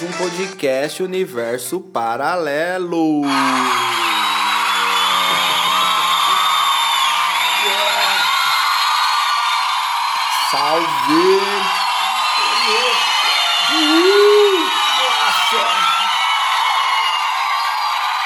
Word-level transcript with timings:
Mais 0.00 0.02
um 0.02 0.12
podcast 0.12 1.02
Universo 1.02 1.80
Paralelo. 1.80 3.22
Salve! 10.50 10.86
Uhul! 13.72 14.68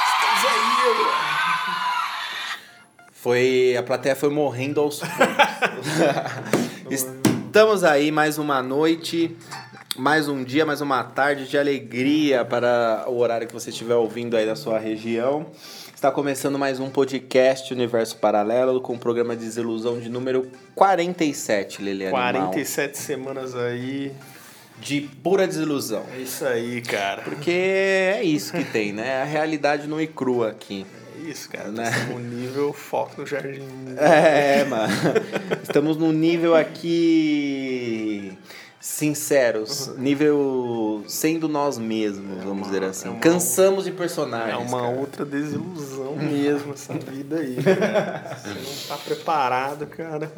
Estamos 0.06 0.44
aí, 0.44 0.60
mano. 0.84 1.10
Foi 3.12 3.76
a 3.76 3.82
plateia 3.82 4.14
foi 4.14 4.30
morrendo 4.30 4.80
aos 4.80 5.00
poucos. 5.00 5.18
Estamos 6.90 7.84
aí 7.84 8.12
mais 8.12 8.38
uma 8.38 8.62
noite, 8.62 9.36
mais 9.96 10.28
um 10.28 10.42
dia, 10.42 10.66
mais 10.66 10.80
uma 10.80 11.04
tarde 11.04 11.48
de 11.48 11.56
alegria 11.56 12.44
para 12.44 13.04
o 13.06 13.18
horário 13.18 13.46
que 13.46 13.52
você 13.52 13.70
estiver 13.70 13.94
ouvindo 13.94 14.36
aí 14.36 14.44
da 14.44 14.56
sua 14.56 14.78
região. 14.78 15.46
Está 15.94 16.10
começando 16.10 16.58
mais 16.58 16.80
um 16.80 16.90
podcast 16.90 17.72
Universo 17.72 18.16
Paralelo 18.16 18.80
com 18.80 18.94
o 18.94 18.98
programa 18.98 19.36
Desilusão 19.36 20.00
de 20.00 20.08
número 20.08 20.50
47, 20.74 21.80
Liliane. 21.82 22.12
Mal. 22.12 22.32
47 22.32 22.98
semanas 22.98 23.54
aí. 23.54 24.12
De 24.80 25.02
pura 25.22 25.46
desilusão. 25.46 26.02
É 26.12 26.18
isso 26.18 26.44
aí, 26.44 26.82
cara. 26.82 27.22
Porque 27.22 27.52
é 27.52 28.22
isso 28.24 28.52
que 28.52 28.64
tem, 28.64 28.92
né? 28.92 29.22
A 29.22 29.24
realidade 29.24 29.86
nua 29.86 30.02
e 30.02 30.08
crua 30.08 30.50
aqui. 30.50 30.84
É 31.16 31.30
isso, 31.30 31.48
cara. 31.48 31.68
Né? 31.68 31.88
Né? 31.88 32.12
Um 32.12 32.18
nível 32.18 32.72
foco 32.72 33.20
no 33.20 33.26
jardim. 33.26 33.62
É, 33.96 34.64
mano. 34.64 34.92
Estamos 35.62 35.96
num 35.96 36.10
nível 36.10 36.56
aqui 36.56 38.36
sinceros, 38.86 39.88
nível 39.96 41.02
sendo 41.08 41.48
nós 41.48 41.78
mesmos, 41.78 42.44
vamos 42.44 42.66
dizer 42.66 42.84
assim. 42.84 43.08
é 43.08 43.10
uma- 43.12 43.18
Cansamos 43.20 43.84
de 43.84 43.90
É 43.90 43.94
personagens. 43.94 44.68
uma 44.70 44.82
cara. 44.82 44.92
outra 44.98 45.24
desilusão 45.24 46.14
mesmo 46.20 46.74
essa 46.74 46.92
vida 46.92 47.36
aí. 47.38 47.56
cara. 47.62 48.36
Você 48.44 48.48
não 48.50 48.86
tá 48.98 49.02
preparado, 49.02 49.86
cara. 49.86 50.30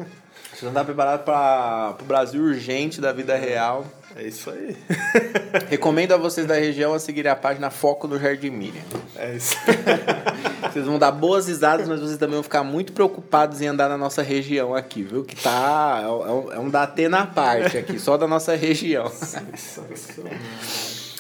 Você 0.54 0.64
não 0.64 0.72
tá 0.72 0.84
preparado 0.84 1.24
para 1.24 1.96
o 2.00 2.04
Brasil 2.04 2.40
urgente 2.40 3.00
da 3.00 3.12
vida 3.12 3.34
real. 3.36 3.84
É 4.14 4.22
isso 4.22 4.48
aí. 4.48 4.76
Recomendo 5.68 6.12
a 6.12 6.16
vocês 6.16 6.46
da 6.46 6.54
região 6.54 6.94
a 6.94 7.00
seguirem 7.00 7.30
a 7.32 7.36
página 7.36 7.68
Foco 7.68 8.06
no 8.06 8.16
Jardim 8.18 8.50
Miriam. 8.50 8.80
É 9.16 9.34
isso. 9.34 9.56
Vocês 10.62 10.86
vão 10.86 10.98
dar 10.98 11.10
boas 11.10 11.48
risadas, 11.48 11.88
mas 11.88 12.00
vocês 12.00 12.18
também 12.18 12.34
vão 12.34 12.42
ficar 12.42 12.64
muito 12.64 12.92
preocupados 12.92 13.60
em 13.60 13.66
andar 13.66 13.88
na 13.88 13.98
nossa 13.98 14.22
região 14.22 14.74
aqui, 14.74 15.02
viu? 15.02 15.24
Que 15.24 15.36
tá. 15.36 16.00
É 16.02 16.08
um, 16.08 16.52
é 16.52 16.58
um 16.58 16.70
datê 16.70 17.08
na 17.08 17.26
parte 17.26 17.78
aqui, 17.78 17.98
só 17.98 18.16
da 18.16 18.26
nossa 18.26 18.54
região. 18.54 19.10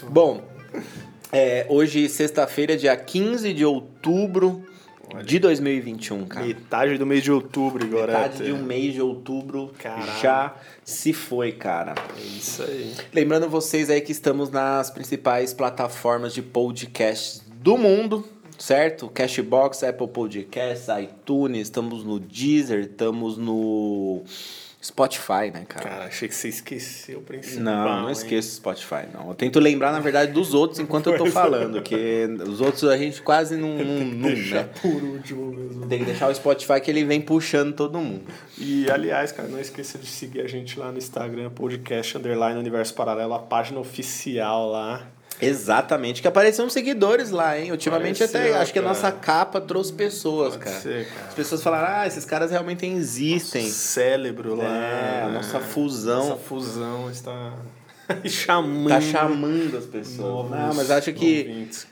Bom, 0.08 0.42
é, 1.32 1.66
hoje, 1.68 2.08
sexta-feira, 2.08 2.76
dia 2.76 2.96
15 2.96 3.52
de 3.52 3.64
outubro 3.64 4.64
de 5.24 5.38
2021, 5.38 6.26
cara. 6.26 6.46
Metade 6.46 6.98
do 6.98 7.06
mês 7.06 7.22
de 7.22 7.30
outubro 7.30 7.84
agora. 7.84 8.12
Metade 8.12 8.44
de 8.44 8.52
um 8.52 8.62
mês 8.62 8.94
de 8.94 9.00
outubro 9.00 9.72
Caralho. 9.78 10.20
já 10.20 10.54
se 10.84 11.12
foi, 11.12 11.52
cara. 11.52 11.94
É 12.16 12.20
isso 12.20 12.62
aí. 12.62 12.94
Lembrando 13.12 13.48
vocês 13.48 13.88
aí 13.88 14.00
que 14.00 14.12
estamos 14.12 14.50
nas 14.50 14.90
principais 14.90 15.54
plataformas 15.54 16.34
de 16.34 16.42
podcast 16.42 17.40
do 17.60 17.76
mundo, 17.76 18.24
certo? 18.58 19.08
Cashbox, 19.08 19.82
Apple 19.82 20.08
Podcasts, 20.08 20.88
iTunes, 21.00 21.62
estamos 21.62 22.04
no 22.04 22.18
Deezer, 22.18 22.80
estamos 22.80 23.36
no 23.36 24.24
Spotify, 24.86 25.50
né, 25.52 25.64
cara? 25.66 25.88
Cara, 25.88 26.04
achei 26.04 26.28
que 26.28 26.34
você 26.34 26.48
esqueceu 26.48 27.18
o 27.18 27.22
principal. 27.22 27.62
Não, 27.64 28.02
não 28.02 28.10
esqueço 28.10 28.50
o 28.50 28.54
Spotify, 28.54 29.08
não. 29.12 29.28
Eu 29.28 29.34
tento 29.34 29.58
lembrar, 29.58 29.90
na 29.90 29.98
verdade, 29.98 30.30
dos 30.32 30.54
outros 30.54 30.78
enquanto 30.78 31.10
eu 31.10 31.18
tô 31.18 31.26
falando, 31.26 31.82
que 31.82 32.28
os 32.46 32.60
outros 32.60 32.84
a 32.84 32.96
gente 32.96 33.20
quase 33.20 33.56
não, 33.56 33.74
não, 33.82 34.04
não 34.04 34.28
Deixa 34.28 34.62
né? 34.62 34.68
por 34.80 35.02
último 35.02 35.50
mesmo. 35.52 35.86
Tem 35.86 35.98
que 35.98 36.04
deixar 36.04 36.28
o 36.28 36.34
Spotify 36.34 36.80
que 36.80 36.90
ele 36.90 37.04
vem 37.04 37.20
puxando 37.20 37.72
todo 37.72 37.98
mundo. 37.98 38.22
E, 38.56 38.88
aliás, 38.88 39.32
cara, 39.32 39.48
não 39.48 39.58
esqueça 39.58 39.98
de 39.98 40.06
seguir 40.06 40.42
a 40.42 40.46
gente 40.46 40.78
lá 40.78 40.92
no 40.92 40.98
Instagram, 40.98 41.50
podcast 41.50 42.16
underline 42.16 42.58
Universo 42.58 42.94
Paralelo, 42.94 43.34
a 43.34 43.40
página 43.40 43.80
oficial 43.80 44.70
lá. 44.70 45.04
Exatamente, 45.40 46.22
que 46.22 46.28
apareceram 46.28 46.70
seguidores 46.70 47.30
lá, 47.30 47.58
hein? 47.58 47.70
Ultimamente 47.70 48.22
até 48.22 48.38
Apareceu, 48.38 48.60
acho 48.60 48.72
que 48.72 48.78
a 48.78 48.82
nossa 48.82 49.12
capa 49.12 49.60
trouxe 49.60 49.92
pessoas, 49.92 50.54
Pode 50.56 50.64
cara. 50.64 50.80
ser, 50.80 51.08
cara. 51.08 51.26
As 51.28 51.34
pessoas 51.34 51.62
falaram, 51.62 52.00
ah, 52.00 52.06
esses 52.06 52.24
caras 52.24 52.50
realmente 52.50 52.86
existem. 52.86 53.68
Cérebro 53.68 54.54
lá. 54.54 54.64
É, 54.64 55.22
a 55.24 55.28
nossa 55.28 55.60
fusão. 55.60 56.28
Nossa 56.30 56.42
fusão 56.42 57.10
está 57.10 57.52
chamando. 58.24 58.88
Tá 58.88 59.00
chamando 59.00 59.76
as 59.76 59.84
pessoas. 59.84 60.50
Não, 60.50 60.74
mas 60.74 60.90
acho 60.90 61.12
que 61.12 61.46
ouvintes, 61.48 61.86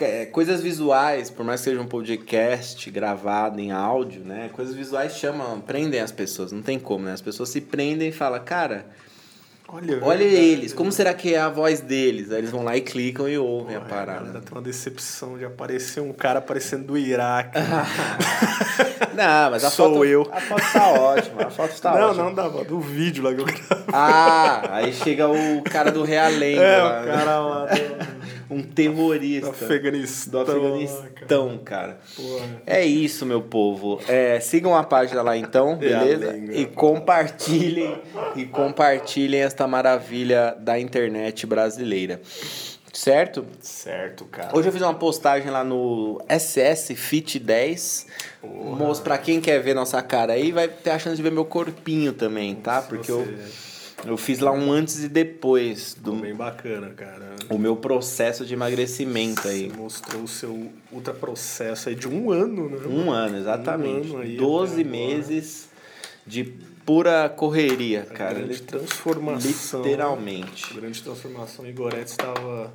é, 0.00 0.26
coisas 0.26 0.60
visuais, 0.60 1.30
por 1.30 1.44
mais 1.44 1.60
que 1.60 1.70
seja 1.70 1.80
um 1.80 1.86
podcast 1.86 2.90
gravado 2.90 3.60
em 3.60 3.70
áudio, 3.72 4.22
né? 4.24 4.50
Coisas 4.52 4.74
visuais 4.74 5.16
chamam, 5.16 5.60
prendem 5.60 6.00
as 6.00 6.12
pessoas, 6.12 6.52
não 6.52 6.62
tem 6.62 6.78
como, 6.78 7.04
né? 7.04 7.12
As 7.12 7.20
pessoas 7.20 7.48
se 7.48 7.60
prendem 7.60 8.08
e 8.08 8.12
falam, 8.12 8.42
cara, 8.44 8.86
Olha, 9.76 9.98
olha 10.02 10.18
verdade. 10.18 10.36
eles, 10.36 10.72
como 10.72 10.92
será 10.92 11.12
que 11.12 11.34
é 11.34 11.40
a 11.40 11.48
voz 11.48 11.80
deles? 11.80 12.30
Aí 12.30 12.38
eles 12.38 12.50
vão 12.52 12.62
lá 12.62 12.76
e 12.76 12.80
clicam 12.80 13.28
e 13.28 13.36
ouvem 13.36 13.74
a 13.74 13.80
Olha, 13.80 13.88
parada. 13.88 14.26
Ainda 14.26 14.40
tem 14.40 14.52
uma 14.52 14.62
decepção 14.62 15.36
de 15.36 15.44
aparecer 15.44 16.00
um 16.00 16.12
cara 16.12 16.38
aparecendo 16.38 16.84
do 16.86 16.96
Iraque. 16.96 17.58
Não, 19.14 19.50
mas 19.50 19.64
a 19.64 19.70
Sou 19.70 19.94
foto, 19.94 20.04
eu. 20.04 20.28
a 20.32 20.40
foto 20.40 20.72
tá 20.72 20.88
ótima, 20.92 21.42
a 21.46 21.50
foto 21.50 21.80
tá 21.80 21.92
não, 21.98 22.08
ótima. 22.10 22.24
não 22.24 22.34
dava, 22.34 22.64
do 22.64 22.80
vídeo 22.80 23.22
lá 23.24 23.32
que 23.34 23.40
eu 23.40 23.44
gravei. 23.44 23.84
Ah, 23.92 24.62
aí 24.76 24.92
chega 24.92 25.28
o 25.28 25.62
cara 25.64 25.90
do 25.92 26.02
Realengo 26.02 26.60
É, 26.60 26.76
lá, 26.82 27.00
o 27.00 27.04
né? 27.04 27.12
cara 27.12 27.38
lá 27.40 27.64
do, 27.66 28.23
um 28.50 28.62
terrorista 28.62 29.50
Afeganistão. 29.50 30.44
do 30.44 30.50
Afeganistão, 30.50 31.58
cara. 31.64 31.98
Porra. 32.16 32.62
É 32.66 32.84
isso, 32.84 33.24
meu 33.24 33.42
povo. 33.42 34.00
É, 34.08 34.38
sigam 34.40 34.76
a 34.76 34.82
página 34.84 35.22
lá 35.22 35.36
então, 35.36 35.76
beleza? 35.76 36.26
Realengo. 36.32 36.52
E 36.52 36.66
compartilhem 36.66 37.98
e 38.36 38.44
compartilhem 38.44 39.40
esta 39.42 39.66
maravilha 39.66 40.56
da 40.58 40.78
internet 40.78 41.46
brasileira. 41.46 42.20
Certo? 42.92 43.44
Certo, 43.60 44.24
cara. 44.26 44.56
Hoje 44.56 44.68
eu 44.68 44.72
fiz 44.72 44.80
uma 44.80 44.94
postagem 44.94 45.50
lá 45.50 45.64
no 45.64 46.22
SS 46.28 46.94
Fit 46.94 47.40
10. 47.40 48.06
Moço, 48.44 49.02
pra 49.02 49.18
quem 49.18 49.40
quer 49.40 49.58
ver 49.60 49.74
nossa 49.74 50.00
cara 50.00 50.34
aí, 50.34 50.52
vai 50.52 50.68
ter 50.68 50.90
a 50.90 50.98
chance 50.98 51.16
de 51.16 51.22
ver 51.22 51.32
meu 51.32 51.44
corpinho 51.44 52.12
também, 52.12 52.54
tá? 52.54 52.80
Porque 52.80 53.10
eu, 53.10 53.24
Você- 53.24 53.73
eu 54.06 54.16
fiz 54.16 54.38
lá 54.38 54.52
um 54.52 54.70
antes 54.72 55.02
e 55.02 55.08
depois 55.08 55.94
do 55.94 56.12
bem 56.12 56.34
bacana, 56.34 56.90
cara. 56.90 57.34
o 57.48 57.58
meu 57.58 57.76
processo 57.76 58.44
de 58.44 58.54
emagrecimento 58.54 59.48
aí. 59.48 59.68
Você 59.68 59.76
mostrou 59.76 60.22
o 60.22 60.28
seu 60.28 60.72
ultra 60.92 61.14
processo 61.14 61.88
aí 61.88 61.94
de 61.94 62.08
um 62.08 62.30
ano, 62.30 62.68
né? 62.68 62.86
Um 62.86 63.10
ano, 63.10 63.38
exatamente. 63.38 64.10
Um 64.10 64.16
ano 64.16 64.22
aí 64.22 64.36
12 64.36 64.72
até 64.72 64.80
agora. 64.82 64.96
meses 64.96 65.68
de 66.26 66.44
pura 66.84 67.28
correria, 67.28 68.02
cara. 68.02 68.34
grande 68.34 68.62
transformação. 68.62 69.82
Literalmente. 69.82 70.74
Grande 70.74 71.02
transformação. 71.02 71.66
Igoretti 71.66 72.10
estava 72.10 72.72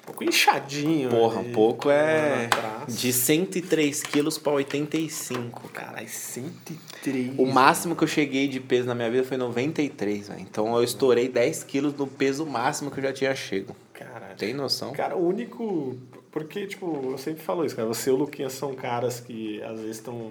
um 0.00 0.06
pouco 0.06 0.24
inchadinho. 0.24 1.10
Porra, 1.10 1.40
ali, 1.40 1.48
um 1.48 1.52
pouco 1.52 1.90
é 1.90 2.48
de 2.88 3.12
103 3.12 4.02
quilos 4.02 4.38
pra 4.38 4.52
85, 4.52 5.68
cara. 5.68 5.90
Caralho, 5.90 6.08
103. 6.08 7.38
O 7.38 7.46
máximo 7.46 7.94
que 7.94 8.04
eu 8.04 8.08
cheguei 8.08 8.48
de 8.48 8.60
peso 8.60 8.86
na 8.86 8.94
minha 8.94 9.10
vida 9.10 9.24
foi 9.24 9.36
93, 9.36 10.28
velho. 10.28 10.40
Então 10.40 10.74
eu 10.76 10.82
estourei 10.82 11.28
10 11.28 11.64
quilos 11.64 11.94
no 11.94 12.06
peso 12.06 12.46
máximo 12.46 12.90
que 12.90 12.98
eu 12.98 13.04
já 13.04 13.12
tinha 13.12 13.34
chego. 13.34 13.74
Caralho. 13.92 14.36
Tem 14.36 14.54
noção? 14.54 14.92
Cara, 14.92 15.16
o 15.16 15.26
único. 15.26 15.96
Porque, 16.30 16.66
tipo, 16.66 17.10
eu 17.10 17.18
sempre 17.18 17.42
falo 17.42 17.64
isso, 17.64 17.74
cara. 17.76 17.88
Você 17.88 18.10
e 18.10 18.12
o 18.12 18.16
Luquinha 18.16 18.48
são 18.48 18.74
caras 18.74 19.20
que 19.20 19.62
às 19.62 19.80
vezes 19.80 19.96
estão. 19.96 20.30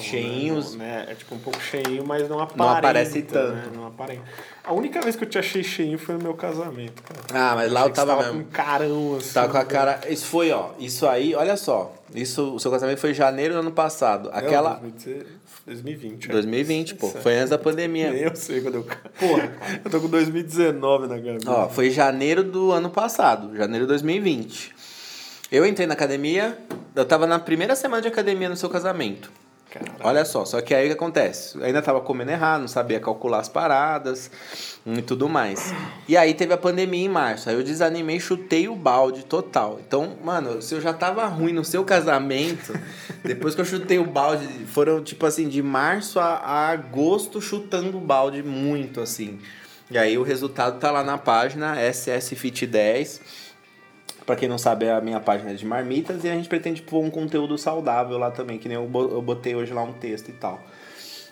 Cheinhos. 0.00 0.74
Né? 0.76 1.06
É 1.08 1.14
tipo 1.14 1.34
um 1.34 1.38
pouco 1.38 1.60
cheinho, 1.60 2.04
mas 2.06 2.28
não 2.28 2.38
aparenta. 2.40 2.56
Não 2.64 2.68
aparece 2.76 3.18
Né? 3.20 3.26
tanto. 3.30 3.76
Não 3.76 3.86
aparenta. 3.86 4.22
A 4.64 4.72
única 4.72 5.00
vez 5.00 5.16
que 5.16 5.24
eu 5.24 5.28
te 5.28 5.38
achei 5.38 5.62
cheinho 5.64 5.98
foi 5.98 6.14
no 6.16 6.22
meu 6.22 6.34
casamento, 6.34 7.02
cara. 7.02 7.20
Ah, 7.32 7.54
mas 7.56 7.72
lá 7.72 7.80
eu 7.82 7.86
você 7.88 7.92
tava 7.92 8.16
com 8.16 8.22
mesmo. 8.22 8.38
um 8.40 8.44
carão 8.44 9.16
assim. 9.16 9.32
Tá 9.32 9.48
com 9.48 9.56
a 9.56 9.60
velho. 9.60 9.70
cara. 9.70 10.00
Isso 10.08 10.26
foi, 10.26 10.50
ó. 10.52 10.70
Isso 10.78 11.06
aí, 11.06 11.34
olha 11.34 11.56
só. 11.56 11.94
Isso, 12.14 12.54
o 12.54 12.60
seu 12.60 12.70
casamento 12.70 12.98
foi 12.98 13.10
em 13.10 13.14
janeiro 13.14 13.54
do 13.54 13.60
ano 13.60 13.72
passado. 13.72 14.28
Não, 14.30 14.36
Aquela. 14.38 14.74
2020, 14.74 15.26
2020. 15.66 16.28
é. 16.28 16.32
2020, 16.32 16.94
pô. 16.96 17.06
É. 17.08 17.10
Foi 17.20 17.34
antes 17.36 17.50
da 17.50 17.58
pandemia. 17.58 18.10
Nem 18.12 18.22
eu 18.24 18.36
sei 18.36 18.60
quando 18.60 18.74
eu. 18.76 18.82
Porra, 18.84 19.52
eu 19.84 19.90
tô 19.90 20.00
com 20.00 20.08
2019 20.08 21.06
na 21.06 21.16
cabeça. 21.16 21.50
Ó, 21.50 21.68
foi 21.68 21.90
janeiro 21.90 22.42
do 22.44 22.72
ano 22.72 22.90
passado, 22.90 23.56
janeiro 23.56 23.84
de 23.86 23.88
2020. 23.88 24.74
Eu 25.50 25.66
entrei 25.66 25.86
na 25.86 25.92
academia, 25.94 26.56
eu 26.94 27.04
tava 27.04 27.26
na 27.26 27.38
primeira 27.38 27.76
semana 27.76 28.00
de 28.00 28.08
academia 28.08 28.48
no 28.48 28.56
seu 28.56 28.70
casamento. 28.70 29.30
Olha 30.00 30.24
só, 30.24 30.44
só 30.44 30.60
que 30.60 30.74
aí 30.74 30.84
o 30.84 30.88
que 30.88 30.94
acontece? 30.94 31.56
Eu 31.56 31.64
ainda 31.64 31.80
tava 31.80 32.00
comendo 32.00 32.30
errado, 32.30 32.60
não 32.60 32.68
sabia 32.68 33.00
calcular 33.00 33.38
as 33.38 33.48
paradas 33.48 34.30
e 34.84 35.02
tudo 35.02 35.28
mais. 35.28 35.72
E 36.08 36.16
aí 36.16 36.34
teve 36.34 36.52
a 36.52 36.58
pandemia 36.58 37.04
em 37.04 37.08
março, 37.08 37.48
aí 37.48 37.54
eu 37.54 37.62
desanimei, 37.62 38.18
chutei 38.20 38.68
o 38.68 38.74
balde 38.74 39.24
total. 39.24 39.80
Então, 39.86 40.16
mano, 40.22 40.60
se 40.60 40.74
eu 40.74 40.80
já 40.80 40.92
tava 40.92 41.24
ruim 41.26 41.52
no 41.52 41.64
seu 41.64 41.84
casamento, 41.84 42.72
depois 43.24 43.54
que 43.54 43.60
eu 43.60 43.64
chutei 43.64 43.98
o 43.98 44.04
balde, 44.04 44.46
foram 44.66 45.02
tipo 45.02 45.24
assim, 45.24 45.48
de 45.48 45.62
março 45.62 46.18
a, 46.18 46.34
a 46.34 46.68
agosto 46.70 47.40
chutando 47.40 47.96
o 47.96 48.00
balde 48.00 48.42
muito 48.42 49.00
assim. 49.00 49.38
E 49.90 49.98
aí 49.98 50.16
o 50.16 50.22
resultado 50.22 50.78
tá 50.78 50.90
lá 50.90 51.04
na 51.04 51.18
página 51.18 51.76
SS 51.76 52.34
Fit 52.34 52.66
10. 52.66 53.41
Pra 54.24 54.36
quem 54.36 54.48
não 54.48 54.58
sabe, 54.58 54.86
é 54.86 54.92
a 54.92 55.00
minha 55.00 55.18
página 55.18 55.54
de 55.54 55.66
marmitas 55.66 56.22
e 56.24 56.28
a 56.28 56.34
gente 56.34 56.48
pretende 56.48 56.80
pôr 56.82 57.02
um 57.02 57.10
conteúdo 57.10 57.58
saudável 57.58 58.18
lá 58.18 58.30
também, 58.30 58.58
que 58.58 58.68
nem 58.68 58.76
eu 58.76 58.86
botei 58.86 59.54
hoje 59.54 59.72
lá 59.72 59.82
um 59.82 59.92
texto 59.92 60.28
e 60.28 60.32
tal. 60.32 60.62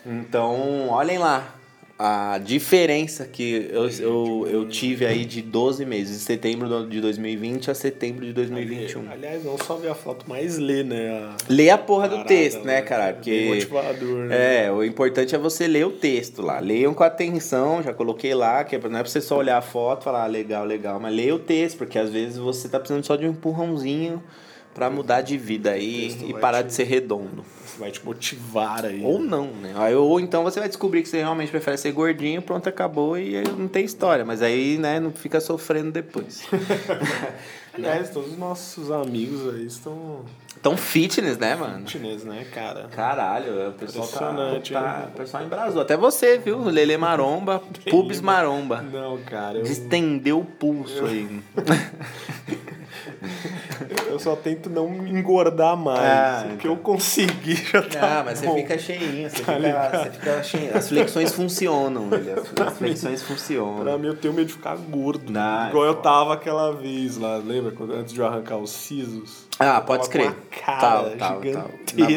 Então, 0.05 0.89
olhem 0.89 1.17
lá 1.17 1.55
a 2.03 2.39
diferença 2.39 3.27
que 3.27 3.69
eu, 3.71 3.87
eu, 3.87 4.47
eu 4.49 4.67
tive 4.67 5.05
aí 5.05 5.23
de 5.23 5.39
12 5.39 5.85
meses, 5.85 6.17
de 6.17 6.23
setembro 6.23 6.87
de 6.87 6.99
2020 6.99 7.69
a 7.69 7.75
setembro 7.75 8.25
de 8.25 8.33
2021. 8.33 9.11
Aliás, 9.11 9.45
não 9.45 9.55
só 9.55 9.75
ver 9.75 9.89
a 9.89 9.93
foto, 9.93 10.25
mas 10.27 10.57
ler, 10.57 10.83
né? 10.83 11.11
A 11.11 11.35
Lê 11.47 11.69
a 11.69 11.77
porra 11.77 12.09
do 12.09 12.23
texto, 12.23 12.63
né, 12.63 12.81
cara? 12.81 13.11
Bem 13.11 13.13
Porque 13.13 13.45
motivador, 13.53 14.25
né? 14.25 14.65
é, 14.65 14.71
o 14.71 14.83
importante 14.83 15.35
é 15.35 15.37
você 15.37 15.67
ler 15.67 15.85
o 15.85 15.91
texto 15.91 16.41
lá. 16.41 16.59
Leiam 16.59 16.91
com 16.91 17.03
atenção, 17.03 17.83
já 17.83 17.93
coloquei 17.93 18.33
lá, 18.33 18.63
que 18.63 18.75
é 18.75 18.79
não 18.79 18.97
é 18.97 19.03
pra 19.03 19.11
você 19.11 19.21
só 19.21 19.37
olhar 19.37 19.59
a 19.59 19.61
foto 19.61 20.01
e 20.01 20.03
falar 20.05 20.23
ah, 20.23 20.27
legal, 20.27 20.65
legal, 20.65 20.99
mas 20.99 21.13
leia 21.13 21.35
o 21.35 21.39
texto, 21.39 21.77
porque 21.77 21.99
às 21.99 22.09
vezes 22.09 22.35
você 22.35 22.67
tá 22.67 22.79
precisando 22.79 23.05
só 23.05 23.15
de 23.15 23.27
um 23.27 23.29
empurrãozinho 23.29 24.23
pra 24.73 24.89
mudar 24.89 25.21
de 25.21 25.37
vida 25.37 25.71
aí 25.71 26.17
e 26.27 26.33
parar 26.33 26.63
te- 26.63 26.67
de 26.67 26.73
ser 26.73 26.83
redondo. 26.85 27.43
Vai 27.79 27.89
te 27.91 28.03
motivar 28.05 28.85
aí. 28.85 29.01
Ou 29.03 29.19
não, 29.19 29.47
né? 29.47 29.73
Aí, 29.75 29.95
Ou 29.95 30.19
então 30.19 30.43
você 30.43 30.59
vai 30.59 30.69
descobrir 30.69 31.01
que 31.01 31.09
você 31.09 31.17
realmente 31.19 31.49
prefere 31.49 31.77
ser 31.77 31.91
gordinho, 31.91 32.41
pronto, 32.41 32.67
acabou 32.69 33.17
e 33.17 33.41
não 33.57 33.67
tem 33.67 33.83
história. 33.85 34.23
Mas 34.23 34.41
aí, 34.41 34.77
né, 34.77 34.99
não 34.99 35.11
fica 35.11 35.39
sofrendo 35.39 35.91
depois. 35.91 36.43
Aliás, 37.73 38.09
todos 38.09 38.33
os 38.33 38.37
nossos 38.37 38.91
amigos 38.91 39.55
aí 39.55 39.65
estão 39.65 40.25
Então, 40.59 40.75
fitness, 40.75 41.37
né, 41.37 41.55
mano? 41.55 41.87
fitness, 41.87 42.23
né, 42.25 42.45
cara? 42.53 42.89
Caralho, 42.91 43.69
o 43.69 43.73
pessoal 43.73 44.05
tá, 44.07 44.31
Impressionante, 44.31 44.73
tá, 44.73 44.99
hein? 45.03 45.09
o 45.13 45.17
pessoal 45.17 45.43
embrasou. 45.45 45.81
Até 45.81 45.95
você, 45.97 46.37
viu? 46.37 46.59
Lele 46.65 46.97
Maromba, 46.97 47.63
Pubs 47.89 48.19
Maromba. 48.19 48.81
Não, 48.81 49.17
cara, 49.19 49.59
eu, 49.59 49.63
Distendeu 49.63 50.39
o 50.39 50.45
pulso 50.45 51.05
aí. 51.05 51.39
eu 54.11 54.19
só 54.19 54.35
tento 54.35 54.69
não 54.69 55.07
engordar 55.07 55.75
mais. 55.77 55.99
Ah, 55.99 56.45
o 56.53 56.57
que 56.57 56.67
eu 56.67 56.75
conseguir 56.77 57.55
já 57.55 57.81
tá 57.81 58.19
Ah, 58.19 58.23
mas 58.25 58.39
você 58.39 58.45
bom. 58.45 58.55
fica 58.55 58.77
cheinho, 58.77 59.29
você 59.29 59.43
Tá 59.43 59.53
fica, 59.55 59.89
você 60.03 60.09
fica 60.11 60.43
cheinho. 60.43 60.77
As 60.77 60.89
flexões 60.89 61.33
funcionam, 61.33 62.09
velho. 62.09 62.33
As- 62.39 62.67
As 62.67 62.77
flexões 62.77 63.21
Pra 63.23 63.35
funcionam. 63.35 63.99
mim, 63.99 64.07
eu 64.07 64.15
tenho 64.15 64.33
medo 64.33 64.47
de 64.47 64.53
ficar 64.53 64.75
gordo. 64.77 65.31
Não, 65.31 65.69
Igual 65.69 65.85
é 65.85 65.89
eu 65.89 65.95
tava 65.95 66.33
aquela 66.33 66.71
vez 66.73 67.17
lá, 67.17 67.37
lembra? 67.37 67.71
Quando, 67.71 67.93
antes 67.93 68.13
de 68.13 68.19
eu 68.19 68.25
arrancar 68.27 68.57
os 68.57 68.69
sisos. 68.71 69.49
Ah, 69.59 69.79
pode 69.79 70.09
cara 70.09 70.35
Tal, 70.65 71.09
tal, 71.17 71.41
tal. 71.41 71.71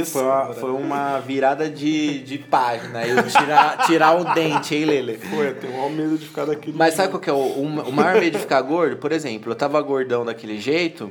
Foi 0.07 0.23
uma, 0.23 0.53
foi 0.55 0.71
uma 0.73 1.19
virada 1.21 1.69
de, 1.69 2.21
de 2.21 2.39
página. 2.39 3.07
Eu 3.07 3.23
tirar, 3.29 3.85
tirar 3.87 4.19
o 4.19 4.25
dente, 4.35 4.75
hein, 4.75 4.85
Lele? 4.87 5.19
Pô, 5.31 5.43
eu 5.43 5.55
tenho 5.55 5.73
o 5.75 5.77
maior 5.77 5.91
medo 5.91 6.17
de 6.17 6.27
ficar 6.27 6.47
daquele 6.47 6.77
Mas 6.77 6.95
sabe 6.95 7.09
jeito. 7.09 7.11
qual 7.13 7.21
que 7.21 7.31
é 7.31 7.33
o, 7.33 7.37
o, 7.37 7.89
o 7.89 7.93
maior 7.93 8.15
medo 8.19 8.33
de 8.33 8.39
ficar 8.39 8.63
gordo? 8.63 8.97
Por 8.97 9.13
exemplo, 9.13 9.53
eu 9.53 9.57
tava 9.57 9.81
gordão 9.83 10.25
daquele 10.25 10.59
jeito 10.59 11.11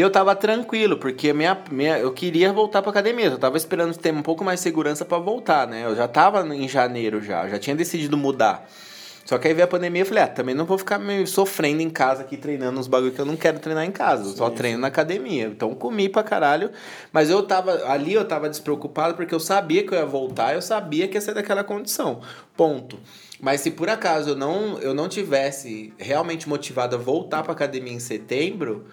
eu 0.00 0.10
tava 0.10 0.34
tranquilo, 0.34 0.96
porque 0.96 1.32
minha, 1.32 1.58
minha, 1.70 1.98
eu 1.98 2.12
queria 2.12 2.52
voltar 2.52 2.80
pra 2.80 2.90
academia. 2.90 3.26
Eu 3.26 3.38
tava 3.38 3.56
esperando 3.56 3.96
ter 3.96 4.12
um 4.12 4.22
pouco 4.22 4.42
mais 4.42 4.60
de 4.60 4.64
segurança 4.64 5.04
pra 5.04 5.18
voltar, 5.18 5.66
né? 5.66 5.84
Eu 5.84 5.94
já 5.94 6.08
tava 6.08 6.46
em 6.54 6.68
janeiro 6.68 7.20
já, 7.20 7.44
eu 7.44 7.50
já 7.50 7.58
tinha 7.58 7.76
decidido 7.76 8.16
mudar. 8.16 8.66
Só 9.24 9.38
que 9.38 9.46
aí 9.46 9.54
veio 9.54 9.64
a 9.64 9.68
pandemia 9.68 10.00
e 10.00 10.02
eu 10.02 10.06
falei, 10.06 10.24
ah, 10.24 10.28
também 10.28 10.54
não 10.54 10.64
vou 10.64 10.76
ficar 10.76 10.98
meio 10.98 11.26
sofrendo 11.26 11.80
em 11.80 11.90
casa 11.90 12.22
aqui 12.22 12.36
treinando 12.36 12.80
uns 12.80 12.88
bagulho 12.88 13.12
que 13.12 13.20
eu 13.20 13.24
não 13.24 13.36
quero 13.36 13.58
treinar 13.60 13.84
em 13.84 13.92
casa. 13.92 14.24
Eu 14.24 14.36
só 14.36 14.50
treino 14.50 14.78
na 14.78 14.88
academia. 14.88 15.44
Então 15.46 15.74
comi 15.74 16.08
pra 16.08 16.22
caralho. 16.22 16.70
Mas 17.12 17.30
eu 17.30 17.42
tava. 17.42 17.84
Ali 17.88 18.14
eu 18.14 18.24
tava 18.24 18.48
despreocupado 18.48 19.14
porque 19.14 19.34
eu 19.34 19.40
sabia 19.40 19.86
que 19.86 19.94
eu 19.94 19.98
ia 19.98 20.06
voltar, 20.06 20.54
eu 20.54 20.62
sabia 20.62 21.06
que 21.06 21.14
ia 21.14 21.20
ser 21.20 21.34
daquela 21.34 21.62
condição. 21.62 22.20
Ponto. 22.56 22.98
Mas 23.40 23.60
se 23.60 23.70
por 23.70 23.88
acaso 23.88 24.30
eu 24.30 24.36
não, 24.36 24.78
eu 24.78 24.94
não 24.94 25.08
tivesse 25.08 25.92
realmente 25.98 26.48
motivado 26.48 26.96
a 26.96 26.98
voltar 26.98 27.42
pra 27.42 27.52
academia 27.52 27.92
em 27.92 28.00
setembro, 28.00 28.86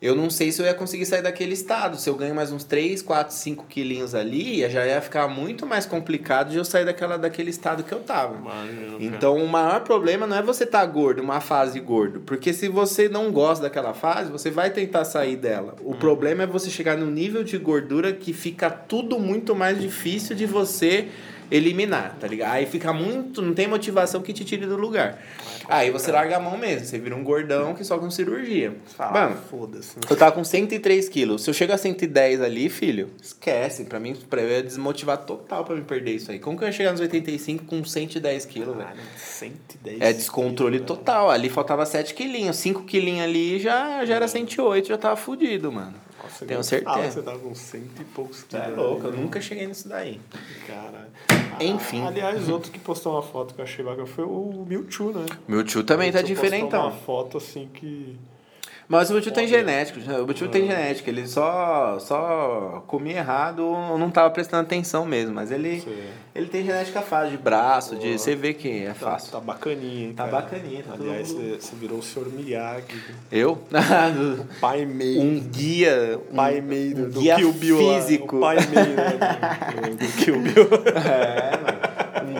eu 0.00 0.14
não 0.14 0.28
sei 0.28 0.52
se 0.52 0.60
eu 0.60 0.66
ia 0.66 0.74
conseguir 0.74 1.06
sair 1.06 1.22
daquele 1.22 1.54
estado. 1.54 1.96
Se 1.96 2.08
eu 2.08 2.14
ganho 2.14 2.34
mais 2.34 2.52
uns 2.52 2.64
3, 2.64 3.00
4, 3.00 3.34
5 3.34 3.64
quilinhos 3.66 4.14
ali, 4.14 4.68
já 4.68 4.86
ia 4.86 5.00
ficar 5.00 5.26
muito 5.26 5.64
mais 5.64 5.86
complicado 5.86 6.50
de 6.50 6.58
eu 6.58 6.64
sair 6.64 6.84
daquela, 6.84 7.16
daquele 7.16 7.50
estado 7.50 7.82
que 7.82 7.92
eu 7.92 8.00
tava. 8.00 8.34
Cara. 8.34 8.66
Então, 9.00 9.36
o 9.36 9.48
maior 9.48 9.80
problema 9.80 10.26
não 10.26 10.36
é 10.36 10.42
você 10.42 10.64
estar 10.64 10.84
gordo, 10.86 11.22
uma 11.22 11.40
fase 11.40 11.80
gordo. 11.80 12.20
Porque 12.20 12.52
se 12.52 12.68
você 12.68 13.08
não 13.08 13.32
gosta 13.32 13.62
daquela 13.64 13.94
fase, 13.94 14.30
você 14.30 14.50
vai 14.50 14.70
tentar 14.70 15.04
sair 15.04 15.36
dela. 15.36 15.74
O 15.82 15.94
problema 15.94 16.42
é 16.42 16.46
você 16.46 16.68
chegar 16.70 16.96
num 16.96 17.10
nível 17.10 17.42
de 17.42 17.56
gordura 17.56 18.12
que 18.12 18.32
fica 18.32 18.68
tudo 18.68 19.18
muito 19.18 19.54
mais 19.54 19.80
difícil 19.80 20.36
de 20.36 20.44
você 20.44 21.08
eliminar, 21.50 22.16
tá 22.20 22.26
ligado? 22.26 22.52
Aí 22.52 22.66
fica 22.66 22.92
muito. 22.92 23.40
Não 23.40 23.54
tem 23.54 23.66
motivação 23.66 24.20
que 24.20 24.32
te 24.32 24.44
tire 24.44 24.66
do 24.66 24.76
lugar. 24.76 25.18
Aí 25.68 25.90
você 25.90 26.10
larga 26.12 26.36
a 26.36 26.40
mão 26.40 26.56
mesmo. 26.56 26.86
Você 26.86 26.98
vira 26.98 27.14
um 27.16 27.22
gordão 27.24 27.74
que 27.74 27.84
só 27.84 27.98
com 27.98 28.10
cirurgia. 28.10 28.74
Ah, 28.98 29.10
Mano, 29.12 29.36
foda-se. 29.50 29.96
eu 30.08 30.16
tava 30.16 30.32
com 30.32 30.44
103 30.44 31.08
quilos. 31.08 31.42
Se 31.42 31.50
eu 31.50 31.54
chegar 31.54 31.74
a 31.74 31.78
110 31.78 32.40
ali, 32.40 32.68
filho, 32.68 33.10
esquece. 33.22 33.84
Pra 33.84 33.98
mim, 34.00 34.14
pra 34.28 34.42
eu 34.42 34.48
ia 34.50 34.62
desmotivar 34.62 35.18
total 35.18 35.64
pra 35.64 35.74
me 35.74 35.82
perder 35.82 36.12
isso 36.12 36.30
aí. 36.30 36.38
Como 36.38 36.56
que 36.56 36.64
eu 36.64 36.68
ia 36.68 36.72
chegar 36.72 36.92
nos 36.92 37.00
85 37.00 37.64
com 37.64 37.84
110 37.84 38.44
quilos, 38.46 38.68
velho? 38.76 38.88
Caralho, 38.88 39.00
110 39.16 40.00
É 40.00 40.12
descontrole 40.12 40.78
quilos, 40.78 40.86
total. 40.86 41.30
Ali 41.30 41.48
faltava 41.48 41.84
7 41.86 42.14
quilinhos. 42.14 42.56
5 42.56 42.82
quilinhos 42.84 43.24
ali 43.24 43.58
já, 43.58 44.04
já 44.04 44.14
era 44.16 44.28
108, 44.28 44.88
já 44.88 44.98
tava 44.98 45.16
fudido, 45.16 45.72
mano. 45.72 45.94
Nossa, 46.26 46.44
Tenho 46.46 46.62
certeza. 46.64 46.90
fala 46.92 47.06
que 47.06 47.12
Você 47.12 47.22
tava 47.22 47.38
com 47.38 47.54
cento 47.54 48.00
e 48.00 48.04
poucos 48.04 48.36
Você 48.38 48.46
quilos. 48.48 48.66
é 48.66 48.70
louco, 48.70 49.06
eu 49.06 49.12
nunca 49.12 49.40
cheguei 49.40 49.66
nisso 49.66 49.88
daí. 49.88 50.20
Caralho. 50.66 51.06
Enfim. 51.60 52.02
Ah, 52.02 52.08
aliás, 52.08 52.48
outro 52.48 52.70
que 52.70 52.78
postou 52.78 53.12
uma 53.12 53.22
foto 53.22 53.54
que 53.54 53.60
eu 53.60 53.64
achei 53.64 53.84
bacana 53.84 54.06
foi 54.06 54.24
o 54.24 54.64
Mewtwo, 54.68 55.12
né? 55.12 55.26
Meu 55.48 55.62
tio 55.64 55.82
também 55.84 56.10
tá 56.12 56.18
Mewtwo 56.18 56.34
postou 56.36 56.50
diferentão. 56.50 56.82
uma 56.82 56.90
foto 56.92 57.38
assim 57.38 57.68
que... 57.72 58.16
Mas 58.88 59.10
o 59.10 59.14
meu 59.14 59.20
tio 59.22 59.32
tem 59.32 59.48
genético. 59.48 59.98
O 59.98 60.24
meu 60.26 60.32
tio 60.34 60.48
tem 60.48 60.66
genética. 60.66 61.10
Ele 61.10 61.26
só, 61.26 61.98
só 61.98 62.84
comia 62.86 63.16
errado 63.18 63.60
ou 63.66 63.98
não 63.98 64.10
tava 64.10 64.30
prestando 64.30 64.62
atenção 64.62 65.04
mesmo. 65.04 65.34
Mas 65.34 65.50
ele, 65.50 65.82
ele 66.32 66.46
tem 66.46 66.64
genética 66.64 67.02
fácil, 67.02 67.32
de 67.32 67.36
braço, 67.38 67.96
de. 67.96 68.16
Você 68.16 68.36
vê 68.36 68.54
que 68.54 68.84
é 68.84 68.88
Tá, 68.88 68.94
fácil. 68.94 69.32
tá 69.32 69.40
bacaninha, 69.40 70.06
hein, 70.06 70.12
Tá 70.14 70.28
cara? 70.28 70.42
bacaninha, 70.42 70.84
tá 70.84 70.94
Aliás, 70.94 71.32
tudo- 71.32 71.60
você, 71.60 71.74
virou 71.76 71.98
o 71.98 72.02
Sr. 72.02 72.26
Miyagi. 72.32 72.84
Eu? 73.32 73.58
Pai 74.60 74.84
meio. 74.86 75.20
um 75.20 75.40
guia. 75.40 76.20
Um, 76.30 76.36
pai 76.36 76.60
meio 76.60 76.94
do, 76.94 77.10
do 77.10 77.20
guia 77.20 77.36
Kill 77.36 77.52
Bill 77.54 77.78
físico. 77.78 78.36
lá. 78.38 78.52
O 78.52 78.54
pai 78.54 78.66
meio 78.66 78.96
né, 78.96 79.10
do, 79.90 79.96
do 79.96 80.12
Kill 80.24 80.40
Bill. 80.40 80.68
É, 80.94 81.56
mano. 81.56 81.75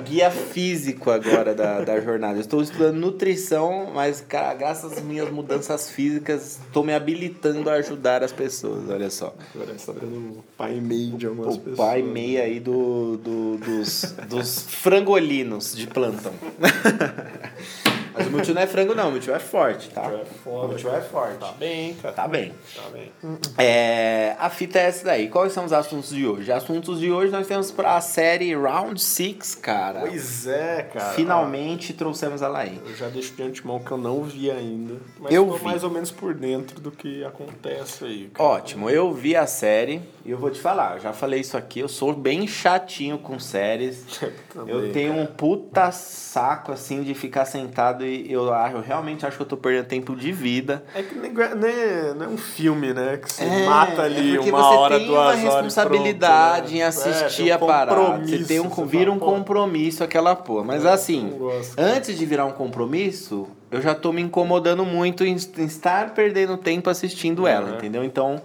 Guia 0.08 0.30
físico 0.30 1.10
agora 1.10 1.54
da, 1.54 1.80
da 1.80 2.00
jornada. 2.00 2.36
Eu 2.36 2.40
estou 2.40 2.62
estudando 2.62 2.96
nutrição, 2.96 3.90
mas, 3.94 4.20
cara, 4.20 4.54
graças 4.54 4.92
às 4.92 5.02
minhas 5.02 5.30
mudanças 5.30 5.90
físicas, 5.90 6.58
estou 6.66 6.84
me 6.84 6.92
habilitando 6.94 7.68
a 7.68 7.74
ajudar 7.74 8.22
as 8.22 8.32
pessoas, 8.32 8.88
olha 8.88 9.10
só. 9.10 9.34
Agora 9.54 9.76
você 9.76 9.86
tá 9.86 9.92
virando 9.92 10.38
o 10.38 10.44
pai 10.56 10.80
meio 10.80 11.16
de 11.16 11.26
algumas 11.26 11.56
O 11.56 11.58
pessoas. 11.58 11.76
pai 11.76 12.02
meia 12.02 12.42
aí 12.44 12.60
do, 12.60 13.16
do- 13.16 13.56
dos, 13.58 14.14
dos 14.28 14.62
frangolinos 14.62 15.74
de 15.74 15.86
plantão. 15.86 16.32
Mas 18.16 18.26
o 18.26 18.30
meu 18.30 18.42
tio 18.42 18.54
não 18.54 18.62
é 18.62 18.66
frango, 18.66 18.94
não. 18.94 19.08
O 19.08 19.12
meu 19.12 19.20
tio 19.20 19.34
é 19.34 19.38
forte, 19.38 19.90
tá? 19.90 20.02
O 20.02 20.08
meu 20.08 20.18
tio 20.24 20.28
é 20.46 20.50
O 20.64 20.68
meu 20.68 20.76
tio 20.78 20.90
é 20.94 21.00
forte. 21.00 21.38
Tá 21.38 21.52
bem, 21.52 21.94
cara. 21.94 22.14
Tá 22.14 22.28
bem. 22.28 22.52
Tá 22.74 22.82
bem. 22.92 23.12
É, 23.58 24.34
a 24.38 24.48
fita 24.50 24.78
é 24.78 24.82
essa 24.82 25.04
daí. 25.04 25.28
Quais 25.28 25.52
são 25.52 25.64
os 25.64 25.72
assuntos 25.72 26.10
de 26.10 26.26
hoje? 26.26 26.50
Assuntos 26.52 27.00
de 27.00 27.10
hoje 27.10 27.30
nós 27.32 27.46
temos 27.46 27.70
pra 27.70 28.00
série 28.00 28.54
Round 28.54 29.00
6, 29.00 29.54
cara. 29.56 30.00
Pois 30.00 30.46
é, 30.46 30.82
cara. 30.92 31.12
Finalmente 31.14 31.92
trouxemos 31.92 32.42
ela 32.42 32.60
aí. 32.60 32.80
Eu 32.86 32.94
já 32.94 33.08
deixo 33.08 33.34
de 33.34 33.42
antemão 33.42 33.78
que 33.78 33.90
eu 33.90 33.98
não 33.98 34.22
vi 34.22 34.50
ainda. 34.50 34.94
Mas 35.18 35.32
Eu 35.32 35.46
tô 35.46 35.54
vi. 35.56 35.64
mais 35.64 35.84
ou 35.84 35.90
menos 35.90 36.10
por 36.10 36.34
dentro 36.34 36.80
do 36.80 36.90
que 36.90 37.24
acontece 37.24 38.04
aí. 38.04 38.30
cara. 38.32 38.48
Ótimo, 38.48 38.88
eu 38.90 39.12
vi 39.12 39.36
a 39.36 39.46
série 39.46 40.00
e 40.26 40.30
eu 40.30 40.38
vou 40.38 40.50
te 40.50 40.60
falar, 40.60 40.96
eu 40.96 41.00
já 41.00 41.12
falei 41.12 41.40
isso 41.40 41.56
aqui, 41.56 41.78
eu 41.80 41.88
sou 41.88 42.12
bem 42.12 42.46
chatinho 42.46 43.16
com 43.18 43.38
séries. 43.38 44.04
Também, 44.52 44.74
eu 44.74 44.92
tenho 44.92 45.12
um 45.14 45.26
puta 45.26 45.92
saco 45.92 46.72
assim 46.72 47.02
de 47.02 47.14
ficar 47.14 47.44
sentado 47.44 48.04
e 48.04 48.30
eu, 48.32 48.52
acho- 48.52 48.76
eu 48.76 48.80
realmente 48.82 49.24
acho 49.26 49.36
que 49.36 49.42
eu 49.42 49.46
tô 49.46 49.56
perdendo 49.56 49.86
tempo 49.86 50.16
de 50.16 50.32
vida. 50.32 50.82
É 50.94 51.02
que 51.02 51.14
não 51.14 51.24
é, 51.68 52.14
não 52.14 52.24
é 52.24 52.28
um 52.28 52.36
filme, 52.38 52.92
né? 52.94 53.18
Que 53.18 53.32
você 53.32 53.44
É, 53.44 53.66
mata 53.66 54.02
ali 54.02 54.36
é 54.36 54.40
uma 54.40 54.50
você 54.50 54.76
hora, 54.78 54.98
tem 54.98 55.06
duas 55.06 55.18
uma 55.18 55.26
horas. 55.28 55.40
e 55.40 55.44
responsabilidade 55.44 56.56
pronto, 56.62 56.72
né? 56.72 56.78
em 56.78 56.82
assistir 56.82 57.42
É, 57.42 57.44
tem 57.44 57.52
um 57.52 57.54
a 57.54 57.58
parada. 57.58 58.26
Você 58.26 58.44
tem 58.44 58.60
um, 58.60 58.68
você 58.68 58.84
vira 58.84 59.12
um 59.12 59.18
compromisso 59.18 60.02
aquela 60.02 60.34
porra. 60.34 60.64
Mas 60.64 60.84
assim, 60.86 61.34
gosto. 61.38 61.78
antes 61.78 62.18
de 62.18 62.26
virar 62.26 62.46
um 62.46 62.52
compromisso, 62.52 63.46
eu 63.70 63.80
já 63.82 63.94
tô 63.94 64.12
me 64.12 64.22
incomodando 64.22 64.84
muito 64.84 65.24
em, 65.24 65.34
estar 65.34 66.14
perdendo 66.14 66.56
tempo 66.56 66.88
assistindo 66.90 67.46
ela, 67.46 67.76
entendeu? 67.76 68.02
Então, 68.04 68.40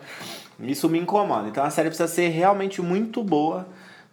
isso 0.64 0.90
me 0.90 1.00
incomoda. 1.00 1.48
Então 1.48 1.64
a 1.64 1.70
série 1.70 1.90
precisa 1.90 2.08
ser 2.08 2.30
realmente 2.30 2.82
muito 2.82 3.24
boa 3.24 3.68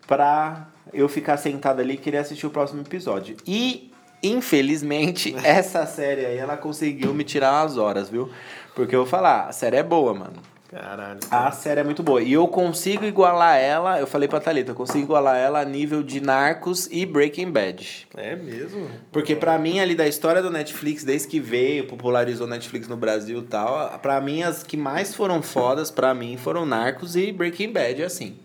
pra 0.06 0.68
eu 0.92 1.08
ficar 1.08 1.36
sentado 1.36 1.80
ali 1.80 1.94
e 1.94 1.98
querer 1.98 2.18
assistir 2.18 2.46
o 2.46 2.50
próximo 2.50 2.80
episódio. 2.80 3.36
E, 3.46 3.92
infelizmente, 4.22 5.34
essa 5.44 5.84
série 5.86 6.24
aí, 6.24 6.38
ela 6.38 6.56
conseguiu 6.56 7.12
me 7.12 7.24
tirar 7.24 7.62
umas 7.62 7.76
horas, 7.76 8.08
viu? 8.08 8.30
Porque 8.74 8.94
eu 8.94 9.00
vou 9.00 9.08
falar, 9.08 9.46
a 9.46 9.52
série 9.52 9.76
é 9.76 9.82
boa, 9.82 10.14
mano. 10.14 10.36
Caralho. 10.70 11.20
A 11.30 11.50
série 11.50 11.80
é 11.80 11.84
muito 11.84 12.02
boa. 12.02 12.20
E 12.20 12.34
eu 12.34 12.46
consigo 12.46 13.06
igualar 13.06 13.56
ela, 13.56 13.98
eu 13.98 14.06
falei 14.06 14.28
pra 14.28 14.38
Thalita, 14.38 14.72
eu 14.72 14.74
consigo 14.74 15.04
igualar 15.04 15.38
ela 15.38 15.60
a 15.60 15.64
nível 15.64 16.02
de 16.02 16.20
Narcos 16.20 16.88
e 16.92 17.06
Breaking 17.06 17.50
Bad. 17.50 18.06
É 18.14 18.36
mesmo? 18.36 18.86
Porque 19.10 19.34
pra 19.34 19.58
mim, 19.58 19.80
ali 19.80 19.94
da 19.94 20.06
história 20.06 20.42
do 20.42 20.50
Netflix, 20.50 21.04
desde 21.04 21.26
que 21.26 21.40
veio, 21.40 21.86
popularizou 21.86 22.46
o 22.46 22.50
Netflix 22.50 22.86
no 22.86 22.98
Brasil 22.98 23.38
e 23.38 23.44
tal, 23.44 23.98
pra 24.00 24.20
mim 24.20 24.42
as 24.42 24.62
que 24.62 24.76
mais 24.76 25.14
foram 25.14 25.40
fodas, 25.40 25.90
pra 25.90 26.12
mim, 26.12 26.36
foram 26.36 26.66
Narcos 26.66 27.16
e 27.16 27.32
Breaking 27.32 27.72
Bad, 27.72 28.02
assim. 28.02 28.36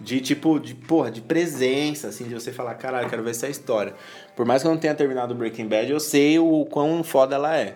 De 0.00 0.18
tipo, 0.18 0.58
de 0.58 0.74
porra, 0.74 1.10
de 1.10 1.20
presença, 1.20 2.08
assim, 2.08 2.24
de 2.24 2.32
você 2.32 2.50
falar, 2.50 2.74
caralho, 2.76 3.10
quero 3.10 3.22
ver 3.22 3.32
essa 3.32 3.48
história. 3.48 3.92
Por 4.34 4.46
mais 4.46 4.62
que 4.62 4.66
eu 4.66 4.72
não 4.72 4.78
tenha 4.78 4.94
terminado 4.94 5.34
o 5.34 5.36
Breaking 5.36 5.68
Bad, 5.68 5.92
eu 5.92 6.00
sei 6.00 6.38
o 6.38 6.64
quão 6.70 7.04
foda 7.04 7.34
ela 7.34 7.54
é. 7.54 7.74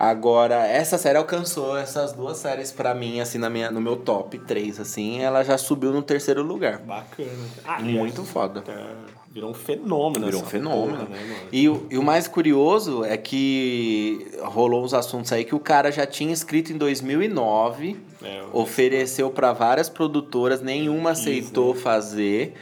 Agora, 0.00 0.64
essa 0.64 0.96
série 0.96 1.18
alcançou 1.18 1.76
essas 1.76 2.12
duas 2.12 2.36
séries 2.36 2.70
pra 2.70 2.94
mim, 2.94 3.18
assim, 3.18 3.36
na 3.36 3.50
minha, 3.50 3.68
no 3.68 3.80
meu 3.80 3.96
top 3.96 4.38
3, 4.38 4.78
assim, 4.78 5.20
ela 5.20 5.42
já 5.42 5.58
subiu 5.58 5.90
no 5.90 6.02
terceiro 6.02 6.40
lugar. 6.40 6.78
Bacana. 6.78 7.28
Ah, 7.66 7.80
Muito 7.80 8.22
foda. 8.22 8.62
É, 8.68 8.84
virou 9.28 9.50
um 9.50 9.54
fenômeno. 9.54 10.26
Virou 10.26 10.42
um 10.42 10.46
fenômeno. 10.46 10.98
porra, 10.98 11.08
né? 11.08 11.36
E 11.50 11.68
o, 11.68 11.84
e 11.90 11.98
o 11.98 12.02
mais 12.04 12.28
curioso 12.28 13.04
é 13.04 13.16
que 13.16 14.24
rolou 14.40 14.84
uns 14.84 14.94
assuntos 14.94 15.32
aí 15.32 15.44
que 15.44 15.56
o 15.56 15.58
cara 15.58 15.90
já 15.90 16.06
tinha 16.06 16.32
escrito 16.32 16.72
em 16.72 16.76
2009, 16.78 17.96
É, 18.22 18.42
ofereceu 18.52 19.30
pra 19.30 19.52
várias 19.52 19.88
produtoras, 19.88 20.60
nenhuma 20.62 21.10
aceitou 21.10 21.74
fazer. 21.74 22.54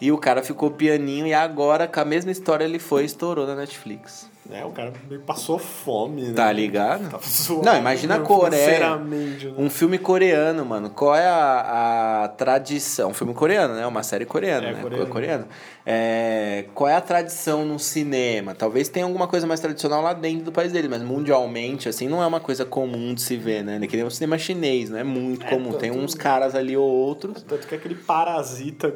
E 0.00 0.10
o 0.10 0.18
cara 0.18 0.42
ficou 0.42 0.70
pianinho 0.70 1.26
e 1.26 1.34
agora, 1.34 1.86
com 1.86 2.00
a 2.00 2.04
mesma 2.04 2.32
história, 2.32 2.64
ele 2.64 2.78
foi 2.78 3.02
e 3.02 3.06
estourou 3.06 3.46
na 3.46 3.54
Netflix. 3.54 4.29
É, 4.52 4.64
o 4.64 4.70
cara 4.70 4.92
meio 5.08 5.20
passou 5.22 5.58
fome, 5.58 6.22
né? 6.22 6.32
Tá 6.34 6.50
ligado? 6.52 7.08
Tava 7.10 7.22
zoado, 7.26 7.64
Não, 7.64 7.76
imagina 7.78 8.16
a 8.16 8.20
Coreia. 8.30 8.96
Né? 8.96 9.52
Um 9.56 9.68
filme 9.70 9.98
coreano, 9.98 10.64
mano. 10.64 10.90
Qual 10.90 11.14
é 11.14 11.26
a, 11.26 12.22
a 12.24 12.28
tradição? 12.28 13.10
Um 13.10 13.14
filme 13.14 13.34
coreano, 13.34 13.74
né? 13.74 13.86
Uma 13.86 14.02
série 14.02 14.24
coreana, 14.24 14.68
É, 14.68 14.72
né? 14.74 14.82
coreano. 14.82 15.06
Coreano. 15.06 15.44
É, 15.84 16.66
qual 16.74 16.88
é 16.88 16.94
a 16.94 17.00
tradição 17.00 17.64
no 17.64 17.78
cinema? 17.78 18.54
Talvez 18.54 18.88
tenha 18.88 19.04
alguma 19.06 19.26
coisa 19.26 19.46
mais 19.46 19.60
tradicional 19.60 20.02
lá 20.02 20.12
dentro 20.12 20.44
do 20.44 20.52
país 20.52 20.72
dele, 20.72 20.88
mas 20.88 21.02
mundialmente, 21.02 21.88
assim, 21.88 22.06
não 22.08 22.22
é 22.22 22.26
uma 22.26 22.38
coisa 22.40 22.64
comum 22.64 23.14
de 23.14 23.22
se 23.22 23.36
ver, 23.36 23.64
né? 23.64 23.80
Que 23.86 23.96
nem 23.96 24.04
o 24.06 24.10
cinema 24.10 24.38
chinês, 24.38 24.90
não 24.90 24.98
é 24.98 25.04
muito 25.04 25.44
É, 25.46 25.50
comum. 25.50 25.72
Tem 25.72 25.90
tanto- 25.90 26.04
uns 26.04 26.14
caras 26.14 26.54
ali 26.54 26.76
ou 26.76 26.88
outros. 26.88 27.42
Tanto 27.42 27.66
que 27.66 27.74
aquele 27.74 27.94
parasita 27.94 28.92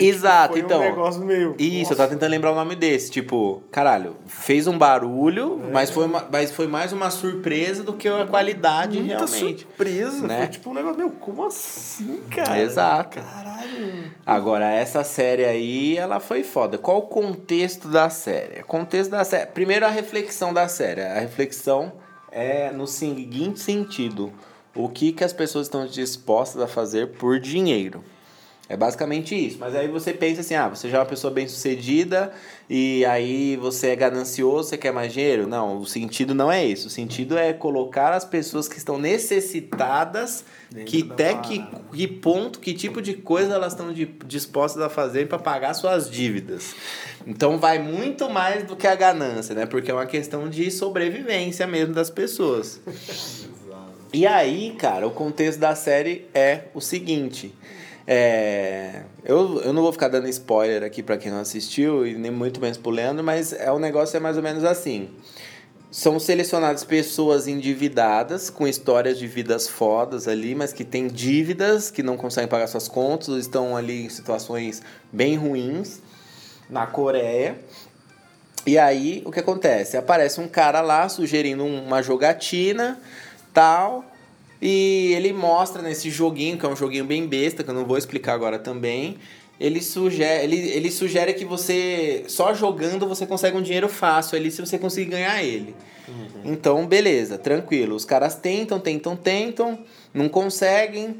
e, 0.00 0.04
Exato, 0.06 0.58
então. 0.58 0.80
Um 0.80 0.84
negócio 0.84 1.24
meio. 1.24 1.54
Isso, 1.58 1.74
eu 1.74 1.78
Nossa, 1.80 1.96
tava 1.96 2.10
tentando 2.10 2.30
lembrar 2.30 2.52
o 2.52 2.54
nome 2.54 2.74
desse. 2.74 3.10
Tipo, 3.10 3.62
caralho, 3.70 4.16
fez 4.26 4.66
um 4.66 4.76
barulho, 4.98 5.60
mas, 5.72 5.90
foi 5.90 6.04
uma- 6.06 6.26
mas 6.30 6.50
foi 6.52 6.66
mais 6.66 6.92
uma 6.92 7.10
surpresa 7.10 7.82
do 7.82 7.92
que 7.94 8.06
a 8.08 8.24
qualidade 8.26 8.98
Muita 8.98 9.26
realmente. 9.26 9.62
surpresa. 9.62 10.26
né? 10.26 10.38
Foi 10.38 10.46
tipo 10.48 10.70
um 10.70 10.74
negócio, 10.74 10.98
meu, 10.98 11.10
como 11.10 11.44
assim, 11.46 12.20
cara? 12.30 12.60
Exato. 12.60 13.20
Caralho. 13.20 14.10
Agora, 14.24 14.70
essa 14.70 15.02
série 15.02 15.44
aí, 15.44 15.96
ela 15.96 16.20
foi 16.20 16.44
foda. 16.44 16.78
Qual 16.78 16.98
o 16.98 17.02
contexto 17.02 17.88
da 17.88 18.08
série? 18.08 18.60
O 18.60 18.66
contexto 18.66 19.10
da 19.10 19.24
série. 19.24 19.46
Primeiro, 19.46 19.84
a 19.84 19.90
reflexão 19.90 20.52
da 20.54 20.68
série. 20.68 21.00
A 21.02 21.18
reflexão 21.18 21.92
é 22.30 22.70
no 22.70 22.86
seguinte 22.86 23.60
sentido: 23.60 24.32
o 24.74 24.88
que, 24.88 25.12
que 25.12 25.24
as 25.24 25.32
pessoas 25.32 25.66
estão 25.66 25.86
dispostas 25.86 26.62
a 26.62 26.66
fazer 26.68 27.08
por 27.12 27.38
dinheiro? 27.40 28.02
É 28.66 28.78
basicamente 28.78 29.34
isso. 29.34 29.58
Mas 29.60 29.74
aí 29.74 29.88
você 29.88 30.12
pensa 30.14 30.40
assim: 30.40 30.54
ah, 30.54 30.68
você 30.68 30.88
já 30.88 30.96
é 30.96 31.00
uma 31.00 31.06
pessoa 31.06 31.30
bem 31.30 31.46
sucedida 31.46 32.32
e 32.68 33.04
aí 33.04 33.56
você 33.56 33.88
é 33.88 33.96
ganancioso, 33.96 34.70
você 34.70 34.78
quer 34.78 34.90
mais 34.90 35.12
dinheiro? 35.12 35.46
Não, 35.46 35.78
o 35.78 35.86
sentido 35.86 36.34
não 36.34 36.50
é 36.50 36.66
esse. 36.66 36.86
O 36.86 36.90
sentido 36.90 37.36
é 37.36 37.52
colocar 37.52 38.14
as 38.14 38.24
pessoas 38.24 38.66
que 38.66 38.78
estão 38.78 38.98
necessitadas, 38.98 40.44
Dentro 40.70 40.90
que 40.90 41.08
até 41.12 41.34
que, 41.34 41.62
que 41.92 42.08
ponto, 42.08 42.58
que 42.58 42.72
tipo 42.72 43.02
de 43.02 43.14
coisa 43.14 43.54
elas 43.54 43.74
estão 43.74 43.92
di- 43.92 44.14
dispostas 44.26 44.82
a 44.82 44.88
fazer 44.88 45.28
para 45.28 45.38
pagar 45.38 45.74
suas 45.74 46.10
dívidas. 46.10 46.74
Então 47.26 47.58
vai 47.58 47.78
muito 47.78 48.30
mais 48.30 48.64
do 48.64 48.74
que 48.76 48.86
a 48.86 48.94
ganância, 48.94 49.54
né? 49.54 49.66
Porque 49.66 49.90
é 49.90 49.94
uma 49.94 50.06
questão 50.06 50.48
de 50.48 50.70
sobrevivência 50.70 51.66
mesmo 51.66 51.92
das 51.94 52.08
pessoas. 52.10 52.80
E 54.16 54.28
aí, 54.28 54.76
cara, 54.78 55.08
o 55.08 55.10
contexto 55.10 55.58
da 55.58 55.74
série 55.74 56.28
é 56.32 56.66
o 56.72 56.80
seguinte. 56.80 57.52
É, 58.06 59.02
eu, 59.24 59.62
eu 59.62 59.72
não 59.72 59.82
vou 59.82 59.92
ficar 59.92 60.08
dando 60.08 60.28
spoiler 60.28 60.82
aqui 60.82 61.02
pra 61.02 61.16
quem 61.16 61.32
não 61.32 61.40
assistiu, 61.40 62.06
e 62.06 62.14
nem 62.14 62.30
muito 62.30 62.60
menos 62.60 62.76
pro 62.76 62.90
Leandro, 62.90 63.24
mas 63.24 63.52
é 63.52 63.70
o 63.72 63.78
negócio 63.78 64.16
é 64.16 64.20
mais 64.20 64.36
ou 64.36 64.42
menos 64.42 64.64
assim. 64.64 65.08
São 65.90 66.18
selecionadas 66.18 66.82
pessoas 66.82 67.46
endividadas, 67.46 68.50
com 68.50 68.66
histórias 68.66 69.16
de 69.16 69.28
vidas 69.28 69.68
fodas 69.68 70.26
ali, 70.26 70.54
mas 70.54 70.72
que 70.72 70.84
têm 70.84 71.06
dívidas, 71.06 71.90
que 71.90 72.02
não 72.02 72.16
conseguem 72.16 72.48
pagar 72.48 72.66
suas 72.66 72.88
contas, 72.88 73.28
estão 73.36 73.76
ali 73.76 74.04
em 74.04 74.08
situações 74.08 74.82
bem 75.12 75.36
ruins 75.36 76.00
na 76.68 76.86
Coreia. 76.86 77.56
E 78.66 78.76
aí, 78.76 79.22
o 79.24 79.30
que 79.30 79.40
acontece? 79.40 79.96
Aparece 79.96 80.40
um 80.40 80.48
cara 80.48 80.80
lá 80.80 81.08
sugerindo 81.08 81.64
uma 81.64 82.02
jogatina, 82.02 82.98
tal, 83.52 84.04
e 84.66 85.12
ele 85.12 85.30
mostra 85.30 85.82
nesse 85.82 86.08
joguinho, 86.08 86.56
que 86.56 86.64
é 86.64 86.68
um 86.70 86.74
joguinho 86.74 87.04
bem 87.04 87.26
besta, 87.26 87.62
que 87.62 87.68
eu 87.68 87.74
não 87.74 87.84
vou 87.84 87.98
explicar 87.98 88.32
agora 88.32 88.58
também. 88.58 89.18
Ele 89.60 89.82
sugere, 89.82 90.42
ele, 90.42 90.56
ele 90.56 90.90
sugere 90.90 91.34
que 91.34 91.44
você, 91.44 92.24
só 92.28 92.54
jogando, 92.54 93.06
você 93.06 93.26
consegue 93.26 93.58
um 93.58 93.60
dinheiro 93.60 93.90
fácil 93.90 94.38
ali 94.38 94.50
se 94.50 94.62
você 94.62 94.78
conseguir 94.78 95.10
ganhar 95.10 95.44
ele. 95.44 95.76
Então, 96.46 96.86
beleza, 96.86 97.36
tranquilo. 97.36 97.94
Os 97.94 98.06
caras 98.06 98.36
tentam, 98.36 98.80
tentam, 98.80 99.14
tentam, 99.14 99.78
não 100.14 100.30
conseguem, 100.30 101.18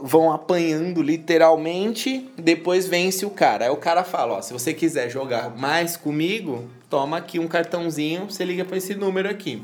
vão 0.00 0.30
apanhando 0.30 1.02
literalmente, 1.02 2.30
depois 2.38 2.86
vence 2.86 3.26
o 3.26 3.30
cara. 3.30 3.64
Aí 3.64 3.70
o 3.72 3.76
cara 3.76 4.04
fala, 4.04 4.34
ó, 4.34 4.40
se 4.40 4.52
você 4.52 4.72
quiser 4.72 5.10
jogar 5.10 5.50
mais 5.50 5.96
comigo, 5.96 6.68
toma 6.88 7.16
aqui 7.16 7.40
um 7.40 7.48
cartãozinho, 7.48 8.30
você 8.30 8.44
liga 8.44 8.64
para 8.64 8.76
esse 8.76 8.94
número 8.94 9.28
aqui. 9.28 9.60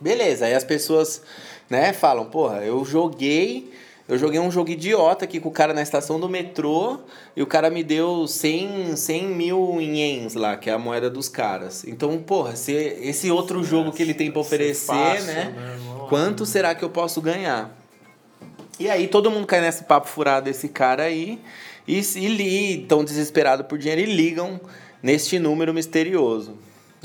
Beleza, 0.00 0.46
aí 0.46 0.54
as 0.54 0.64
pessoas, 0.64 1.22
né, 1.68 1.92
falam, 1.92 2.26
porra, 2.26 2.64
eu 2.64 2.84
joguei, 2.84 3.70
eu 4.08 4.18
joguei 4.18 4.38
um 4.38 4.50
jogo 4.50 4.70
idiota 4.70 5.24
aqui 5.24 5.40
com 5.40 5.48
o 5.48 5.52
cara 5.52 5.72
na 5.72 5.82
estação 5.82 6.20
do 6.20 6.28
metrô 6.28 6.98
e 7.34 7.42
o 7.42 7.46
cara 7.46 7.70
me 7.70 7.82
deu 7.82 8.26
100, 8.26 8.96
100 8.96 9.26
mil 9.28 9.80
ienes 9.80 10.34
lá, 10.34 10.56
que 10.56 10.68
é 10.68 10.72
a 10.72 10.78
moeda 10.78 11.08
dos 11.08 11.28
caras. 11.28 11.84
Então, 11.84 12.18
porra, 12.18 12.54
se 12.56 12.72
esse 12.72 13.30
outro 13.30 13.64
jogo 13.64 13.92
que 13.92 14.02
ele 14.02 14.14
tem 14.14 14.30
pra 14.30 14.40
oferecer, 14.40 14.86
fácil, 14.86 15.26
né, 15.26 15.54
né, 15.56 15.74
irmão? 15.74 16.06
quanto 16.08 16.44
será 16.44 16.74
que 16.74 16.84
eu 16.84 16.90
posso 16.90 17.20
ganhar? 17.20 17.74
E 18.78 18.90
aí 18.90 19.06
todo 19.06 19.30
mundo 19.30 19.46
cai 19.46 19.60
nesse 19.60 19.84
papo 19.84 20.08
furado 20.08 20.46
desse 20.46 20.68
cara 20.68 21.04
aí 21.04 21.38
e, 21.86 21.98
e 21.98 22.28
li, 22.28 22.78
tão 22.88 23.04
desesperado 23.04 23.64
por 23.64 23.78
dinheiro 23.78 24.00
e 24.00 24.16
ligam 24.16 24.60
neste 25.02 25.38
número 25.38 25.72
misterioso. 25.72 26.56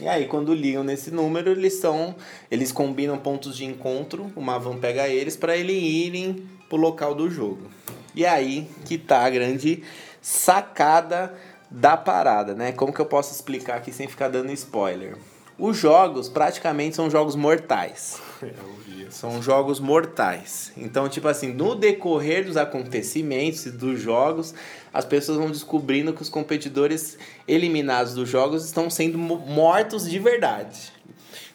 E 0.02 0.08
aí 0.08 0.26
quando 0.28 0.54
ligam 0.54 0.84
nesse 0.84 1.12
número, 1.12 1.52
eles 1.52 1.74
são, 1.76 2.16
eles 2.50 2.72
combinam 2.72 3.18
pontos 3.18 3.56
de 3.56 3.66
encontro, 3.66 4.32
uma 4.36 4.58
van 4.58 4.78
pega 4.78 5.08
eles 5.08 5.36
para 5.36 5.58
eles 5.58 5.82
irem 5.82 6.48
pro 6.68 6.78
local 6.78 7.14
do 7.14 7.30
jogo. 7.30 7.70
E 8.16 8.26
aí 8.26 8.68
que 8.86 8.98
tá 8.98 9.26
a 9.26 9.30
grande 9.30 9.84
sacada 10.22 11.34
da 11.70 11.96
parada, 11.96 12.54
né? 12.54 12.72
Como 12.72 12.94
que 12.94 13.00
eu 13.00 13.06
posso 13.06 13.34
explicar 13.34 13.78
aqui 13.78 13.92
sem 13.92 14.08
ficar 14.08 14.28
dando 14.28 14.52
spoiler? 14.52 15.18
Os 15.60 15.78
jogos 15.78 16.30
praticamente 16.30 16.96
são 16.96 17.10
jogos 17.10 17.36
mortais. 17.36 18.22
Isso. 18.88 19.12
São 19.20 19.42
jogos 19.42 19.80
mortais. 19.80 20.72
Então, 20.78 21.10
tipo 21.10 21.28
assim, 21.28 21.52
no 21.52 21.76
decorrer 21.76 22.46
dos 22.46 22.56
acontecimentos 22.58 23.66
e 23.66 23.72
dos 23.72 24.00
jogos, 24.00 24.54
as 24.94 25.04
pessoas 25.06 25.38
vão 25.38 25.50
descobrindo 25.50 26.14
que 26.14 26.22
os 26.22 26.30
competidores 26.30 27.18
eliminados 27.48 28.14
dos 28.14 28.30
jogos 28.30 28.66
estão 28.66 28.90
sendo 28.90 29.18
mo- 29.18 29.38
mortos 29.38 30.10
de 30.10 30.20
verdade. 30.20 30.94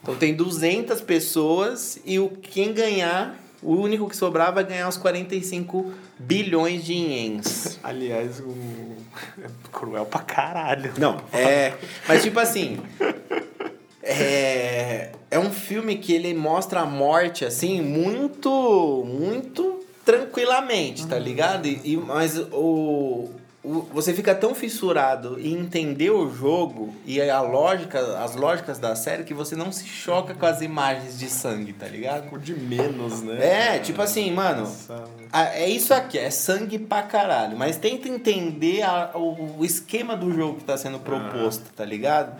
Então 0.02 0.14
tem 0.16 0.34
200 0.34 1.00
pessoas 1.00 1.98
e 2.04 2.18
o 2.18 2.28
quem 2.28 2.74
ganhar, 2.74 3.36
o 3.62 3.74
único 3.74 4.08
que 4.08 4.16
sobrar 4.16 4.52
vai 4.52 4.64
ganhar 4.64 4.88
os 4.88 4.96
45 4.98 5.92
bilhões 6.18 6.84
de 6.84 6.92
ienes. 6.92 7.78
Aliás, 7.82 8.40
o... 8.40 8.50
é 9.42 9.46
cruel 9.72 10.04
pra 10.04 10.20
caralho. 10.20 10.92
Não, 10.98 11.16
é. 11.32 11.72
Mas 12.06 12.22
tipo 12.22 12.38
assim. 12.38 12.78
É, 14.06 15.10
é 15.30 15.38
um 15.38 15.50
filme 15.50 15.96
que 15.96 16.12
ele 16.12 16.34
mostra 16.34 16.80
a 16.80 16.86
morte 16.86 17.44
assim 17.44 17.80
muito 17.80 19.04
muito 19.06 19.80
tranquilamente, 20.04 21.06
tá 21.06 21.18
ligado? 21.18 21.66
E, 21.66 21.80
e- 21.84 21.96
mas 21.96 22.36
o, 22.38 23.30
o 23.64 23.80
você 23.94 24.12
fica 24.12 24.34
tão 24.34 24.54
fissurado 24.54 25.40
em 25.40 25.54
entender 25.54 26.10
o 26.10 26.30
jogo 26.30 26.94
e 27.06 27.18
a 27.22 27.40
lógica, 27.40 28.18
as 28.22 28.36
lógicas 28.36 28.78
da 28.78 28.94
série 28.94 29.24
que 29.24 29.32
você 29.32 29.56
não 29.56 29.72
se 29.72 29.86
choca 29.86 30.34
com 30.34 30.44
as 30.44 30.60
imagens 30.60 31.18
de 31.18 31.30
sangue, 31.30 31.72
tá 31.72 31.86
ligado? 31.86 32.30
O 32.30 32.38
de 32.38 32.52
menos, 32.54 33.22
né? 33.22 33.74
É, 33.74 33.78
tipo 33.78 34.02
assim, 34.02 34.30
mano, 34.30 34.66
É 35.32 35.66
isso 35.68 35.94
aqui, 35.94 36.18
é 36.18 36.28
sangue 36.30 36.78
pra 36.78 37.02
caralho. 37.02 37.56
Mas 37.56 37.78
tenta 37.78 38.06
entender 38.06 38.82
a- 38.82 39.12
o, 39.14 39.60
o 39.60 39.64
esquema 39.64 40.14
do 40.14 40.30
jogo 40.34 40.58
que 40.58 40.64
tá 40.64 40.76
sendo 40.76 40.98
proposto, 40.98 41.64
tá 41.74 41.84
ligado? 41.86 42.38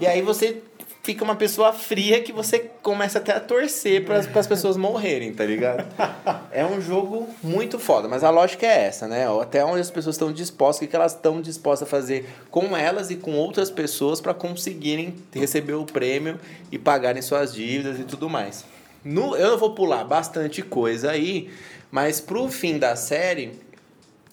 E 0.00 0.06
aí 0.06 0.22
você 0.22 0.62
fica 1.04 1.22
uma 1.22 1.36
pessoa 1.36 1.70
fria 1.70 2.22
que 2.22 2.32
você 2.32 2.70
começa 2.82 3.18
até 3.18 3.32
a 3.32 3.38
torcer 3.38 4.06
para 4.06 4.16
as 4.18 4.46
pessoas 4.46 4.74
morrerem, 4.74 5.34
tá 5.34 5.44
ligado? 5.44 5.84
É 6.50 6.64
um 6.64 6.80
jogo 6.80 7.28
muito 7.42 7.78
foda, 7.78 8.08
mas 8.08 8.24
a 8.24 8.30
lógica 8.30 8.64
é 8.64 8.86
essa, 8.86 9.06
né? 9.06 9.26
Até 9.40 9.62
onde 9.62 9.80
as 9.80 9.90
pessoas 9.90 10.14
estão 10.14 10.32
dispostas, 10.32 10.86
o 10.86 10.90
que 10.90 10.96
elas 10.96 11.12
estão 11.12 11.42
dispostas 11.42 11.86
a 11.86 11.90
fazer 11.90 12.26
com 12.50 12.74
elas 12.74 13.10
e 13.10 13.16
com 13.16 13.32
outras 13.32 13.70
pessoas 13.70 14.18
para 14.18 14.32
conseguirem 14.32 15.14
receber 15.34 15.74
o 15.74 15.84
prêmio 15.84 16.40
e 16.72 16.78
pagarem 16.78 17.20
suas 17.20 17.52
dívidas 17.52 18.00
e 18.00 18.04
tudo 18.04 18.30
mais. 18.30 18.64
No, 19.04 19.36
eu 19.36 19.58
vou 19.58 19.74
pular 19.74 20.04
bastante 20.04 20.62
coisa 20.62 21.10
aí, 21.10 21.50
mas 21.90 22.18
pro 22.18 22.48
fim 22.48 22.78
da 22.78 22.96
série, 22.96 23.52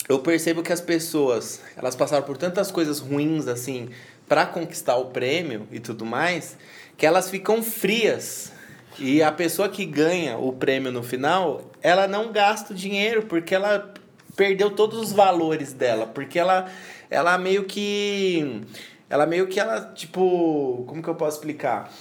eu 0.08 0.20
percebo 0.20 0.64
que 0.64 0.72
as 0.72 0.80
pessoas, 0.80 1.60
elas 1.76 1.98
passaram 1.98 2.24
por 2.24 2.38
tantas 2.38 2.72
coisas 2.72 3.00
ruins 3.00 3.48
assim 3.48 3.90
para 4.32 4.46
conquistar 4.46 4.96
o 4.96 5.08
prêmio 5.08 5.68
e 5.74 5.80
tudo 5.82 6.06
mais, 6.06 6.58
que 6.96 7.06
elas 7.06 7.30
ficam 7.30 7.62
frias. 7.62 8.54
E 8.98 9.22
a 9.22 9.30
pessoa 9.30 9.68
que 9.68 9.84
ganha 9.84 10.38
o 10.38 10.54
prêmio 10.54 10.90
no 10.90 11.04
final, 11.04 11.70
ela 11.82 12.08
não 12.08 12.32
gasta 12.32 12.72
o 12.72 12.76
dinheiro 12.76 13.24
porque 13.24 13.54
ela 13.54 13.94
perdeu 14.34 14.72
todos 14.72 14.98
os 14.98 15.12
valores 15.12 15.74
dela, 15.74 16.08
porque 16.08 16.40
ela 16.40 16.72
ela 17.10 17.38
meio 17.38 17.66
que 17.66 18.62
ela 19.10 19.26
meio 19.26 19.48
que 19.48 19.60
ela 19.60 19.92
tipo, 19.94 20.86
como 20.88 21.04
que 21.04 21.10
eu 21.10 21.16
posso 21.16 21.36
explicar? 21.36 21.92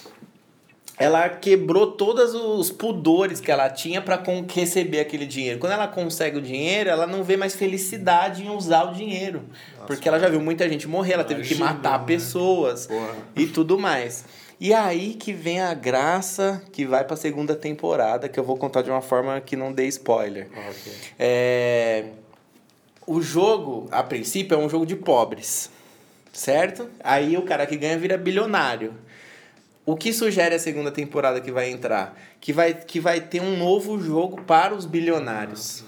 Ela 1.01 1.31
quebrou 1.31 1.93
todos 1.93 2.35
os 2.35 2.71
pudores 2.71 3.41
que 3.41 3.51
ela 3.51 3.71
tinha 3.71 4.03
para 4.03 4.23
receber 4.53 5.01
aquele 5.01 5.25
dinheiro. 5.25 5.59
Quando 5.59 5.73
ela 5.73 5.89
consegue 5.89 6.37
o 6.37 6.43
dinheiro, 6.43 6.91
ela 6.91 7.07
não 7.07 7.25
vê 7.25 7.39
mais 7.39 7.55
felicidade 7.55 8.45
em 8.45 8.51
usar 8.51 8.85
o 8.85 8.93
dinheiro. 8.93 9.43
porque 9.87 10.07
ela 10.07 10.21
já 10.21 10.29
viu 10.29 10.41
muita 10.41 10.69
gente 10.69 10.87
morrer, 10.87 11.15
ela 11.15 11.25
teve 11.25 11.43
que 11.43 11.55
matar 11.55 12.01
né? 12.01 12.05
pessoas 12.07 12.87
Porra. 12.87 13.17
e 13.35 13.47
tudo 13.47 13.79
mais. 13.79 14.27
E 14.61 14.75
aí 14.75 15.15
que 15.15 15.33
vem 15.33 15.59
a 15.59 15.73
graça 15.73 16.63
que 16.71 16.85
vai 16.85 17.03
pra 17.03 17.17
segunda 17.17 17.57
temporada, 17.57 18.29
que 18.29 18.39
eu 18.39 18.45
vou 18.45 18.59
contar 18.59 18.83
de 18.83 18.91
uma 18.91 19.01
forma 19.01 19.41
que 19.41 19.57
não 19.57 19.73
dê 19.73 19.87
spoiler. 19.87 20.49
Ok. 20.69 20.93
É, 21.19 22.05
O 23.07 23.23
jogo, 23.23 23.89
a 23.91 24.03
princípio, 24.03 24.55
é 24.55 24.59
um 24.59 24.69
jogo 24.69 24.85
de 24.85 24.97
pobres, 24.97 25.71
certo? 26.31 26.91
Aí 27.03 27.39
o 27.39 27.43
cara 27.43 27.67
que 27.67 27.75
ganha 27.79 27.97
vira 27.99 28.19
bilionário. 28.19 28.93
O 29.91 29.97
que 29.97 30.13
sugere 30.13 30.55
a 30.55 30.59
segunda 30.61 30.93
temporada 30.93 31.41
que 31.41 31.51
vai 31.51 31.69
entrar? 31.69 32.17
Que 32.41 32.53
vai, 32.53 32.73
que 32.75 33.01
vai 33.01 33.21
ter 33.21 33.41
um 33.43 33.57
novo 33.59 34.01
jogo 34.01 34.41
para 34.43 34.73
os 34.73 34.85
bilionários. 34.87 35.83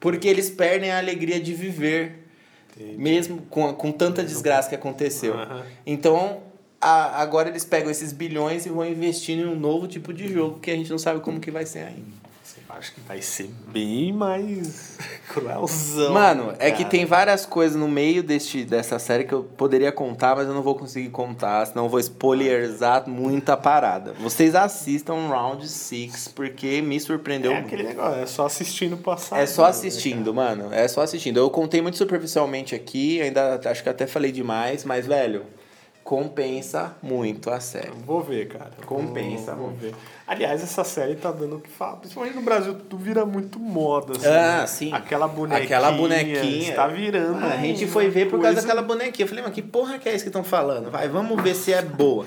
Porque 0.00 0.26
eles 0.26 0.48
perdem 0.48 0.90
a 0.90 0.96
alegria 0.96 1.38
de 1.38 1.52
viver, 1.52 2.26
Entendi. 2.74 2.96
mesmo 2.96 3.42
com, 3.50 3.70
com 3.74 3.92
tanta 3.92 4.22
desgraça 4.24 4.70
que 4.70 4.74
aconteceu. 4.74 5.34
Aham. 5.34 5.62
Então, 5.84 6.40
a- 6.80 7.20
agora 7.20 7.50
eles 7.50 7.66
pegam 7.66 7.90
esses 7.90 8.14
bilhões 8.14 8.64
e 8.64 8.70
vão 8.70 8.86
investir 8.86 9.36
em 9.38 9.44
um 9.44 9.54
novo 9.60 9.86
tipo 9.86 10.10
de 10.14 10.32
jogo 10.32 10.58
que 10.58 10.70
a 10.70 10.74
gente 10.74 10.88
não 10.90 10.98
sabe 10.98 11.20
como 11.20 11.38
que 11.38 11.50
vai 11.50 11.66
ser 11.66 11.80
ainda. 11.80 12.22
Acho 12.78 12.92
que 12.94 13.00
vai 13.02 13.20
ser 13.22 13.50
bem 13.68 14.12
mais 14.12 14.98
cruelzão. 15.28 16.12
Mano, 16.12 16.54
é 16.58 16.70
que 16.70 16.78
cara. 16.78 16.88
tem 16.90 17.04
várias 17.04 17.44
coisas 17.46 17.76
no 17.78 17.86
meio 17.86 18.22
deste, 18.22 18.64
dessa 18.64 18.98
série 18.98 19.24
que 19.24 19.32
eu 19.32 19.44
poderia 19.44 19.92
contar, 19.92 20.34
mas 20.36 20.48
eu 20.48 20.54
não 20.54 20.62
vou 20.62 20.74
conseguir 20.74 21.10
contar, 21.10 21.66
senão 21.66 21.84
eu 21.84 21.88
vou 21.88 22.00
spoilerizar 22.00 23.08
muita 23.08 23.56
parada. 23.56 24.12
Vocês 24.14 24.54
assistam 24.54 25.28
Round 25.28 25.68
6, 25.68 26.28
porque 26.28 26.80
me 26.82 26.98
surpreendeu 26.98 27.52
É 27.52 27.54
muito. 27.54 27.66
aquele 27.66 27.82
negócio, 27.84 28.20
é 28.20 28.26
só 28.26 28.46
assistindo 28.46 28.96
passar. 28.96 29.38
É 29.40 29.46
só 29.46 29.66
assistindo, 29.66 30.32
mano. 30.34 30.72
É 30.72 30.88
só 30.88 31.02
assistindo. 31.02 31.36
Eu 31.38 31.50
contei 31.50 31.80
muito 31.82 31.98
superficialmente 31.98 32.74
aqui, 32.74 33.20
ainda 33.20 33.60
acho 33.64 33.82
que 33.82 33.88
até 33.88 34.06
falei 34.06 34.32
demais, 34.32 34.84
mas, 34.84 35.06
velho, 35.06 35.44
compensa 36.02 36.96
muito 37.02 37.48
a 37.50 37.60
série. 37.60 37.92
Vou 38.04 38.20
ver, 38.22 38.48
cara. 38.48 38.72
Compensa, 38.86 39.54
Vou, 39.54 39.68
vou 39.68 39.76
ver. 39.76 39.94
Aliás, 40.32 40.62
essa 40.62 40.82
série 40.82 41.14
tá 41.14 41.30
dando 41.30 41.56
o 41.56 41.60
que 41.60 41.68
falar. 41.68 41.96
Principalmente 41.96 42.34
no 42.36 42.42
Brasil, 42.42 42.74
tudo 42.74 42.96
vira 42.96 43.26
muito 43.26 43.58
moda. 43.58 44.12
Assim, 44.16 44.26
Ah, 44.28 44.60
né? 44.60 44.66
sim. 44.66 44.92
Aquela 44.92 45.28
bonequinha. 45.28 45.64
Aquela 45.64 45.92
bonequinha. 45.92 46.70
Está 46.70 46.86
virando. 46.86 47.38
Ah, 47.44 47.48
a 47.54 47.56
gente 47.58 47.86
foi 47.86 48.08
ver 48.08 48.26
por 48.30 48.40
causa 48.40 48.54
coisa- 48.54 48.60
daquela 48.62 48.80
bonequinha. 48.82 49.24
Eu 49.24 49.28
falei, 49.28 49.44
mas 49.44 49.52
que 49.52 49.60
porra 49.60 49.98
que 49.98 50.08
é 50.08 50.14
isso 50.14 50.24
que 50.24 50.30
estão 50.30 50.42
falando? 50.42 50.90
Vai, 50.90 51.06
vamos 51.08 51.40
ver 51.42 51.54
se 51.54 51.72
é 51.72 51.82
boa. 51.82 52.24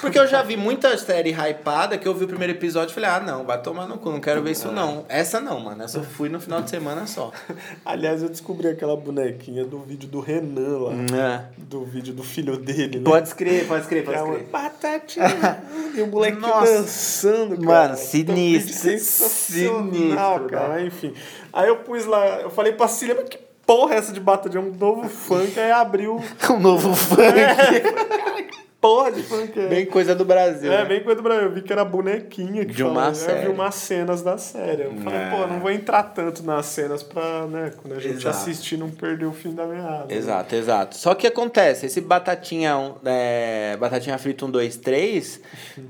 Porque 0.00 0.18
eu 0.18 0.26
já 0.28 0.42
vi 0.42 0.56
muita 0.56 0.96
série 0.96 1.30
hypada 1.32 1.98
que 1.98 2.06
eu 2.06 2.14
vi 2.14 2.24
o 2.24 2.28
primeiro 2.28 2.52
episódio 2.52 2.92
e 2.92 2.94
falei, 2.94 3.10
ah, 3.10 3.20
não, 3.20 3.44
vai 3.44 3.60
tomar 3.60 3.86
no 3.88 3.98
cu, 3.98 4.10
não 4.10 4.20
quero 4.20 4.42
ver 4.42 4.52
isso 4.52 4.70
não. 4.70 5.04
Essa 5.08 5.40
não, 5.40 5.58
mano. 5.58 5.82
Essa 5.82 5.98
eu 5.98 6.04
fui 6.04 6.28
no 6.28 6.38
final 6.40 6.62
de 6.62 6.70
semana 6.70 7.06
só. 7.06 7.32
Aliás, 7.84 8.22
eu 8.22 8.28
descobri 8.28 8.68
aquela 8.68 8.96
bonequinha 8.96 9.64
do 9.64 9.80
vídeo 9.80 10.08
do 10.08 10.20
Renan 10.20 10.78
lá. 10.78 10.92
Ah. 11.12 11.44
Do 11.58 11.84
vídeo 11.84 12.14
do 12.14 12.22
filho 12.22 12.56
dele, 12.56 12.98
né? 12.98 13.04
Pode 13.04 13.26
escrever, 13.28 13.66
pode 13.66 13.82
escrever, 13.82 14.04
Que 14.06 14.14
é 14.14 14.18
pode 14.18 14.30
uma 14.30 14.38
escrever. 14.38 14.50
batatinha. 14.52 15.62
e 15.94 16.02
o 16.02 16.06
moleque 16.06 16.38
Nossa. 16.38 16.72
dançando, 16.72 17.39
cara. 17.48 17.60
Mano, 17.60 17.88
Tá 17.90 17.96
sinistro, 17.96 18.72
Sensacional, 18.78 19.84
sinistro, 19.92 20.48
cara. 20.48 20.68
né? 20.74 20.86
Enfim. 20.86 21.14
Aí 21.52 21.68
eu 21.68 21.76
pus 21.76 22.04
lá, 22.06 22.40
eu 22.40 22.50
falei 22.50 22.72
pra 22.72 22.88
Cília, 22.88 23.14
mas 23.18 23.28
que 23.28 23.38
porra 23.66 23.94
é 23.94 23.98
essa 23.98 24.12
de 24.12 24.20
batatinha? 24.20 24.62
É 24.62 24.66
um 24.66 24.72
novo 24.72 25.08
funk. 25.08 25.58
Aí 25.58 25.70
abriu. 25.70 26.22
Um 26.50 26.58
novo 26.60 26.94
funk. 26.94 27.20
Porra 28.80 29.12
de 29.12 29.20
é. 29.60 29.66
Bem 29.68 29.84
coisa 29.84 30.14
do 30.14 30.24
Brasil. 30.24 30.72
É, 30.72 30.78
né? 30.78 30.84
bem 30.86 31.02
coisa 31.02 31.16
do 31.20 31.22
Brasil. 31.22 31.44
Eu 31.48 31.52
vi 31.52 31.60
que 31.60 31.70
era 31.70 31.84
bonequinha 31.84 32.64
que 32.64 32.72
De 32.72 32.82
uma 32.82 32.94
falava. 32.94 33.14
série. 33.14 33.38
Eu 33.38 33.42
vi 33.42 33.48
umas 33.60 33.74
cenas 33.74 34.22
da 34.22 34.38
série. 34.38 34.84
Eu 34.84 34.94
falei, 35.04 35.18
É. 35.18 35.30
pô, 35.30 35.46
não 35.46 35.60
vou 35.60 35.70
entrar 35.70 36.02
tanto 36.04 36.42
nas 36.42 36.64
cenas 36.64 37.02
pra, 37.02 37.46
né, 37.46 37.72
quando 37.76 37.94
a 37.94 38.00
gente 38.00 38.14
Exato. 38.14 38.36
assistir 38.38 38.78
não 38.78 38.88
perder 38.90 39.26
o 39.26 39.32
fim 39.32 39.52
da 39.54 39.66
meada. 39.66 40.06
né? 40.08 40.16
Exato, 40.16 40.54
exato. 40.54 40.96
Só 40.96 41.14
que 41.14 41.26
acontece, 41.26 41.84
esse 41.84 42.00
batatinha, 42.00 42.78
um, 42.78 42.94
é, 43.04 43.76
batatinha 43.78 44.16
frita 44.16 44.46
1, 44.46 44.50
2, 44.50 44.76
3, 44.78 45.40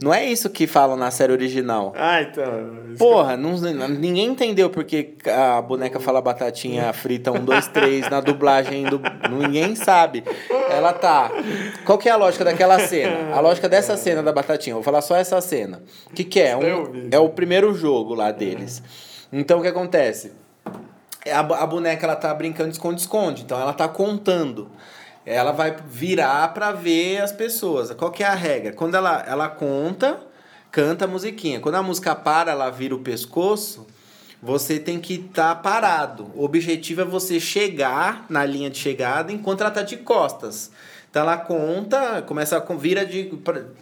não 0.03 0.13
é 0.13 0.27
isso 0.27 0.51
que 0.51 0.67
falam 0.67 0.97
na 0.97 1.13
série 1.13 1.31
original. 1.33 1.93
Ah, 1.97 2.21
então. 2.23 2.45
isso 2.89 2.99
Porra, 2.99 3.37
não, 3.37 3.57
ninguém 3.89 4.27
entendeu 4.27 4.69
porque 4.69 5.15
a 5.27 5.63
boneca 5.63 6.01
fala 6.01 6.21
batatinha 6.21 6.93
frita 6.93 7.31
1, 7.31 7.45
2, 7.45 7.69
3 7.69 8.11
na 8.11 8.21
dublagem 8.21 8.85
do. 8.87 9.01
Ninguém 9.31 9.77
sabe. 9.77 10.25
Ela 10.69 10.93
tá. 10.93 11.31
Qual 11.85 11.97
que 11.97 12.09
é 12.09 12.13
a 12.13 12.17
lógica 12.17 12.45
daquela 12.45 12.80
cena? 12.87 13.35
A 13.35 13.41
lógica 13.41 13.69
dessa 13.69 13.97
cena 13.97 14.23
da 14.23 14.33
batatinha, 14.33 14.75
vou 14.75 14.83
falar 14.83 15.01
só 15.03 15.17
essa 15.17 15.41
cena. 15.41 15.83
O 16.11 16.15
que, 16.15 16.25
que 16.25 16.41
é? 16.41 16.57
Um, 16.57 17.09
é 17.11 17.19
o 17.19 17.29
primeiro 17.29 17.75
jogo 17.75 18.15
lá 18.15 18.31
deles. 18.31 18.83
Então 19.33 19.59
o 19.59 19.63
que 19.63 19.69
acontece? 19.69 20.33
A, 21.33 21.43
bo- 21.43 21.55
a 21.55 21.67
boneca 21.67 22.07
ela 22.07 22.17
tá 22.17 22.33
brincando 22.35 22.71
de 22.71 22.77
esconde-esconde, 22.77 23.43
então 23.43 23.61
ela 23.61 23.73
tá 23.73 23.87
contando. 23.89 24.71
Ela 25.27 25.53
vai 25.53 25.77
virar 25.87 26.53
pra 26.55 26.73
ver 26.73 27.21
as 27.21 27.31
pessoas. 27.31 27.91
Qual 27.93 28.11
que 28.11 28.23
é 28.25 28.27
a 28.27 28.35
regra? 28.35 28.73
Quando 28.73 28.95
ela, 28.97 29.23
ela 29.29 29.49
conta, 29.49 30.19
canta 30.71 31.05
a 31.05 31.09
musiquinha. 31.09 31.61
Quando 31.61 31.75
a 31.75 31.83
música 31.83 32.15
para, 32.15 32.51
ela 32.53 32.71
vira 32.71 32.95
o 32.95 33.01
pescoço, 33.01 33.87
você 34.43 34.79
tem 34.81 34.99
que 34.99 35.15
estar 35.17 35.57
parado. 35.57 36.31
O 36.35 36.43
objetivo 36.43 37.03
é 37.03 37.05
você 37.05 37.39
chegar 37.39 38.25
na 38.31 38.45
linha 38.47 38.71
de 38.71 38.79
chegada 38.79 39.31
enquanto 39.31 39.61
ela 39.61 39.71
tá 39.71 39.83
de 39.83 39.99
costas. 39.99 40.71
Então 41.11 41.23
ela 41.23 41.37
conta, 41.37 42.23
começa 42.23 42.57
a 42.57 42.75
vira 42.77 43.05
de 43.05 43.33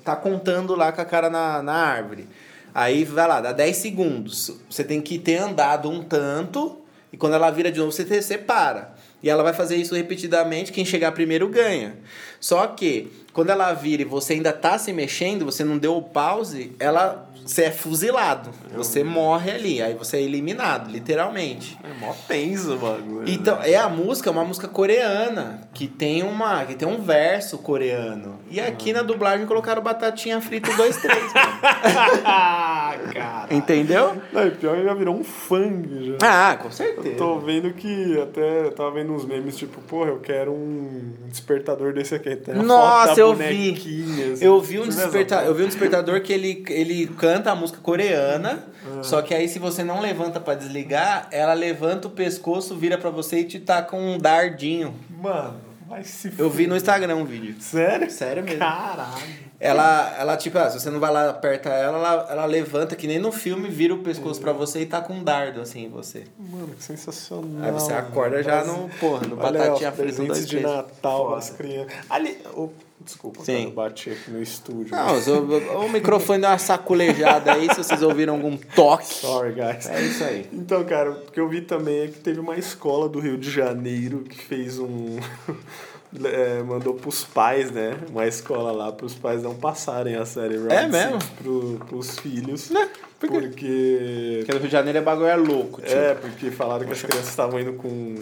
tá 0.03 0.17
contando 0.17 0.75
lá 0.75 0.91
com 0.93 1.01
a 1.01 1.05
cara 1.05 1.29
na, 1.29 1.63
na 1.63 1.75
árvore. 1.75 2.27
Aí 2.75 3.05
vai 3.05 3.29
lá, 3.29 3.41
dá 3.41 3.53
10 3.53 3.77
segundos. 3.77 4.51
Você 4.71 4.83
tem 4.83 5.01
que 5.01 5.19
ter 5.19 5.37
andado 5.37 5.91
um 5.91 6.03
tanto 6.03 6.79
e 7.13 7.17
quando 7.17 7.35
ela 7.35 7.51
vira 7.51 7.71
de 7.71 7.79
novo 7.79 7.93
você, 7.93 8.05
te- 8.05 8.23
você 8.23 8.39
para. 8.39 8.95
E 9.23 9.29
ela 9.29 9.43
vai 9.43 9.53
fazer 9.53 9.77
isso 9.77 9.95
repetidamente, 9.95 10.73
quem 10.73 10.85
chegar 10.85 11.13
primeiro 11.13 11.49
ganha. 11.49 11.97
Só 12.39 12.67
que, 12.69 13.11
quando 13.33 13.51
ela 13.51 13.73
vira 13.75 14.03
e 14.03 14.05
você 14.05 14.35
ainda 14.35 14.53
tá 14.53 14.79
se 14.79 14.93
mexendo, 14.93 15.45
você 15.45 15.65
não 15.65 15.77
deu 15.77 15.97
o 15.97 16.03
pause, 16.03 16.73
ela 16.79 17.28
você 17.49 17.65
é 17.65 17.71
fuzilado. 17.71 18.51
Você 18.77 19.03
morre 19.03 19.51
ali, 19.51 19.81
aí 19.83 19.95
você 19.95 20.19
é 20.19 20.23
eliminado, 20.23 20.91
literalmente. 20.91 21.79
É 21.83 21.99
mó 21.99 22.13
tenso 22.29 22.75
o 22.75 22.79
bagulho. 22.79 23.25
Então, 23.27 23.59
é 23.63 23.75
a 23.75 23.89
música, 23.89 24.29
é 24.29 24.33
uma 24.33 24.45
música 24.45 24.69
coreana, 24.69 25.63
que 25.73 25.89
tem 25.89 26.23
uma, 26.23 26.67
que 26.67 26.75
tem 26.75 26.87
um 26.87 27.01
verso 27.01 27.57
coreano. 27.57 28.39
E 28.51 28.61
aqui 28.61 28.93
na 28.93 29.01
dublagem 29.01 29.47
colocaram 29.47 29.83
batatinha 29.83 30.39
frita 30.43 30.71
2 30.77 30.97
3, 30.99 31.33
Cara. 33.15 33.47
Entendeu? 33.51 34.21
Não, 34.31 34.47
e 34.47 34.51
pior 34.51 34.77
que 34.77 34.85
já 34.85 34.95
virou 34.95 35.17
um 35.17 35.25
fang 35.25 36.07
já. 36.07 36.51
Ah, 36.51 36.57
com 36.57 36.71
certeza. 36.71 37.09
Eu 37.09 37.17
tô 37.17 37.39
vendo 37.39 37.73
que 37.73 38.21
até 38.21 38.67
eu 38.67 38.73
tava 38.73 38.91
vendo 38.91 39.15
uns 39.15 39.25
memes 39.25 39.57
tipo, 39.57 39.81
porra, 39.83 40.11
eu 40.11 40.19
quero 40.19 40.53
um 40.53 41.15
despertador 41.29 41.95
desse 41.95 42.15
aqui. 42.15 42.39
Nossa, 42.63 43.19
eu 43.19 43.35
vi. 43.35 43.71
assim. 44.33 44.45
Eu 44.45 44.61
vi 44.61 44.79
um 44.79 44.87
despertador, 44.87 45.47
eu 45.47 45.55
vi 45.55 45.63
um 45.63 45.69
despertador 45.69 46.21
que 46.21 46.33
ele, 46.33 46.63
ele 46.69 47.07
canta 47.07 47.38
a 47.47 47.55
música 47.55 47.79
coreana, 47.81 48.65
Ah. 48.85 49.03
só 49.03 49.23
que 49.23 49.35
aí 49.35 49.49
se 49.49 49.59
você 49.59 49.85
não 49.85 50.01
levanta 50.01 50.41
pra 50.41 50.55
desligar, 50.55 51.29
ela 51.31 51.55
levanta 51.55 52.09
o 52.09 52.11
pescoço, 52.11 52.77
vira 52.77 52.99
pra 52.99 53.11
você 53.11 53.41
e 53.41 53.45
te 53.45 53.59
tá 53.61 53.81
com 53.83 54.01
um 54.15 54.19
dardinho. 54.19 54.95
Mano, 55.09 55.61
vai 55.89 56.03
se 56.05 56.33
Eu 56.37 56.51
vi 56.51 56.67
no 56.67 56.77
Instagram 56.77 57.17
um 57.17 57.25
vídeo. 57.25 57.55
Sério? 57.61 58.11
Sério 58.11 58.43
mesmo. 58.43 58.59
Caralho. 58.59 59.49
Ela, 59.61 60.15
ela 60.21 60.37
tipo, 60.37 60.57
ah, 60.57 60.71
se 60.71 60.79
você 60.79 60.89
não 60.89 61.01
vai 61.01 61.13
lá 61.13 61.31
aperta 61.31 61.69
ela, 61.69 61.99
ela, 61.99 62.27
ela 62.31 62.45
levanta 62.45 62.95
que 62.95 63.09
nem 63.09 63.19
no 63.19 63.33
filme, 63.33 63.69
vira 63.69 63.93
o 63.93 63.99
pescoço 64.05 64.41
pra 64.41 64.53
você 64.53 64.83
e 64.83 64.87
tá 64.87 65.01
com 65.01 65.15
um 65.15 65.25
dardo 65.25 65.61
assim 65.61 65.87
em 65.87 65.89
você. 65.89 66.27
Mano, 66.39 66.69
que 66.79 66.85
sensacional. 66.85 67.65
Aí 67.65 67.73
você 67.73 67.93
acorda 67.93 68.41
já 68.41 68.63
no, 68.63 68.89
porra, 69.01 69.27
no 69.27 69.37
Olha, 69.37 69.59
batatinha 69.59 69.91
frita 69.91 70.15
presentes 70.15 70.47
de. 70.47 70.61
Natal 70.61 71.35
das 71.35 71.51
crianças. 71.51 71.93
Ali, 72.09 72.39
oh, 72.55 72.69
desculpa, 73.01 73.45
Sim. 73.45 73.53
cara, 73.53 73.65
eu 73.65 73.71
bati 73.73 74.11
aqui 74.11 74.31
no 74.31 74.43
estúdio. 74.43 74.95
Não, 74.95 75.17
o, 75.17 75.87
o 75.87 75.89
microfone 75.89 76.41
deu 76.41 76.51
uma 76.51 76.59
saculejada 76.59 77.53
aí, 77.53 77.69
se 77.71 77.77
vocês 77.77 78.03
ouviram 78.03 78.35
algum 78.35 78.57
toque. 78.57 79.07
Sorry, 79.15 79.53
guys. 79.53 79.87
É 79.89 80.03
isso 80.03 80.25
aí. 80.25 80.47
Então, 80.53 80.85
cara, 80.85 81.11
o 81.13 81.31
que 81.31 81.41
eu 81.41 81.49
vi 81.49 81.61
também 81.61 82.01
é 82.01 82.07
que 82.09 82.19
teve 82.19 82.41
uma 82.41 82.57
escola 82.57 83.09
do 83.09 83.21
Rio 83.21 83.39
de 83.39 83.51
Janeiro 83.51 84.21
que 84.21 84.39
fez 84.39 84.79
um. 84.79 85.19
é, 86.25 86.63
mandou 86.63 86.95
pros 86.95 87.25
pais, 87.25 87.71
né? 87.71 87.97
Uma 88.11 88.27
escola 88.27 88.73
lá, 88.73 88.93
pros 88.93 89.15
pais 89.15 89.43
não 89.43 89.55
passarem 89.55 90.17
a 90.17 90.25
série 90.25 90.57
Round 90.57 90.75
É 90.75 90.87
mesmo? 90.89 91.19
Pro, 91.43 91.81
pros 91.89 92.19
filhos. 92.19 92.71
Né? 92.71 92.89
Por 93.19 93.31
quê? 93.31 93.41
Porque. 93.41 94.37
Porque 94.39 94.53
no 94.53 94.59
Rio 94.59 94.69
de 94.69 94.73
Janeiro 94.73 94.99
é 94.99 95.03
bagulho 95.03 95.27
é 95.27 95.37
louco, 95.37 95.83
tio. 95.83 95.97
É, 95.97 96.15
porque 96.15 96.51
falaram 96.51 96.87
que 96.87 96.93
as 96.93 97.03
crianças 97.03 97.29
estavam 97.29 97.61
indo 97.61 97.75
com, 97.75 98.15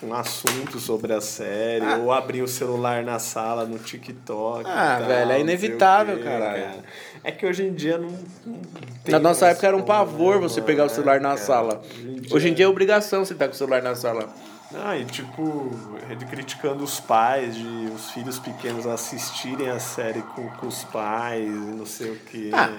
com 0.00 0.14
assuntos 0.14 0.82
sobre 0.82 1.12
a 1.12 1.20
série, 1.20 1.84
Ah. 1.84 1.96
ou 1.98 2.12
abriam 2.12 2.44
o 2.44 2.48
celular 2.48 3.02
na 3.02 3.18
sala, 3.18 3.64
no 3.66 3.78
TikTok. 3.78 4.64
Ah, 4.68 4.96
tal, 5.00 5.08
velho, 5.08 5.32
é 5.32 5.40
inevitável, 5.40 6.16
quê, 6.18 6.22
caralho. 6.24 6.62
cara. 6.62 6.84
É 7.24 7.32
que 7.32 7.44
hoje 7.46 7.64
em 7.64 7.74
dia 7.74 7.98
não. 7.98 8.08
não 8.46 8.60
tem 9.04 9.12
Na 9.12 9.18
nossa 9.18 9.48
época 9.48 9.66
era 9.66 9.76
um 9.76 9.80
como, 9.80 9.92
pavor 9.92 10.36
né, 10.36 10.42
você 10.42 10.60
pegar 10.62 10.84
o 10.84 10.88
celular 10.88 11.16
É, 11.16 11.20
na 11.20 11.30
cara. 11.30 11.40
sala. 11.40 11.82
Hoje 12.30 12.48
em 12.48 12.54
dia 12.54 12.64
é 12.66 12.68
obrigação 12.68 13.24
você 13.24 13.32
estar 13.32 13.46
com 13.48 13.54
o 13.54 13.56
celular 13.56 13.82
na 13.82 13.94
sala. 13.94 14.28
Ah, 14.74 14.96
e 14.98 15.04
tipo, 15.06 15.70
ele 16.10 16.24
criticando 16.26 16.84
os 16.84 17.00
pais, 17.00 17.56
de 17.56 17.90
os 17.94 18.10
filhos 18.10 18.38
pequenos 18.38 18.86
assistirem 18.86 19.68
a 19.70 19.78
série 19.80 20.20
com, 20.20 20.46
com 20.50 20.66
os 20.66 20.84
pais 20.84 21.42
e 21.42 21.48
não 21.48 21.86
sei 21.86 22.10
o 22.10 22.16
que. 22.16 22.50
Ah, 22.52 22.70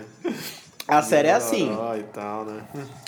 A 0.88 1.01
série 1.01 1.27
é 1.27 1.34
assim. 1.34 1.71
E 1.97 2.03
tal, 2.13 2.45
né? 2.45 2.62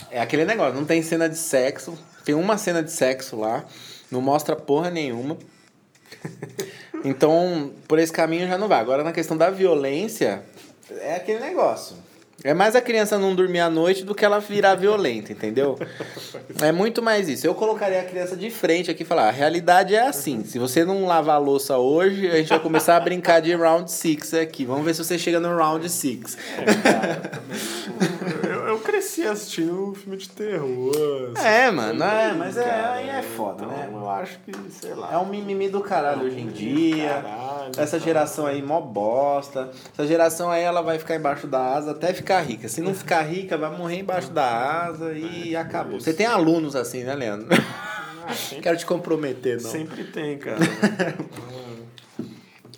É 0.10 0.19
aquele 0.19 0.45
negócio, 0.45 0.74
não 0.74 0.86
tem 0.86 1.02
cena 1.02 1.30
de 1.30 1.38
sexo. 1.38 1.97
Tem 2.26 2.36
uma 2.36 2.58
cena 2.58 2.84
de 2.84 2.91
sexo 2.91 3.36
lá, 3.39 3.63
não 4.12 4.21
mostra 4.21 4.56
porra 4.56 4.89
nenhuma. 4.89 5.38
Então, 7.04 7.71
por 7.88 7.97
esse 7.97 8.12
caminho 8.12 8.47
já 8.47 8.58
não 8.58 8.67
vai. 8.67 8.80
Agora, 8.80 9.04
na 9.04 9.12
questão 9.12 9.36
da 9.36 9.50
violência, 9.50 10.43
é 11.00 11.15
aquele 11.15 11.39
negócio. 11.39 11.95
É 12.43 12.56
mais 12.56 12.76
a 12.76 12.82
criança 12.82 13.19
não 13.19 13.36
dormir 13.36 13.60
à 13.60 13.69
noite 13.69 14.04
do 14.04 14.15
que 14.15 14.26
ela 14.26 14.39
virar 14.39 14.74
violenta, 14.74 15.32
entendeu? 15.32 15.78
É 16.60 16.71
muito 16.71 17.00
mais 17.02 17.30
isso. 17.30 17.45
Eu 17.45 17.54
colocaria 17.54 18.02
a 18.02 18.04
criança 18.04 18.36
de 18.36 18.50
frente 18.50 18.89
aqui 18.89 19.04
e 19.04 19.06
falar: 19.06 19.28
a 19.28 19.32
realidade 19.32 19.93
é 19.93 20.02
assim. 20.08 20.43
Se 20.43 20.58
você 20.58 20.84
não 20.84 21.06
lavar 21.06 21.36
a 21.36 21.39
louça 21.39 21.78
hoje, 21.78 22.28
a 22.28 22.38
gente 22.38 22.50
vai 22.50 22.60
começar 22.60 22.97
a 22.97 23.00
brincar 23.00 23.41
de 23.41 23.54
round 23.54 23.91
six 23.91 24.34
aqui. 24.34 24.65
Vamos 24.65 24.84
ver 24.84 24.95
se 24.95 25.04
você 25.04 25.19
chega 25.19 25.39
no 25.39 25.56
round 25.56 25.88
six. 25.88 26.36
Eu, 28.43 28.50
eu 28.50 28.51
cresci 28.82 29.26
assistindo 29.26 29.94
filme 29.96 30.17
de 30.17 30.30
terror. 30.30 31.34
É, 31.38 31.72
mano, 31.72 32.04
é, 32.04 32.34
mas 32.34 32.58
é, 32.58 32.63
Cara, 32.63 32.94
aí 32.94 33.10
é 33.10 33.22
foda, 33.22 33.63
então 33.63 33.78
né? 33.78 33.89
Eu 33.91 34.10
acho 34.10 34.39
que, 34.39 34.52
sei 34.72 34.94
lá. 34.94 35.13
É 35.13 35.17
um 35.17 35.26
mimimi 35.26 35.70
do 35.70 35.82
caralho 35.82 36.26
hoje 36.26 36.39
em 36.39 36.48
dia. 36.48 37.22
Caralho, 37.24 37.72
Essa 37.78 37.98
tá. 38.00 38.04
geração 38.06 38.46
aí, 38.46 38.62
mó 38.62 38.82
bosta. 38.82 39.72
Essa 39.94 40.06
geração 40.06 40.50
aí, 40.52 40.63
ela 40.63 40.82
vai 40.82 41.00
ficar 41.00 41.15
embaixo 41.15 41.48
da 41.48 41.74
asa 41.74 41.91
até 41.91 42.13
ficar 42.13 42.41
rica. 42.41 42.67
Se 42.67 42.82
não 42.82 42.94
ficar 42.94 43.22
rica, 43.22 43.58
vai 43.58 43.76
morrer 43.76 44.00
embaixo 44.00 44.32
da 44.32 44.84
asa 44.86 45.13
e 45.13 45.56
acabou. 45.56 46.00
Você 46.00 46.13
tem 46.13 46.26
alunos 46.26 46.76
assim, 46.76 47.04
né, 47.04 47.13
Leandro? 47.15 47.48
Ah, 47.52 48.34
sempre, 48.36 48.62
Quero 48.63 48.78
te 48.78 48.86
comprometer, 48.86 49.62
não. 49.62 49.70
sempre 49.70 50.04
tem, 50.06 50.38
cara. 50.38 50.60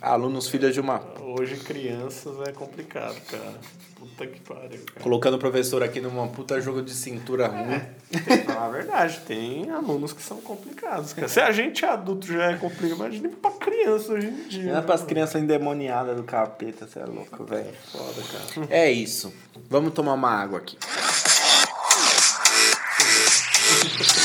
Alunos 0.00 0.48
filhos 0.48 0.74
de 0.74 0.80
uma. 0.80 1.00
Hoje 1.36 1.56
crianças 1.56 2.32
é 2.46 2.52
complicado, 2.52 3.20
cara. 3.28 3.54
Puta 3.98 4.24
que 4.24 4.38
pariu, 4.38 4.84
cara. 4.86 5.00
Colocando 5.00 5.34
o 5.34 5.38
professor 5.38 5.82
aqui 5.82 6.00
numa 6.00 6.28
puta 6.28 6.60
jogo 6.60 6.80
de 6.80 6.92
cintura 6.92 7.48
ruim. 7.48 7.82
Tem 8.08 8.38
que 8.38 8.44
falar 8.44 8.66
a 8.66 8.70
verdade, 8.70 9.20
tem 9.26 9.68
alunos 9.68 10.12
que 10.12 10.22
são 10.22 10.40
complicados, 10.40 11.12
cara. 11.12 11.26
Se 11.26 11.40
a 11.40 11.50
gente 11.50 11.84
adulto 11.84 12.28
já 12.28 12.52
é 12.52 12.56
complicado, 12.56 12.98
imagina 12.98 13.30
pra 13.42 13.50
criança 13.50 14.12
hoje 14.12 14.28
em 14.28 14.48
dia. 14.48 14.62
Não 14.62 14.70
é 14.70 14.74
né, 14.74 14.82
pras 14.82 15.00
mano? 15.00 15.08
crianças 15.08 15.42
endemoniadas 15.42 16.16
do 16.16 16.22
capeta, 16.22 16.86
você 16.86 17.00
é 17.00 17.04
louco, 17.04 17.42
velho. 17.42 17.74
Foda, 17.90 18.22
cara. 18.30 18.68
É 18.70 18.92
isso. 18.92 19.34
Vamos 19.68 19.92
tomar 19.92 20.12
uma 20.12 20.30
água 20.30 20.60
aqui. 20.60 20.78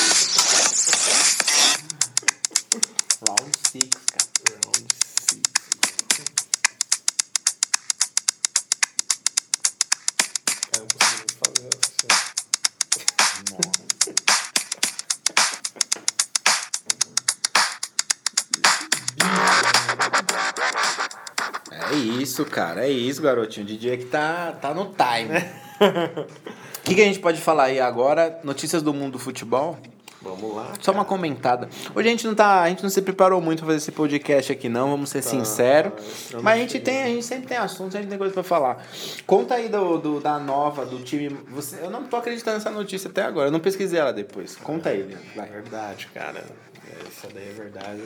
É 21.71 21.95
isso, 21.95 22.45
cara. 22.45 22.85
É 22.85 22.89
isso, 22.89 23.21
garotinho. 23.21 23.65
O 23.65 23.67
DJ 23.67 23.97
que 23.97 24.05
tá, 24.05 24.51
tá 24.53 24.73
no 24.73 24.93
time. 24.93 25.39
O 26.79 26.81
que, 26.89 26.95
que 26.95 27.01
a 27.01 27.05
gente 27.05 27.19
pode 27.19 27.39
falar 27.39 27.65
aí 27.65 27.79
agora? 27.79 28.39
Notícias 28.43 28.81
do 28.81 28.91
mundo 28.91 29.13
do 29.13 29.19
futebol? 29.19 29.77
Vamos 30.21 30.53
lá. 30.53 30.73
Só 30.81 30.91
uma 30.91 31.05
comentada. 31.05 31.69
Hoje 31.95 32.07
a 32.09 32.11
gente 32.11 32.27
não 32.27 32.35
tá, 32.35 32.61
a 32.63 32.67
gente 32.69 32.83
não 32.83 32.89
se 32.89 33.01
preparou 33.01 33.39
muito 33.39 33.59
pra 33.59 33.67
fazer 33.67 33.77
esse 33.77 33.91
podcast 33.93 34.51
aqui 34.51 34.67
não, 34.67 34.89
vamos 34.89 35.09
ser 35.09 35.21
sinceros. 35.21 35.93
extremamente 36.05 36.43
Mas 36.43 36.53
a 36.53 36.57
gente 36.61 36.79
tem, 36.81 37.03
a 37.03 37.07
gente 37.07 37.25
sempre 37.25 37.47
tem 37.47 37.57
assuntos, 37.57 37.95
a 37.95 37.99
gente 38.01 38.09
tem 38.09 38.17
coisa 38.17 38.33
pra 38.33 38.43
falar. 38.43 38.85
Conta 39.25 39.55
aí 39.55 39.69
do, 39.69 39.97
do- 39.97 40.19
da 40.19 40.37
nova 40.37 40.85
do 40.85 40.99
time. 40.99 41.29
Você, 41.51 41.77
eu 41.81 41.89
não 41.89 42.03
tô 42.03 42.17
acreditando 42.17 42.57
nessa 42.57 42.69
notícia 42.69 43.09
até 43.09 43.23
agora. 43.23 43.47
Eu 43.47 43.51
não 43.51 43.61
pesquisei 43.61 43.97
ela 43.97 44.11
depois. 44.11 44.57
Conta 44.57 44.89
aí, 44.89 45.03
Leandro. 45.03 45.23
É 45.33 45.37
Vai. 45.37 45.49
verdade, 45.49 46.07
cara. 46.13 46.43
É, 46.85 47.07
Isso 47.07 47.27
daí 47.33 47.47
é 47.49 47.53
verdade. 47.53 48.01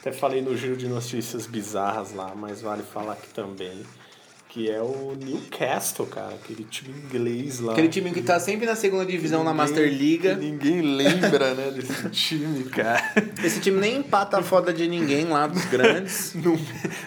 Até 0.00 0.12
falei 0.12 0.42
no 0.42 0.54
giro 0.56 0.76
de 0.76 0.86
notícias 0.86 1.46
bizarras 1.46 2.12
lá, 2.12 2.32
mas 2.34 2.60
vale 2.60 2.82
falar 2.82 3.14
aqui 3.14 3.28
também. 3.32 3.82
Que 4.56 4.70
é 4.70 4.80
o 4.80 5.14
Newcastle, 5.22 6.06
cara. 6.06 6.34
Aquele 6.34 6.64
time 6.64 6.88
inglês 6.98 7.60
lá. 7.60 7.72
Aquele 7.72 7.90
time 7.90 8.10
que 8.10 8.22
tá 8.22 8.40
sempre 8.40 8.64
na 8.64 8.74
segunda 8.74 9.04
divisão 9.04 9.44
na 9.44 9.50
Ninguém- 9.50 9.66
Master 9.66 9.92
Liga. 9.92 10.34
Ninguém 10.34 10.80
lembra, 10.80 11.52
né, 11.54 11.70
desse 11.72 12.08
time, 12.08 12.64
cara. 12.64 13.02
Esse 13.44 13.60
time 13.60 13.78
nem 13.78 13.96
empata 13.98 14.38
a 14.38 14.42
foda 14.42 14.72
de 14.72 14.88
ninguém 14.88 15.26
lá 15.26 15.46
dos 15.46 15.62
grandes. 15.66 16.32
No, 16.46 16.58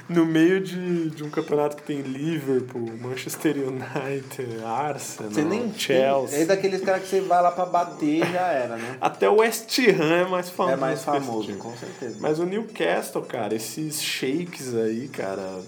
no 0.07 0.25
meio 0.27 0.61
de, 0.61 1.09
de 1.09 1.23
um 1.23 1.29
campeonato 1.31 1.77
que 1.77 1.81
tem 1.83 2.01
Liverpool, 2.01 2.87
Manchester 3.01 3.55
United, 3.57 4.63
Arsenal, 4.63 5.31
Você 5.31 5.41
nem 5.43 5.73
Chelsea. 5.73 6.39
É 6.41 6.45
daqueles 6.45 6.81
caras 6.81 7.01
que 7.03 7.07
você 7.09 7.21
vai 7.21 7.41
lá 7.41 7.49
pra 7.51 7.65
bater 7.65 8.05
e 8.17 8.19
já 8.19 8.47
era, 8.51 8.75
né? 8.77 8.97
Até 9.01 9.27
o 9.27 9.37
West 9.37 9.75
Ham 9.79 10.13
é 10.13 10.25
mais 10.27 10.49
famoso. 10.51 10.73
É 10.73 10.77
mais 10.77 11.03
famoso, 11.03 11.53
com 11.53 11.75
certeza. 11.75 12.17
Mas 12.19 12.37
o 12.37 12.45
Newcastle, 12.45 13.23
cara, 13.23 13.55
esses 13.55 14.01
sheiks 14.03 14.75
aí, 14.75 15.07
cara, 15.07 15.61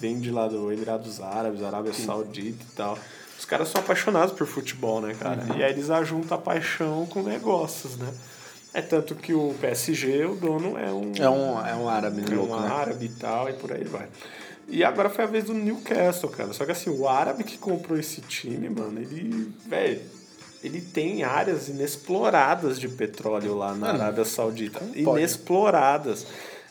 vem 0.00 0.18
de 0.20 0.30
lá 0.30 0.48
do 0.48 0.72
Emirados 0.72 1.20
Árabes, 1.20 1.62
Arábia 1.62 1.92
Saudita 1.92 2.62
e 2.62 2.76
tal. 2.76 2.98
Os 3.38 3.44
caras 3.44 3.68
são 3.68 3.80
apaixonados 3.80 4.34
por 4.34 4.46
futebol, 4.46 5.00
né, 5.00 5.14
cara? 5.18 5.42
Uhum. 5.42 5.58
E 5.58 5.64
aí 5.64 5.72
eles 5.72 5.90
ajuntam 5.90 6.38
a 6.38 6.40
paixão 6.40 7.06
com 7.06 7.22
negócios, 7.22 7.96
né? 7.96 8.12
É 8.72 8.82
tanto 8.82 9.14
que 9.14 9.32
o 9.32 9.54
PSG, 9.60 10.24
o 10.24 10.34
dono 10.34 10.76
é 10.76 10.90
um, 10.92 11.12
É 11.16 11.30
um, 11.30 11.66
é 11.66 11.74
um 11.76 11.88
árabe 11.88 12.24
é 12.28 12.34
louco, 12.34 12.54
um 12.54 12.60
né? 12.60 12.68
árabe 12.68 13.06
e 13.06 13.08
tal, 13.08 13.48
e 13.48 13.52
por 13.52 13.72
aí 13.72 13.84
vai. 13.84 14.08
E 14.66 14.82
agora 14.82 15.10
foi 15.10 15.24
a 15.24 15.26
vez 15.28 15.44
do 15.44 15.54
Newcastle, 15.54 16.30
cara. 16.30 16.52
Só 16.52 16.64
que 16.64 16.72
assim, 16.72 16.90
o 16.90 17.06
árabe 17.08 17.44
que 17.44 17.58
comprou 17.58 17.98
esse 17.98 18.20
time, 18.22 18.68
mano, 18.68 18.98
ele, 18.98 19.52
velho, 19.66 20.00
ele 20.62 20.80
tem 20.80 21.22
áreas 21.22 21.68
inexploradas 21.68 22.80
de 22.80 22.88
petróleo 22.88 23.54
lá 23.54 23.74
na 23.74 23.88
Mano, 23.88 24.02
Arábia 24.02 24.24
Saudita. 24.24 24.80
como 25.04 25.20
pode? 25.20 26.24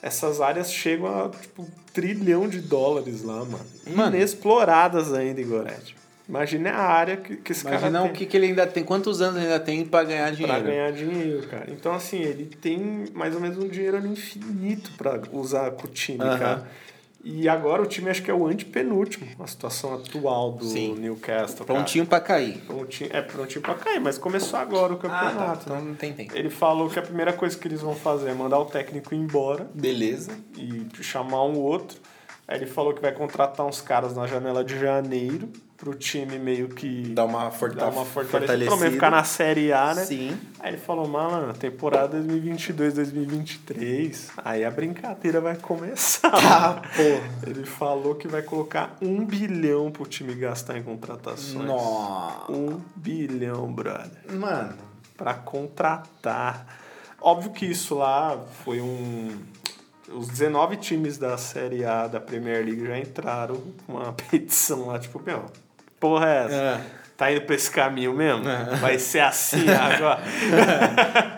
Essas 0.03 0.41
áreas 0.41 0.69
chegam 0.71 1.07
a, 1.07 1.29
tipo, 1.29 1.65
trilhão 1.93 2.49
de 2.49 2.59
dólares 2.59 3.23
lá, 3.23 3.37
mano. 3.45 3.65
Mano. 3.95 4.17
Inexploradas 4.17 5.13
ainda, 5.13 5.39
Igorete. 5.39 5.95
Imagina 6.27 6.71
a 6.71 6.81
área 6.81 7.17
que, 7.17 7.37
que 7.37 7.53
esse 7.53 7.65
Imagina 7.65 7.91
cara 7.91 8.03
o 8.03 8.07
tem 8.07 8.13
que, 8.13 8.25
que 8.25 8.35
ele 8.35 8.47
ainda 8.47 8.67
tem, 8.67 8.83
quantos 8.83 9.21
anos 9.21 9.37
ele 9.37 9.45
ainda 9.45 9.59
tem 9.59 9.85
pra 9.85 10.03
ganhar 10.03 10.29
dinheiro. 10.31 10.61
pra 10.61 10.71
ganhar 10.71 10.91
dinheiro, 10.91 11.47
cara. 11.47 11.65
Então, 11.69 11.93
assim, 11.93 12.19
ele 12.19 12.45
tem 12.45 13.05
mais 13.13 13.33
ou 13.33 13.39
menos 13.39 13.57
um 13.57 13.67
dinheiro 13.67 14.05
infinito 14.05 14.91
pra 14.97 15.21
usar 15.31 15.71
com 15.71 15.87
o 15.87 15.89
time, 15.89 16.19
cara. 16.19 16.67
E 17.23 17.47
agora 17.47 17.81
o 17.81 17.85
time 17.85 18.09
acho 18.09 18.21
que 18.21 18.29
é 18.29 18.33
o 18.33 18.45
antepenúltimo, 18.45 19.25
a 19.39 19.47
situação 19.47 19.93
atual 19.93 20.51
do 20.51 20.65
Sim. 20.65 20.95
Newcastle. 20.95 21.65
Prontinho 21.65 22.05
pra 22.05 22.19
cair. 22.19 22.57
Prontinho, 22.67 23.09
é 23.13 23.21
prontinho 23.21 23.61
pra 23.61 23.75
cair, 23.75 24.01
mas 24.01 24.17
começou 24.17 24.59
agora 24.59 24.91
o 24.91 24.97
Ah, 24.97 24.99
campeonato. 24.99 25.65
tá. 25.65 25.73
Então 25.75 25.85
não 25.85 25.95
tem 25.95 26.11
tempo. 26.11 26.35
Ele 26.35 26.49
falou 26.49 26.89
que 26.89 26.99
a 26.99 27.01
primeira 27.01 27.31
coisa 27.31 27.57
que 27.57 27.65
eles 27.65 27.79
vão 27.81 27.95
fazer 27.95 28.29
é 28.29 28.33
mandar 28.33 28.59
o 28.59 28.65
técnico 28.65 29.15
embora 29.15 29.69
Beleza. 29.73 30.31
e 30.57 30.85
chamar 31.01 31.43
um 31.45 31.57
outro. 31.59 31.97
Aí 32.45 32.57
ele 32.57 32.65
falou 32.65 32.93
que 32.93 33.01
vai 33.01 33.13
contratar 33.13 33.65
uns 33.65 33.79
caras 33.79 34.13
na 34.13 34.27
janela 34.27 34.61
de 34.61 34.77
janeiro 34.77 35.47
pro 35.83 35.93
time 35.93 36.39
meio 36.39 36.69
que 36.69 37.09
Dá 37.09 37.25
uma, 37.25 37.51
forta 37.51 37.75
dar 37.75 37.89
uma 37.89 38.05
fortalecida, 38.05 38.73
menos 38.77 38.93
ficar 38.93 39.11
na 39.11 39.25
Série 39.25 39.73
A, 39.73 39.93
né? 39.93 40.05
Sim. 40.05 40.39
Aí 40.61 40.71
ele 40.71 40.77
falou, 40.77 41.05
mano, 41.05 41.53
temporada 41.53 42.13
2022, 42.13 42.93
2023, 42.93 44.31
aí 44.37 44.63
a 44.63 44.71
brincadeira 44.71 45.41
vai 45.41 45.57
começar. 45.57 46.31
Ah, 46.33 46.81
porra. 46.95 47.49
Ele 47.49 47.65
falou 47.65 48.15
que 48.15 48.29
vai 48.29 48.41
colocar 48.41 48.95
um 49.01 49.25
bilhão 49.25 49.91
pro 49.91 50.05
time 50.05 50.33
gastar 50.35 50.77
em 50.77 50.83
contratações. 50.83 51.65
Nossa. 51.65 52.49
Um 52.49 52.79
bilhão, 52.95 53.71
brother. 53.73 54.31
Mano. 54.31 54.77
Pra 55.17 55.33
contratar. 55.33 56.65
Óbvio 57.19 57.51
que 57.51 57.65
isso 57.65 57.95
lá 57.95 58.39
foi 58.63 58.79
um. 58.79 59.37
Os 60.13 60.27
19 60.27 60.77
times 60.77 61.17
da 61.17 61.37
Série 61.37 61.83
A 61.83 62.07
da 62.07 62.21
Premier 62.21 62.63
League 62.63 62.85
já 62.85 62.97
entraram 62.97 63.61
com 63.85 63.93
uma 63.93 64.13
petição 64.31 64.87
lá, 64.87 64.99
tipo, 64.99 65.21
meu, 65.25 65.45
porra 66.03 66.27
é 66.27 66.45
essa? 66.45 66.55
É. 66.55 66.77
Tá 67.15 67.31
indo 67.31 67.41
pra 67.41 67.55
esse 67.55 67.71
caminho 67.71 68.11
mesmo? 68.11 68.43
Vai 68.81 68.99
ser 68.99 69.21
assim 69.21 69.63
agora? 69.71 70.19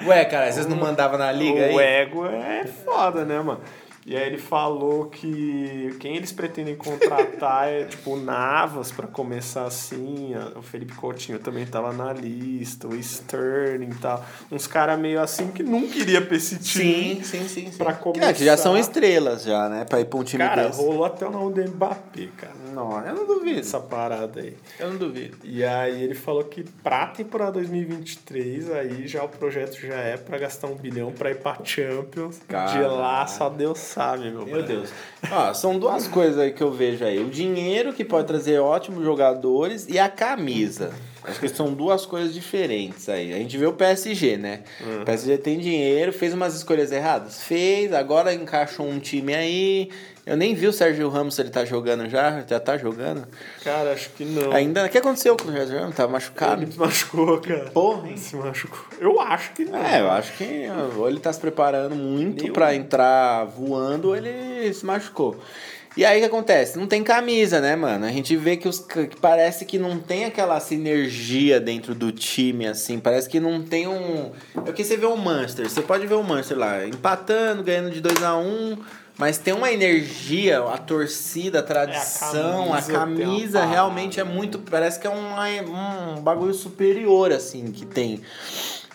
Ué, 0.08 0.25
cara, 0.25 0.51
vocês 0.51 0.65
não 0.65 0.75
mandavam 0.75 1.19
na 1.19 1.32
liga 1.32 1.60
o 1.71 1.78
aí? 1.78 2.01
ego 2.01 2.25
é 2.25 2.65
foda, 2.65 3.23
né, 3.23 3.39
mano? 3.39 3.60
E 4.06 4.15
aí 4.15 4.28
ele 4.28 4.38
falou 4.38 5.08
que 5.08 5.96
quem 6.00 6.15
eles 6.15 6.32
pretendem 6.32 6.76
contratar 6.76 7.68
é 7.68 7.86
tipo 7.86 8.12
o 8.12 8.20
Navas 8.22 8.91
pra 8.91 9.08
começar 9.08 9.65
assim, 9.65 10.34
o 10.56 10.62
Felipe 10.62 10.94
Coutinho 10.94 11.39
também 11.39 11.65
tava 11.65 11.91
na 11.91 12.13
lista, 12.13 12.88
o 12.88 12.96
Sterling 12.96 13.89
e 13.89 13.96
tal. 13.96 14.24
Uns 14.52 14.68
caras 14.68 15.00
meio 15.00 15.20
assim 15.20 15.48
que 15.48 15.63
não 15.63 15.88
queria 15.88 16.22
pra 16.22 16.38
esse 16.38 16.60
time. 16.60 17.15
Sim, 17.15 17.24
sim, 17.24 17.48
sim. 17.48 17.72
sim. 17.72 17.78
Pra 17.80 18.00
É, 18.22 18.32
que 18.34 18.46
já 18.46 18.56
são 18.56 18.74
começar. 18.74 18.91
estrelas 18.91 19.44
já, 19.44 19.68
né? 19.70 19.86
Pra 19.86 20.00
ir 20.00 20.06
pra 20.06 20.20
um 20.20 20.24
time 20.24 20.44
Cara, 20.44 20.68
desse. 20.68 20.80
rolou 20.80 21.06
até 21.06 21.26
o 21.26 21.32
nome 21.32 21.54
do 21.56 21.72
Mbappé, 21.72 22.28
cara. 22.38 22.54
Não, 22.74 23.04
eu 23.04 23.15
não 23.15 23.26
duvido. 23.26 23.60
Essa 23.60 23.80
parada 23.80 24.39
aí. 24.39 24.56
Eu 24.80 24.91
não 24.91 24.98
duvido. 24.98 25.38
E 25.44 25.63
aí 25.63 26.04
ele 26.04 26.13
falou 26.13 26.44
que 26.44 26.63
pra 26.84 27.08
temporada 27.08 27.54
2023, 27.54 28.70
aí 28.72 29.08
já 29.08 29.24
o 29.24 29.30
projeto 29.30 29.80
já 29.80 29.96
é 29.96 30.15
pra 30.18 30.38
gastar 30.38 30.68
um 30.68 30.76
bilhão 30.76 31.12
pra 31.12 31.32
ir 31.32 31.38
pra 31.39 31.58
Champions. 31.63 32.36
De 32.38 32.46
Caralho. 32.46 32.96
lá 32.98 33.26
só 33.26 33.50
Deus 33.50 33.94
sabe, 33.95 34.29
meu 34.29 34.45
Meu. 34.45 34.62
Deus. 34.62 34.89
Ó, 35.31 35.53
são 35.53 35.79
duas 35.79 36.05
coisas 36.05 36.38
aí 36.38 36.51
que 36.51 36.62
eu 36.62 36.69
vejo 36.71 37.05
aí. 37.05 37.17
O 37.19 37.29
dinheiro 37.29 37.93
que 37.93 38.03
pode 38.03 38.27
trazer 38.27 38.60
ótimos 38.60 39.03
jogadores 39.05 39.88
e 39.88 39.97
a 39.97 40.10
camisa. 40.10 40.91
Acho 41.23 41.39
que 41.39 41.47
são 41.47 41.73
duas 41.73 42.05
coisas 42.05 42.34
diferentes 42.34 43.08
aí. 43.08 43.34
A 43.34 43.38
gente 43.38 43.58
vê 43.58 43.65
o 43.65 43.73
PSG, 43.73 44.38
né? 44.38 44.63
O 45.01 45.05
PSG 45.05 45.38
tem 45.38 45.58
dinheiro, 45.58 46.12
fez 46.12 46.34
umas 46.34 46.53
escolhas 46.55 46.91
erradas? 46.91 47.41
Fez, 47.41 47.93
agora 47.93 48.34
encaixou 48.34 48.86
um 48.86 48.99
time 48.99 49.34
aí. 49.34 49.89
Eu 50.25 50.35
nem 50.35 50.55
vi 50.55 50.65
o 50.65 50.73
Sérgio 50.73 51.07
Ramos 51.07 51.35
se 51.35 51.41
ele 51.41 51.51
tá 51.51 51.63
jogando 51.63 52.09
já. 52.09 52.43
Já 52.47 52.59
tá 52.59 52.77
jogando? 52.77 53.27
Cara, 53.63 53.93
acho 53.93 54.09
que 54.09 54.25
não. 54.25 54.51
Ainda. 54.51 54.85
O 54.85 54.89
que 54.89 54.97
aconteceu 54.97 55.38
com 55.38 55.49
o 55.49 55.51
Sérgio 55.51 55.79
Ramos? 55.79 55.95
Tava 55.95 56.11
machucado? 56.11 56.63
Ele 56.63 56.71
se 56.71 56.79
machucou, 56.79 57.39
cara. 57.39 57.69
Porra, 57.69 58.09
hein? 58.09 58.17
Se 58.17 58.35
machucou. 58.35 58.85
Eu 58.99 59.19
acho 59.19 59.53
que 59.53 59.65
não. 59.65 59.77
É, 59.77 60.01
eu 60.01 60.09
acho 60.09 60.33
que 60.33 60.65
ou 60.97 61.07
ele 61.07 61.19
tá 61.19 61.31
se 61.31 61.39
preparando 61.39 61.95
muito 61.95 62.51
pra 62.51 62.73
entrar 62.73 63.45
voando 63.45 64.09
ou 64.09 64.15
ele 64.15 64.73
se 64.73 64.83
machucou. 64.85 65.39
E 65.97 66.03
aí 66.03 66.17
o 66.17 66.19
que 66.19 66.25
acontece? 66.25 66.77
Não 66.77 66.88
tem 66.88 67.01
camisa, 67.03 67.61
né, 67.61 67.73
mano? 67.73 68.05
A 68.05 68.11
gente 68.11 68.35
vê 68.35 68.57
que, 68.57 68.67
os, 68.67 68.79
que 68.79 69.15
parece 69.21 69.63
que 69.63 69.79
não 69.79 69.97
tem 69.97 70.25
aquela 70.25 70.59
sinergia 70.59 71.57
dentro 71.57 71.95
do 71.95 72.11
time, 72.11 72.67
assim. 72.67 72.99
Parece 72.99 73.29
que 73.29 73.39
não 73.39 73.63
tem 73.63 73.88
um. 73.88 74.31
É 74.65 74.69
o 74.69 74.73
que 74.73 74.83
você 74.83 74.97
vê 74.97 75.05
o 75.05 75.15
Manchester. 75.15 75.69
Você 75.69 75.81
pode 75.81 76.05
ver 76.05 76.15
o 76.15 76.23
Manchester 76.23 76.57
lá, 76.57 76.85
empatando, 76.85 77.63
ganhando 77.63 77.91
de 77.91 78.01
2 78.01 78.23
a 78.23 78.35
1 78.35 78.41
um, 78.41 78.77
mas 79.17 79.38
tem 79.38 79.54
uma 79.54 79.71
energia, 79.71 80.60
a 80.60 80.78
torcida, 80.78 81.60
a 81.60 81.63
tradição, 81.63 82.73
a 82.73 82.82
camisa 82.82 82.97
uma 82.97 82.99
camisa 83.25 83.65
realmente 83.65 84.19
é 84.19 84.23
muito. 84.23 84.60
Parece 84.60 84.99
que 84.99 85.08
é 85.08 85.10
um, 85.10 86.15
um 86.17 86.21
bagulho 86.21 86.54
superior, 86.54 87.32
assim, 87.32 87.71
que 87.71 87.86
tem. 87.86 88.21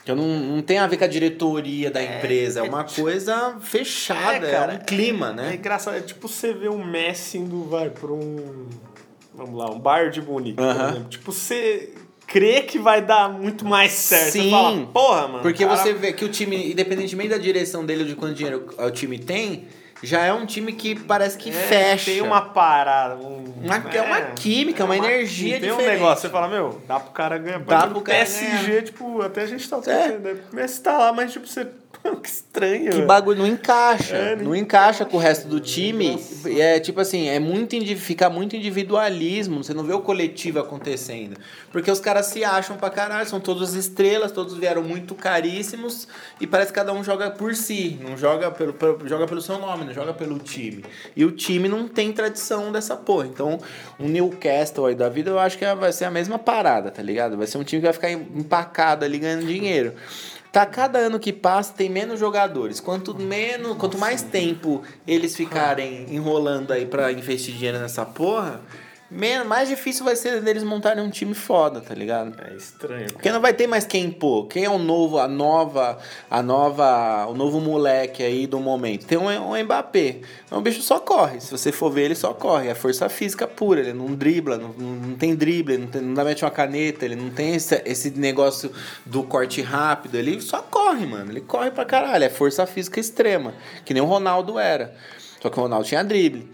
Que 0.05 0.15
não, 0.15 0.25
não 0.27 0.63
tem 0.63 0.79
a 0.79 0.87
ver 0.87 0.97
com 0.97 1.05
a 1.05 1.07
diretoria 1.07 1.91
da 1.91 2.03
empresa, 2.03 2.61
é 2.61 2.63
uma 2.63 2.85
coisa 2.85 3.57
fechada, 3.61 4.47
é, 4.47 4.51
cara, 4.51 4.73
um 4.75 4.79
clima, 4.85 5.29
É 5.31 5.33
né? 5.35 5.55
engraçado. 5.57 5.97
É 5.97 6.01
tipo 6.01 6.27
você 6.29 6.53
ver 6.53 6.71
um 6.71 6.85
Messi 6.85 7.39
indo, 7.39 7.65
vai, 7.65 7.91
pra 7.91 8.11
um. 8.13 8.67
Vamos 9.35 9.59
lá, 9.59 9.71
um 9.71 9.79
bar 9.79 10.11
de 10.11 10.21
Munique, 10.21 10.57
por 10.57 10.65
Aham. 10.65 10.91
exemplo. 10.91 11.09
Tipo, 11.09 11.33
você 11.33 11.93
crê 12.27 12.63
que 12.63 12.79
vai 12.79 13.01
dar 13.03 13.29
muito 13.31 13.65
mais 13.65 13.93
certo. 13.93 14.33
Sim. 14.33 14.45
Você 14.45 14.51
fala, 14.51 14.87
porra, 14.87 15.29
mano. 15.29 15.43
Porque 15.43 15.65
cara- 15.65 15.77
você 15.77 15.93
vê 15.93 16.13
que 16.13 16.25
o 16.25 16.29
time, 16.29 16.73
independentemente 16.73 17.31
da 17.31 17.39
direção 17.39 17.85
dele 17.87 18.03
ou 18.03 18.09
de 18.09 18.15
quanto 18.17 18.35
dinheiro 18.35 18.67
o 18.79 18.91
time 18.91 19.19
tem, 19.19 19.67
já 20.03 20.25
é 20.25 20.33
um 20.33 20.47
time 20.47 20.73
que 20.73 20.95
parece 20.99 21.37
que 21.37 21.51
É, 21.51 21.53
fecha. 21.53 22.11
Tem 22.11 22.21
uma 22.23 22.41
parada. 22.41 23.17
Um, 23.17 23.45
Uma- 23.63 23.77
é 23.93 24.01
uma 24.03 24.21
química, 24.33 24.85
uma 24.85 24.97
energia 24.97 25.61
Tem 25.61 25.71
um 25.73 25.77
diferente. 25.77 25.99
negócio, 26.01 26.23
você 26.23 26.29
fala, 26.29 26.49
meu, 26.49 26.81
dá 26.89 26.99
pro 26.99 27.11
cara 27.13 27.37
ganhar. 27.39 27.59
Dá 27.61 27.87
pro 27.87 28.01
PSG, 28.01 28.67
ganhar. 28.69 28.83
tipo, 28.83 29.21
até 29.23 29.43
a 29.43 29.47
gente 29.47 29.69
tá 29.69 29.77
É. 29.87 30.07
entendendo. 30.09 30.43
O 30.53 30.57
Messi 30.57 30.83
tá 30.83 30.97
lá, 30.97 31.13
mas 31.13 31.33
tipo, 31.33 31.47
você. 31.47 31.67
que 32.23 32.29
estranho. 32.29 32.91
Que 32.91 33.03
bagulho 33.03 33.39
não 33.39 33.47
encaixa. 33.47 34.17
É, 34.17 34.37
não 34.37 34.45
não 34.47 34.57
encaixa 34.57 35.05
com 35.05 35.17
o 35.17 35.21
resto 35.21 35.49
do 35.49 35.61
time. 35.61 36.19
É 36.59 36.81
tipo 36.81 37.01
assim, 37.01 37.29
é 37.29 37.39
muito 37.39 37.77
fica 37.97 38.29
muito 38.31 38.57
individualismo. 38.57 39.63
Você 39.63 39.73
não 39.75 39.85
vê 39.85 39.93
o 39.93 40.01
coletivo 40.01 40.59
acontecendo. 40.59 41.37
Porque 41.71 41.91
os 41.91 42.01
caras 42.01 42.27
se 42.27 42.43
acham 42.45 42.77
pra 42.77 42.91
caralho, 42.91 43.29
são 43.29 43.39
todos 43.41 43.75
estrelas, 43.75 44.33
todos 44.33 44.57
vieram 44.57 44.83
muito 44.83 45.15
caríssimos 45.15 46.09
e 46.41 46.47
parece 46.47 46.73
que 46.73 46.79
cada 46.79 46.93
um 46.93 47.05
joga 47.05 47.31
por 47.31 47.55
si. 47.55 47.99
Não 48.03 48.17
joga 48.17 48.51
pelo, 48.51 48.73
pelo- 48.73 49.07
joga 49.09 49.27
pelo 49.27 49.41
seu 49.41 49.59
nome, 49.59 49.85
não 49.85 49.93
joga 49.95 50.13
pelo 50.13 50.39
time. 50.39 50.85
E 51.15 51.25
o 51.25 51.31
time 51.31 51.69
não 51.69 51.87
tem 51.87 52.13
tradição 52.13 52.73
dessa 52.73 52.97
porra. 52.97 53.27
Então, 53.27 53.59
um 53.99 54.09
Newcastle 54.09 54.87
aí 54.87 54.95
da 54.95 55.09
vida, 55.09 55.31
eu 55.31 55.39
acho 55.39 55.57
que 55.57 55.65
é- 55.65 55.75
vai 55.75 55.93
ser 55.93 56.07
a 56.07 56.11
mesma 56.11 56.39
parada, 56.39 56.91
tá 56.91 57.03
ligado? 57.03 57.37
Vai 57.37 57.47
ser 57.47 57.59
um 57.59 57.65
time 57.65 57.81
que 57.81 57.87
vai 57.87 57.93
ficar 57.95 58.11
empacado 58.11 59.05
ali 59.05 59.19
ganhando 59.19 59.47
dinheiro. 59.47 59.93
Tá, 60.53 60.67
cada 60.67 60.99
ano 60.99 61.21
que 61.21 61.33
passa 61.33 61.73
tem 61.73 61.89
menos 61.89 62.19
jogadores. 62.19 62.81
Quanto 62.81 63.15
menos, 63.15 63.77
quanto 63.77 63.97
mais 63.97 64.21
tempo 64.21 64.83
eles 65.07 65.37
ficarem 65.37 66.07
enrolando 66.13 66.73
aí 66.73 66.87
pra 66.87 67.13
investir 67.13 67.55
dinheiro 67.55 67.79
nessa 67.79 68.05
porra, 68.05 68.61
mais 69.11 69.69
difícil 69.69 70.05
vai 70.05 70.15
ser 70.15 70.41
deles 70.41 70.63
montarem 70.63 71.03
um 71.03 71.11
time 71.11 71.35
foda, 71.35 71.81
tá 71.81 71.93
ligado? 71.95 72.33
É 72.49 72.55
estranho. 72.55 73.13
Porque 73.13 73.33
não 73.33 73.41
vai 73.41 73.53
ter 73.53 73.67
mais 73.67 73.85
quem 73.85 74.09
pôr. 74.09 74.47
Quem 74.47 74.65
é 74.65 74.71
o 74.71 74.79
novo, 74.79 75.19
a 75.19 75.27
nova, 75.27 75.99
a 76.31 76.41
nova, 76.41 77.27
o 77.27 77.35
novo 77.35 77.61
moleque 77.61 78.23
aí 78.23 78.47
do 78.47 78.61
momento? 78.61 79.07
Tem 79.07 79.19
um, 79.19 79.27
um 79.27 79.65
Mbappé. 79.65 80.21
O 80.49 80.61
bicho 80.61 80.81
só 80.81 81.01
corre. 81.01 81.41
Se 81.41 81.51
você 81.51 81.73
for 81.73 81.91
ver, 81.91 82.05
ele 82.05 82.15
só 82.15 82.33
corre. 82.33 82.69
É 82.69 82.75
força 82.75 83.09
física 83.09 83.49
pura. 83.49 83.81
Ele 83.81 83.93
não 83.93 84.15
dribla, 84.15 84.57
não, 84.57 84.69
não 84.69 85.17
tem 85.17 85.35
drible, 85.35 85.77
não, 85.77 85.89
tem, 85.89 86.03
não 86.03 86.15
dá 86.15 86.25
mete 86.25 86.45
uma 86.45 86.51
caneta, 86.51 87.05
ele 87.05 87.17
não 87.17 87.31
tem 87.31 87.57
esse, 87.57 87.83
esse 87.85 88.11
negócio 88.11 88.71
do 89.05 89.25
corte 89.25 89.61
rápido. 89.61 90.15
Ele 90.15 90.41
só 90.41 90.63
corre, 90.63 91.05
mano. 91.05 91.33
Ele 91.33 91.41
corre 91.41 91.73
pra 91.73 91.85
caralho. 91.85 92.23
É 92.23 92.29
força 92.29 92.65
física 92.65 93.01
extrema. 93.01 93.55
Que 93.85 93.93
nem 93.93 94.03
o 94.03 94.07
Ronaldo 94.07 94.57
era. 94.57 94.95
Só 95.43 95.51
que 95.51 95.59
o 95.59 95.63
Ronaldo 95.63 95.87
tinha 95.87 96.05
drible. 96.05 96.49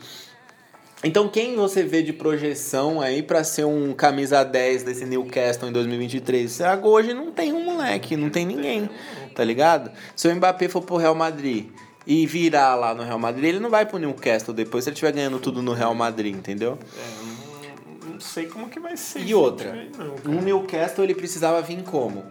Então, 1.05 1.29
quem 1.29 1.55
você 1.55 1.83
vê 1.83 2.03
de 2.03 2.13
projeção 2.13 3.01
aí 3.01 3.23
pra 3.23 3.45
ser 3.45 3.65
um 3.65 3.93
camisa 3.93 4.43
10 4.43 4.83
desse 4.83 5.05
Newcastle 5.05 5.69
em 5.69 5.73
2023? 5.73 6.63
Agora 6.63 6.87
hoje 6.87 7.15
não 7.15 7.31
tem 7.31 7.53
um 7.53 7.65
moleque, 7.65 8.17
não 8.17 8.31
tem 8.31 8.47
ninguém, 8.47 8.89
tá 9.35 9.45
ligado? 9.45 9.91
Se 10.15 10.27
o 10.27 10.35
Mbappé 10.35 10.69
for 10.69 10.83
pro 10.83 10.97
Real 10.97 11.15
Madrid 11.15 11.67
e 12.07 12.27
virar 12.27 12.75
lá 12.77 12.95
no 12.95 13.03
Real 13.03 13.19
Madrid, 13.19 13.45
ele 13.45 13.61
não 13.61 13.69
vai 13.69 13.85
pro 13.85 13.99
Newcastle 13.99 14.55
depois 14.55 14.85
se 14.85 14.91
ele 14.91 14.95
estiver 14.95 15.13
ganhando 15.13 15.39
tudo 15.39 15.61
no 15.61 15.75
Real 15.75 15.95
Madrid, 15.95 16.35
entendeu? 16.35 16.79
É, 16.97 18.05
não, 18.05 18.13
não 18.15 18.21
sei 18.21 18.47
como 18.47 18.71
que 18.71 18.81
vai 18.81 18.97
ser. 18.97 19.21
E 19.21 19.35
outra, 19.35 19.73
aí, 19.73 19.91
não, 19.99 20.15
no 20.33 20.41
Newcastle 20.41 21.05
ele 21.05 21.15
precisava 21.15 21.61
vir 21.61 21.83
como? 21.83 22.25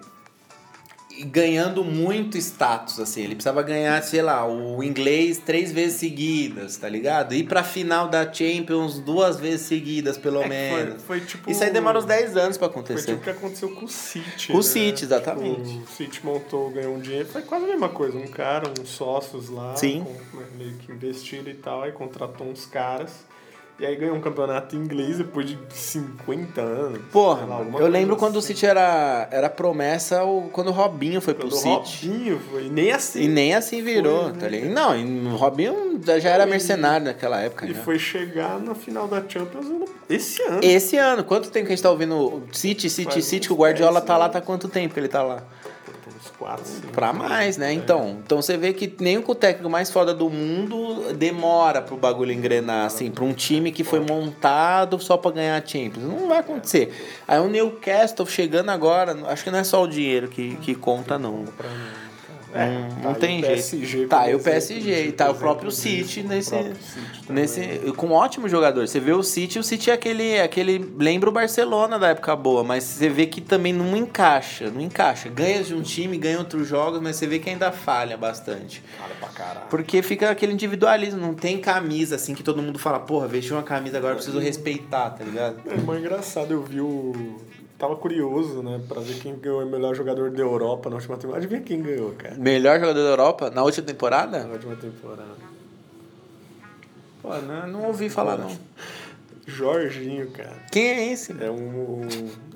Ganhando 1.23 1.84
muito 1.84 2.38
status, 2.38 2.99
assim. 2.99 3.21
Ele 3.23 3.36
precisava 3.36 3.62
ganhar, 3.63 4.01
sei 4.04 4.21
lá, 4.21 4.45
o 4.47 4.84
inglês 4.84 5.38
três 5.38 5.71
vezes 5.71 5.99
seguidas, 5.99 6.78
tá 6.78 6.89
ligado? 6.89 7.34
Ir 7.34 7.43
pra 7.43 7.63
final 7.63 8.08
da 8.08 8.32
Champions 8.32 8.99
duas 8.99 9.39
vezes 9.39 9.62
seguidas, 9.67 10.17
pelo 10.17 10.41
É 10.41 10.47
menos. 10.47 11.01
Foi, 11.04 11.19
foi 11.19 11.28
tipo. 11.28 11.49
Isso 11.49 11.63
aí 11.63 11.71
demora 11.71 11.97
uns 11.99 12.06
10 12.06 12.36
anos 12.38 12.58
pra 12.58 12.67
Foi 12.69 12.80
acontecer. 12.82 13.06
tipo 13.08 13.19
o 13.19 13.23
que 13.23 13.30
aconteceu 13.30 13.69
com 13.75 13.86
o 13.86 13.89
City. 13.89 14.51
O 14.51 14.58
né? 14.58 14.62
City, 14.63 15.06
exatamente. 15.06 15.69
Tipo, 15.69 15.84
o 15.84 15.88
City 15.88 16.25
montou, 16.25 16.69
ganhou 16.71 16.95
um 16.95 16.99
dinheiro. 16.99 17.28
Foi 17.28 17.41
quase 17.41 17.65
a 17.65 17.67
mesma 17.67 17.89
coisa. 17.89 18.17
Um 18.17 18.28
cara, 18.28 18.69
uns 18.80 18.89
sócios 18.89 19.49
lá. 19.49 19.75
Sim. 19.75 20.04
com- 20.04 20.38
né, 20.39 20.45
meio 20.58 20.73
que 20.78 20.91
investiram 20.91 21.49
e 21.49 21.56
tal. 21.56 21.84
Aí 21.84 21.91
contratou 21.91 22.47
uns 22.47 22.65
caras. 22.65 23.12
E 23.78 23.86
aí 23.86 23.94
ganhou 23.98 24.16
um 24.16 24.22
campeonato 24.22 24.74
inglês 24.74 25.18
depois 25.18 25.46
de 25.48 25.58
50 25.70 26.62
anos. 26.62 27.00
Porra, 27.12 27.46
lá, 27.46 27.66
eu 27.78 27.88
lembro 27.88 28.16
quando 28.16 28.36
o 28.36 28.40
assim. 28.40 28.48
City 28.54 28.66
era, 28.66 29.28
era 29.30 29.50
promessa, 29.50 30.24
o- 30.24 30.50
quando 30.54 30.70
o 30.70 30.72
Robinho 30.72 31.20
foi 31.20 31.34
Quando 31.34 31.50
pro 31.50 31.58
o 31.58 31.60
City. 31.84 32.08
Robinho 32.08 32.40
foi. 32.50 32.66
E 32.68 32.70
nem 32.70 32.92
assim. 32.94 33.22
E 33.24 33.28
nem 33.28 33.54
assim 33.54 33.84
virou, 33.84 34.24
Foi, 34.24 34.32
né? 34.32 34.38
tá 34.40 34.48
ligado? 34.48 34.72
Não, 34.74 34.96
e 34.98 35.28
o 35.28 35.36
Robinho 35.36 36.00
já 36.06 36.20
já 36.20 36.30
era 36.30 36.46
mercenário 36.46 37.08
naquela 37.08 37.42
época. 37.42 37.66
E 37.66 37.74
já. 37.74 37.82
foi 37.84 38.00
chegar 38.00 38.60
na 38.62 38.74
final 38.74 39.10
da 39.10 39.22
Champions 39.28 39.66
esse 40.10 40.42
ano. 40.44 40.60
Esse 40.64 40.96
ano, 40.98 41.24
quanto 41.26 41.52
tempo 41.52 41.66
que 41.66 41.74
a 41.74 41.76
gente 41.76 41.84
tá 41.84 41.92
ouvindo 41.92 42.16
o 42.16 42.44
City, 42.54 42.90
City, 42.90 43.12
Faz 43.12 43.26
City, 43.26 43.48
que 43.48 43.54
o 43.54 43.58
Guardiola 43.58 44.00
10 44.00 44.06
tá 44.06 44.18
lá, 44.18 44.30
tá 44.30 44.40
quanto 44.40 44.70
tempo 44.70 44.94
que 44.94 45.00
ele 45.02 45.10
tá 45.10 45.22
lá? 45.22 45.44
Uns 46.08 46.32
4, 46.38 46.65
5. 46.65 46.88
Pra 46.94 47.12
mais, 47.12 47.58
É. 47.58 47.62
né? 47.62 47.74
Então, 47.74 48.18
então 48.24 48.41
você 48.41 48.56
vê 48.58 48.74
que 48.74 48.94
nem 49.00 49.18
o 49.18 49.36
técnico 49.36 49.70
mais 49.70 49.89
foda 49.89 50.13
do 50.13 50.30
mundo 50.30 51.13
demora 51.13 51.82
pro 51.82 51.98
bagulho 51.98 52.32
engrenar, 52.32 52.86
assim, 52.86 53.10
pra 53.10 53.24
um 53.24 53.34
time 53.34 53.72
que 53.72 53.84
foi 53.84 54.00
montado 54.00 55.00
só 55.00 55.18
pra 55.18 55.32
ganhar 55.32 55.58
a 55.62 55.65
Champions. 55.65 56.04
Não 56.06 56.28
vai 56.28 56.39
acontecer. 56.39 56.94
Aí 57.28 57.39
o 57.39 57.48
Newcastle 57.48 58.26
chegando 58.28 58.70
agora, 58.70 59.18
acho 59.28 59.44
que 59.44 59.52
não 59.52 59.60
é 59.60 59.63
só 59.63 59.82
o 59.84 59.88
dinheiro 59.88 60.28
que, 60.28 60.56
que 60.58 60.76
conta, 60.76 61.18
não. 61.18 61.46
Pra 61.58 61.70
mim. 61.70 62.05
Não, 62.56 63.04
não 63.04 63.10
aí 63.12 63.15
tem 63.15 63.39
o 63.39 63.41
PSG 63.41 63.86
jeito. 63.86 64.10
Tá, 64.10 64.30
e 64.30 64.36
o 64.36 64.39
PSG, 64.39 65.12
tá 65.12 65.30
o 65.30 65.36
próprio 65.36 65.70
disso, 65.70 65.82
City 65.82 66.24
nesse, 66.24 66.52
próprio 66.52 66.76
City 66.76 67.32
nesse 67.34 67.94
com 67.98 68.08
um 68.08 68.13
ótimo 68.13 68.48
jogador. 68.48 68.88
Você 68.88 69.00
vê 69.00 69.12
o 69.12 69.22
City, 69.22 69.60
o 69.60 69.63
City 69.63 69.91
é 69.91 69.94
aquele, 69.94 70.39
aquele 70.39 70.78
lembra 70.98 71.30
o 71.30 71.34
Barcelona 71.34 72.00
da 72.00 72.10
época 72.10 72.34
boa, 72.36 72.63
mas 72.63 72.84
você 72.84 73.10
vê 73.10 73.26
que 73.26 73.41
também 73.41 73.74
não 73.74 73.96
encaixa, 73.98 74.72
não 74.72 74.80
encaixa. 74.80 75.28
Ganha 75.28 75.63
de 75.63 75.74
um 75.74 75.82
time, 75.82 76.18
ganha 76.18 76.39
outros 76.39 76.68
jogos, 76.68 77.02
mas 77.02 77.18
você 77.18 77.28
vê 77.28 77.39
que 77.39 77.50
ainda 77.50 77.72
falha 77.72 78.15
bastante. 78.15 78.82
Cara, 78.98 79.13
pra 79.20 79.30
caralho. 79.30 79.68
Porque 79.70 80.02
fica 80.02 80.30
aquele 80.30 80.54
individualismo, 80.54 81.20
não 81.20 81.34
tem 81.34 81.60
camisa 81.60 82.15
assim 82.15 82.34
que 82.34 82.44
todo 82.44 82.62
mundo 82.62 82.80
fala, 82.80 83.00
porra, 83.00 83.28
vestiu 83.28 83.58
uma 83.58 83.63
camisa 83.63 83.98
agora 83.98 84.15
preciso 84.15 84.39
respeitar, 84.39 85.10
tá 85.10 85.24
ligado? 85.24 85.58
É 85.65 85.76
mais 85.78 86.00
engraçado, 86.00 86.52
eu 86.52 86.63
vi 86.63 86.80
o. 86.80 87.36
Tava 87.78 87.96
curioso, 87.98 88.64
né, 88.64 88.82
pra 88.88 89.02
ver 89.02 89.20
quem 89.20 89.36
ganhou 89.38 89.62
o 89.62 89.66
melhor 89.66 89.94
jogador 89.94 90.32
da 90.32 90.42
Europa 90.42 90.90
na 90.90 90.96
última 90.96 91.18
temporada. 91.18 91.46
Adivinha 91.46 91.62
quem 91.62 91.82
ganhou, 91.82 92.12
cara? 92.14 92.36
Melhor 92.36 92.80
jogador 92.80 93.04
da 93.04 93.10
Europa 93.10 93.50
na 93.50 93.64
última 93.64 93.86
Na 93.86 93.92
temporada? 93.94 94.48
última 94.48 94.76
temporada. 94.78 95.36
Pô, 97.22 97.36
não, 97.42 97.68
não 97.68 97.84
ouvi 97.88 98.10
falar 98.10 98.38
não. 98.38 98.56
Jorginho, 99.48 100.32
cara. 100.32 100.56
Quem 100.72 100.88
é 100.88 101.12
esse? 101.12 101.32
É 101.34 101.52
um, 101.52 102.08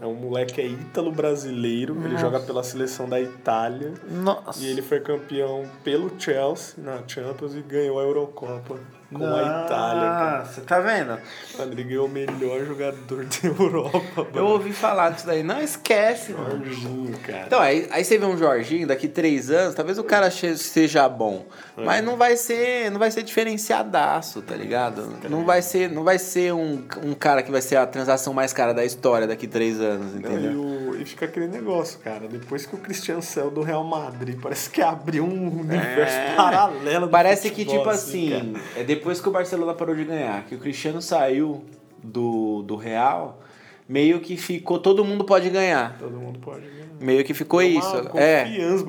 é 0.01 0.05
um 0.07 0.15
moleque 0.15 0.59
é 0.59 0.65
ítalo-brasileiro, 0.65 1.95
ele 2.03 2.17
joga 2.17 2.39
pela 2.39 2.63
seleção 2.63 3.07
da 3.07 3.19
Itália. 3.21 3.93
Nossa. 4.09 4.63
E 4.63 4.67
ele 4.67 4.81
foi 4.81 4.99
campeão 4.99 5.69
pelo 5.83 6.11
Chelsea 6.19 6.75
na 6.83 7.03
Champions 7.07 7.55
e 7.55 7.61
ganhou 7.61 7.99
a 7.99 8.03
Eurocopa 8.03 8.79
com 9.13 9.25
a 9.25 9.41
Itália. 9.41 9.67
cara. 10.09 10.39
Nossa, 10.39 10.61
tá 10.61 10.79
vendo? 10.79 11.17
Mano, 11.57 11.71
ele 11.71 11.83
ganhou 11.83 12.05
o 12.05 12.09
melhor 12.09 12.65
jogador 12.65 13.25
da 13.25 13.47
Europa. 13.49 14.01
Eu 14.17 14.43
mano. 14.43 14.47
ouvi 14.53 14.71
falar 14.71 15.11
disso 15.11 15.25
daí. 15.27 15.43
Não 15.43 15.59
esquece, 15.61 16.33
mano. 16.33 16.63
Jorginho, 16.65 17.17
cara. 17.19 17.43
Então, 17.47 17.59
aí, 17.59 17.87
aí 17.91 18.03
você 18.03 18.17
vê 18.17 18.25
um 18.25 18.37
Jorginho 18.37 18.87
daqui 18.87 19.07
três 19.07 19.49
anos, 19.49 19.75
talvez 19.75 19.97
o 19.97 20.03
cara 20.03 20.29
seja 20.31 21.07
bom. 21.09 21.45
É. 21.77 21.83
Mas 21.83 22.03
não 22.03 22.17
vai 22.17 22.35
ser, 22.37 22.91
não 22.91 22.99
vai 22.99 23.09
ser 23.11 23.23
diferenciadaço, 23.23 24.41
tá 24.41 24.55
ligado? 24.55 25.07
Não 25.29 25.45
vai 25.45 25.61
ser, 25.61 25.89
não 25.89 26.03
vai 26.03 26.19
ser 26.19 26.53
um, 26.53 26.83
um 27.03 27.13
cara 27.13 27.41
que 27.43 27.51
vai 27.51 27.61
ser 27.61 27.77
a 27.77 27.85
transação 27.85 28.33
mais 28.33 28.51
cara 28.53 28.73
da 28.73 28.83
história 28.85 29.27
daqui 29.27 29.47
três 29.47 29.79
anos, 29.79 30.13
Não, 30.13 30.31
e, 30.31 30.33
entendeu? 30.33 30.59
o- 30.59 30.79
e 30.99 31.05
fica 31.05 31.25
aquele 31.25 31.47
negócio, 31.47 31.99
cara. 31.99 32.27
Depois 32.27 32.65
que 32.65 32.75
o 32.75 32.77
Cristiano 32.77 33.21
saiu 33.21 33.49
do 33.49 33.61
Real 33.61 33.83
Madrid, 33.83 34.37
parece 34.41 34.69
que 34.69 34.81
abriu 34.81 35.23
um 35.23 35.59
universo 35.61 36.17
É. 36.17 36.35
paralelo. 36.35 37.05
do 37.05 37.11
Parece 37.11 37.49
que, 37.51 37.63
futebol, 37.63 37.77
tipo 37.77 37.89
assim, 37.89 38.53
é 38.75 38.83
depois 38.99 39.21
que 39.21 39.29
o 39.29 39.31
Barcelona 39.31 39.73
parou 39.73 39.95
de 39.95 40.03
ganhar, 40.03 40.45
que 40.45 40.55
o 40.55 40.59
Cristiano 40.59 41.01
saiu 41.01 41.63
do, 42.03 42.61
do 42.63 42.75
Real, 42.75 43.41
meio 43.87 44.19
que 44.19 44.35
ficou, 44.35 44.77
todo 44.77 45.05
mundo 45.05 45.23
pode 45.23 45.49
ganhar. 45.49 45.97
Todo 45.97 46.17
mundo 46.17 46.37
pode 46.39 46.67
ganhar. 46.67 46.89
Meio 46.99 47.23
que 47.23 47.33
ficou 47.33 47.61
Deu 47.61 47.69
isso. 47.69 47.95
É, 48.13 48.43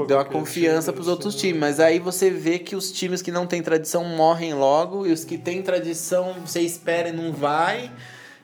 deu 0.07 0.17
uma 0.17 0.25
confiança 0.25 0.91
time, 0.91 0.97
pros 0.97 1.07
outros 1.07 1.35
assim. 1.35 1.47
times. 1.47 1.61
Mas 1.61 1.81
aí 1.81 2.01
você 2.01 2.29
vê 2.29 2.59
que 2.59 2.75
os 2.75 2.91
times 2.91 3.23
que 3.23 3.31
não 3.31 3.47
têm 3.47 3.63
tradição 3.63 4.05
morrem 4.05 4.53
logo 4.53 5.07
e 5.07 5.13
os 5.13 5.25
que 5.25 5.39
têm 5.39 5.63
tradição 5.63 6.35
você 6.45 6.61
espera 6.61 7.09
e 7.09 7.13
não 7.13 7.33
vai. 7.33 7.91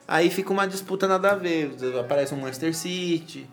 Aí 0.07 0.29
fica 0.29 0.53
uma 0.53 0.65
disputa 0.65 1.05
nada 1.05 1.31
a 1.31 1.35
ver. 1.35 1.75
Aparece 1.99 2.33
um 2.33 2.37
Manchester 2.37 2.73
City, 2.73 3.45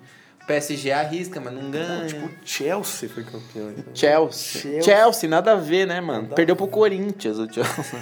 PSG 0.46 0.92
arrisca, 0.92 1.40
mas 1.40 1.52
não 1.54 1.70
ganha. 1.70 2.00
Não, 2.00 2.06
tipo, 2.06 2.26
o 2.26 2.30
Chelsea 2.44 3.08
foi 3.08 3.24
campeão. 3.24 3.70
então. 3.70 3.94
Chelsea. 3.94 4.60
Chelsea. 4.62 4.82
Chelsea. 4.82 5.28
nada 5.28 5.52
a 5.52 5.56
ver, 5.56 5.86
né, 5.86 6.00
mano? 6.00 6.22
Nada 6.24 6.34
perdeu 6.34 6.54
pro 6.54 6.66
Corinthians 6.68 7.38
o 7.38 7.50
Chelsea. 7.50 8.00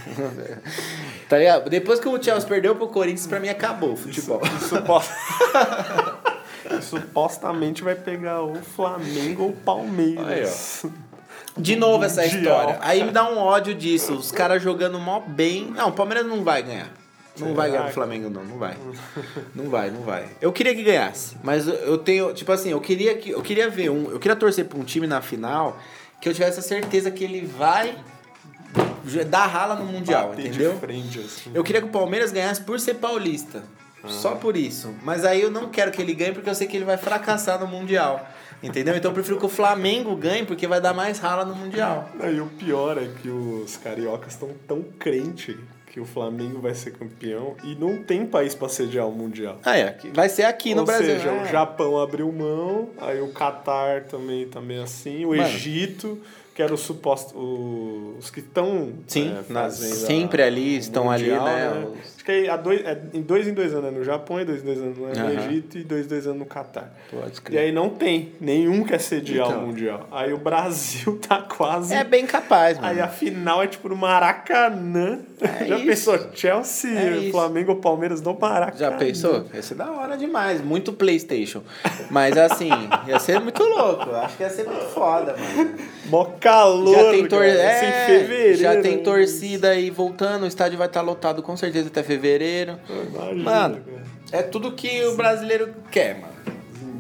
tá 1.29 1.39
ligado? 1.39 1.71
Depois 1.71 2.01
que 2.01 2.09
o 2.09 2.23
Chelsea 2.23 2.49
perdeu 2.49 2.75
pro 2.75 2.89
Corinthians, 2.89 3.27
pra 3.27 3.39
mim 3.39 3.49
acabou 3.49 3.93
o 3.93 3.97
futebol. 3.97 4.41
Supost- 4.69 5.11
Supostamente 6.83 7.83
vai 7.83 7.95
pegar 7.95 8.43
o 8.43 8.55
Flamengo 8.57 9.45
ou 9.45 9.49
o 9.51 9.53
Palmeiras. 9.57 10.85
De 11.57 11.77
novo 11.77 12.05
essa 12.05 12.25
história. 12.25 12.79
Aí 12.81 13.05
me 13.05 13.11
dá 13.11 13.29
um 13.31 13.39
ódio 13.39 13.75
disso. 13.75 14.15
Os 14.15 14.33
caras 14.33 14.63
jogando 14.63 14.99
mó 14.99 15.21
bem. 15.21 15.67
Não, 15.71 15.89
o 15.91 15.93
Palmeiras 15.93 16.27
não 16.27 16.43
vai 16.43 16.63
ganhar. 16.63 16.89
Não 17.39 17.49
Será 17.49 17.53
vai 17.55 17.71
ganhar 17.71 17.87
o 17.89 17.93
Flamengo, 17.93 18.29
não. 18.31 18.45
Não 18.45 18.59
vai. 18.59 18.77
Não 19.55 19.71
vai, 19.71 19.91
não 19.91 20.03
vai. 20.03 20.27
Eu 20.41 20.53
queria 20.53 20.75
que 20.75 20.83
ganhasse. 20.83 21.37
Mas 21.43 21.67
eu- 21.67 21.97
tenho. 21.99 22.33
Tipo 22.35 22.53
assim, 22.53 22.71
eu 22.71 22.81
queria 22.81 23.15
que. 23.15 23.31
Eu 23.31 23.41
queria 23.43 23.71
ver 23.71 23.91
um. 23.91 24.11
Eu 24.11 24.19
queria 24.19 24.37
torcer 24.37 24.67
pra 24.67 24.79
um 24.79 24.85
time 24.85 25.07
na 25.07 25.21
final 25.23 25.79
que 26.21 26.29
eu 26.29 26.35
tivesse 26.35 26.59
a 26.61 26.63
certeza 26.63 27.11
que 27.11 27.25
ele 27.25 27.47
vai 27.47 27.97
dar 29.29 29.47
rala 29.47 29.75
no 29.75 29.85
Mundial, 29.85 30.29
Bater 30.29 30.47
entendeu? 30.47 30.75
de 30.75 30.79
frente, 30.81 31.19
assim. 31.19 31.51
Eu 31.53 31.65
queria 31.65 31.81
que 31.81 31.89
o 31.89 31.91
Palmeiras 31.91 32.31
ganhasse 32.33 32.61
por 32.61 32.79
ser 32.79 32.95
paulista. 32.95 33.63
Só 34.07 34.35
por 34.35 34.57
isso. 34.57 34.93
Mas 35.03 35.25
aí 35.25 35.41
eu 35.41 35.51
não 35.51 35.69
quero 35.69 35.93
que 35.93 36.03
ele 36.03 36.13
ganhe 36.13 36.33
porque 36.33 36.51
eu 36.51 36.55
sei 36.55 36.67
que 36.67 36.77
ele 36.77 36.85
vai 36.85 36.97
fracassar 36.97 37.59
no 37.61 37.67
Mundial. 37.69 38.27
Entendeu? 38.63 38.97
Então 38.97 39.11
eu 39.11 39.15
prefiro 39.15 39.39
que 39.39 39.47
o 39.47 39.49
Flamengo 39.49 40.15
ganhe 40.17 40.45
porque 40.45 40.67
vai 40.67 40.81
dar 40.81 40.93
mais 40.93 41.19
rala 41.19 41.45
no 41.45 41.55
Mundial. 41.55 42.09
Não, 42.15 42.31
E 42.31 42.41
o 42.41 42.47
pior 42.47 42.99
é 42.99 43.09
que 43.21 43.29
os 43.29 43.77
cariocas 43.77 44.33
estão 44.35 44.51
tão 44.67 44.83
crente 44.99 45.57
que 45.93 46.01
o 46.01 46.07
Flamengo 46.07 46.59
vai 46.59 46.75
ser 46.75 46.93
campeão 46.93 47.55
e 47.63 47.75
não 47.75 48.03
tem 48.03 48.25
país 48.27 48.55
pra 48.55 48.67
sediar 48.67 49.07
o 49.07 49.13
Mundial. 49.13 49.59
Ah, 49.63 49.77
é. 49.77 49.89
aqui- 49.89 50.09
Vai 50.11 50.29
ser 50.31 50.45
aqui 50.45 50.75
no 50.75 50.81
Ou 50.81 50.87
Brasil. 50.87 51.07
seja, 51.07 51.29
é. 51.29 51.43
o 51.43 51.47
Japão 51.47 52.01
abriu 52.01 52.33
mão, 52.33 52.89
aí 52.99 53.21
o 53.21 53.29
Catar 53.33 54.05
também 54.05 54.47
também 54.49 54.79
assim, 54.83 55.27
o 55.27 55.29
Mano. 55.37 55.43
Egito, 55.43 56.19
que 56.63 56.65
era 56.65 56.75
o 56.75 56.79
suposto 56.79 57.35
os 58.19 58.31
que 58.31 58.41
estão 58.41 58.93
Sim, 59.07 59.35
é, 59.49 59.53
na- 59.53 59.71
sempre 59.71 60.43
a- 60.43 60.47
ali, 60.47 60.77
estão 60.77 61.11
ali, 61.11 61.31
né, 61.31 61.85
os- 61.93 62.13
Acho 62.23 62.25
que 62.25 62.47
é, 62.49 62.57
dois, 62.57 62.81
é 62.87 63.03
em 63.15 63.21
dois 63.21 63.49
em 63.49 63.53
dois 63.53 63.75
anos 63.75 63.87
é 63.87 63.91
no 63.91 64.05
Japão 64.05 64.41
e 64.41 64.45
dois 64.45 64.63
em 64.63 64.65
dois 64.67 64.79
anos 64.79 64.97
no 64.97 65.07
Aham. 65.07 65.31
Egito 65.33 65.77
e 65.79 65.83
dois 65.83 66.07
em 66.07 66.09
dois 66.09 66.25
anos 66.27 66.39
no 66.39 66.47
Catar. 66.47 66.93
Pode 67.11 67.41
E 67.51 67.59
aí 67.59 67.73
não 67.73 67.91
tem, 67.91 68.33
nenhum 68.41 68.85
quer 68.85 69.01
sediar 69.01 69.49
Então. 69.49 69.65
o 69.65 69.67
Mundial. 69.67 70.07
Aí 70.13 70.33
o 70.33 70.39
Brasil 70.39 71.19
tá 71.27 71.43
quase 71.43 71.93
É 71.93 72.05
bem 72.05 72.25
capaz, 72.25 72.79
mano. 72.79 72.89
Aí 72.93 73.01
a 73.01 73.09
final 73.09 73.61
é 73.61 73.67
tipo 73.67 73.89
no 73.89 73.97
Maracanã. 73.97 75.19
É 75.41 75.65
Já 75.67 75.77
isso. 75.79 75.87
pensou? 76.13 76.19
Chelsea, 76.33 76.91
É. 76.93 77.31
Flamengo 77.33 77.75
Palmeiras 77.77 78.21
no 78.21 78.39
Maracanã. 78.39 78.79
Já 78.79 78.93
pensou? 78.93 79.47
Ia 79.53 79.61
ser 79.63 79.75
da 79.75 79.91
hora 79.91 80.17
demais. 80.17 80.61
Muito 80.61 80.93
Playstation. 80.93 81.63
Mas 82.09 82.37
assim, 82.39 82.71
ia 83.09 83.19
ser 83.19 83.41
muito 83.41 83.65
louco. 83.65 84.11
Acho 84.13 84.37
que 84.37 84.45
ia 84.45 84.51
ser 84.51 84.65
muito 84.65 84.85
foda, 84.91 85.35
mano. 85.37 85.75
Mó 86.07 86.25
calor. 86.53 86.95
Já 86.95 87.11
tem, 87.11 87.27
tor 87.27 87.45
é, 87.45 88.07
fevereiro. 88.07 88.59
já 88.59 88.81
tem 88.81 88.97
né? 88.97 89.03
torcida 89.03 89.71
aí 89.71 89.91
voltando, 89.91 90.45
o 90.45 90.47
estádio 90.47 90.79
vai 90.79 90.87
estar 90.87 91.01
lotado 91.01 91.43
com 91.43 91.57
certeza 91.57 91.89
até 91.89 92.03
fevereiro. 92.03 92.79
Imagina, 92.89 93.43
Mano, 93.43 93.81
cara. 93.81 94.03
é 94.33 94.43
tudo 94.43 94.73
que 94.73 95.05
o 95.07 95.17
brasileiro 95.17 95.75
quer, 95.91 96.21
mano. 96.21 96.33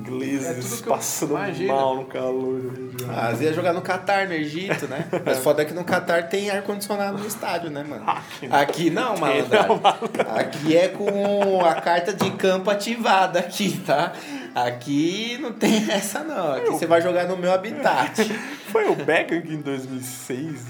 Os 0.02 0.08
ingleses 0.12 0.82
é 0.82 0.86
passando 0.86 1.34
mal 1.66 1.96
no 1.96 2.04
calor 2.04 2.60
do 2.60 2.68
Rio 2.68 2.88
de 2.88 3.02
Janeiro. 3.04 3.38
Ah, 3.40 3.42
ia 3.42 3.52
jogar 3.52 3.72
no 3.72 3.80
Catar, 3.80 4.26
no 4.26 4.34
Egito, 4.34 4.86
né? 4.86 5.06
Mas 5.24 5.38
foda 5.38 5.62
é 5.62 5.64
que 5.64 5.72
no 5.72 5.84
Catar 5.84 6.28
tem 6.28 6.50
ar-condicionado 6.50 7.18
no 7.18 7.26
estádio, 7.26 7.70
né, 7.70 7.82
mano? 7.82 8.04
Aqui 8.06 8.46
não. 8.46 8.56
Aqui 8.60 8.90
não, 8.90 9.16
malandro. 9.16 9.80
Aqui 10.36 10.76
é 10.76 10.88
com 10.88 11.64
a 11.64 11.74
carta 11.76 12.12
de 12.12 12.30
campo 12.32 12.70
ativada 12.70 13.38
aqui, 13.38 13.78
tá? 13.86 14.12
Aqui 14.54 15.38
não 15.40 15.52
tem 15.52 15.88
essa 15.90 16.20
não. 16.24 16.52
Aqui 16.54 16.70
você 16.70 16.86
vai 16.86 17.00
jogar 17.00 17.26
no 17.26 17.36
meu 17.36 17.52
habitat. 17.52 18.22
Foi 18.72 18.88
o 18.88 18.94
Beckham 18.94 19.40
que 19.42 19.52
em 19.52 19.60
2006, 19.60 20.66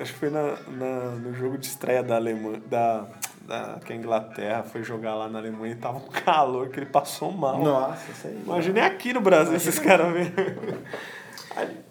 acho 0.00 0.12
que 0.14 0.18
foi 0.18 0.30
na, 0.30 0.54
na- 0.68 1.10
no 1.10 1.34
jogo 1.34 1.58
de 1.58 1.66
estreia 1.66 2.02
da 2.02 2.16
Alemanha, 2.16 2.58
da, 2.70 3.04
da 3.46 3.78
que 3.84 3.92
a 3.92 3.96
Inglaterra 3.96 4.62
foi 4.62 4.82
jogar 4.82 5.14
lá 5.14 5.28
na 5.28 5.38
Alemanha 5.38 5.74
e 5.74 5.76
tava 5.76 5.98
um 5.98 6.08
calor 6.08 6.70
que 6.70 6.78
ele 6.80 6.86
passou 6.86 7.30
mal. 7.30 7.62
Nossa, 7.62 8.10
isso 8.12 8.28
aí. 8.28 8.38
Imagina 8.46 8.86
aqui 8.86 9.12
no 9.12 9.20
Brasil 9.20 9.54
esses 9.54 9.78
caras 9.78 10.10
vendo. 10.10 10.78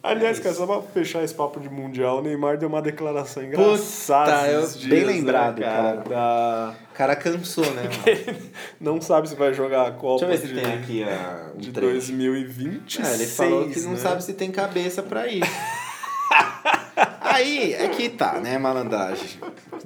Aliás, 0.03 0.39
cara, 0.39 0.55
só 0.55 0.65
pra 0.65 0.81
fechar 0.81 1.23
esse 1.23 1.33
papo 1.33 1.59
de 1.59 1.69
mundial, 1.69 2.19
o 2.19 2.21
Neymar 2.21 2.57
deu 2.57 2.69
uma 2.69 2.81
declaração 2.81 3.43
engraçada. 3.43 4.31
Puta, 4.37 4.47
eu- 4.51 4.63
esses 4.63 4.77
bem 4.85 4.89
dias, 4.99 5.07
né, 5.07 5.13
lembrado, 5.13 5.61
cara. 5.61 5.97
cara. 5.97 6.09
da- 6.09 6.75
O 6.91 6.93
cara 6.97 7.15
cansou, 7.15 7.65
né, 7.73 7.83
mano? 7.83 8.39
Não 8.79 9.01
sabe 9.01 9.27
se 9.29 9.35
vai 9.35 9.53
jogar 9.53 9.87
a 9.87 9.91
Copa 9.91 10.25
Deixa 10.25 10.25
eu 10.25 10.29
ver 10.29 10.47
se 10.47 10.53
de, 10.53 10.61
tem 10.61 10.73
aqui 10.79 11.03
a, 11.03 11.51
um 11.55 11.59
de 11.59 11.71
trecho. 11.71 11.91
2026. 11.93 13.07
É, 13.07 13.13
ele 13.15 13.25
falou 13.27 13.69
que 13.69 13.79
não 13.81 13.91
né? 13.91 13.97
sabe 13.97 14.23
se 14.23 14.33
tem 14.33 14.49
cabeça 14.51 15.03
pra 15.03 15.27
isso. 15.27 15.51
Aí, 17.21 17.73
é 17.73 17.87
que 17.89 18.09
tá, 18.09 18.33
né, 18.39 18.57
malandragem? 18.57 19.27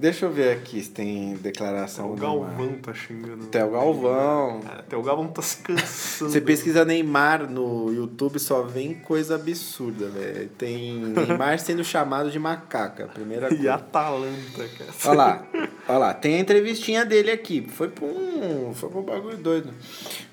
Deixa 0.01 0.25
eu 0.25 0.31
ver 0.31 0.51
aqui 0.51 0.81
se 0.81 0.89
tem 0.89 1.35
declaração 1.35 2.11
O. 2.11 2.15
Galvão 2.15 2.73
tá 2.81 2.91
xingando. 2.91 3.43
Até 3.43 3.63
o 3.63 3.69
Galvão. 3.69 4.61
Até 4.65 4.97
o 4.97 5.03
Galvão 5.03 5.27
tá 5.27 5.43
se 5.43 5.57
cansando. 5.57 6.31
Você 6.31 6.41
pesquisa 6.41 6.83
Neymar 6.83 7.47
no 7.47 7.93
YouTube, 7.93 8.39
só 8.39 8.63
vem 8.63 8.95
coisa 8.95 9.35
absurda, 9.35 10.09
velho. 10.09 10.49
Tem 10.57 10.95
Neymar 10.95 11.59
sendo 11.61 11.83
chamado 11.83 12.31
de 12.31 12.39
macaca, 12.39 13.09
primeira 13.13 13.53
E 13.53 13.57
coisa. 13.57 13.75
Atalanta, 13.75 14.67
cara. 14.75 14.91
Olha 15.05 15.13
lá, 15.13 15.47
olha 15.87 15.97
lá, 15.99 16.13
tem 16.15 16.33
a 16.33 16.39
entrevistinha 16.39 17.05
dele 17.05 17.29
aqui. 17.29 17.67
Foi 17.69 17.87
pra 17.87 18.03
um, 18.03 18.73
foi 18.73 18.89
pra 18.89 18.99
um 18.99 19.03
bagulho 19.03 19.37
doido. 19.37 19.71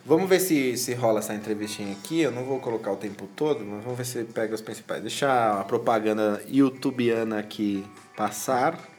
Vamos 0.02 0.30
ver 0.30 0.40
se, 0.40 0.78
se 0.78 0.94
rola 0.94 1.18
essa 1.18 1.34
entrevistinha 1.34 1.92
aqui. 1.92 2.22
Eu 2.22 2.32
não 2.32 2.42
vou 2.42 2.58
colocar 2.58 2.90
o 2.90 2.96
tempo 2.96 3.28
todo, 3.36 3.62
mas 3.66 3.84
vamos 3.84 3.98
ver 3.98 4.06
se 4.06 4.24
pega 4.24 4.54
os 4.54 4.62
principais. 4.62 5.02
Deixa 5.02 5.60
a 5.60 5.64
propaganda 5.64 6.42
youtubiana 6.48 7.38
aqui 7.38 7.84
passar. 8.16 8.96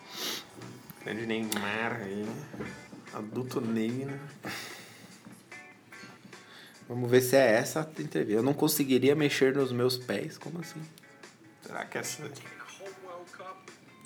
Grande 1.09 1.25
Neymar 1.25 2.01
aí. 2.03 2.23
Adulto 3.11 3.59
Ney, 3.59 4.05
né? 4.05 4.19
Vamos 6.87 7.09
ver 7.09 7.21
se 7.21 7.35
é 7.35 7.53
essa 7.53 7.79
a 7.79 8.01
entrevista. 8.01 8.39
Eu 8.39 8.43
não 8.43 8.53
conseguiria 8.53 9.15
mexer 9.15 9.55
nos 9.55 9.71
meus 9.71 9.97
pés. 9.97 10.37
Como 10.37 10.59
assim? 10.59 10.79
Será 11.65 11.83
que 11.85 11.97
essa. 11.97 12.29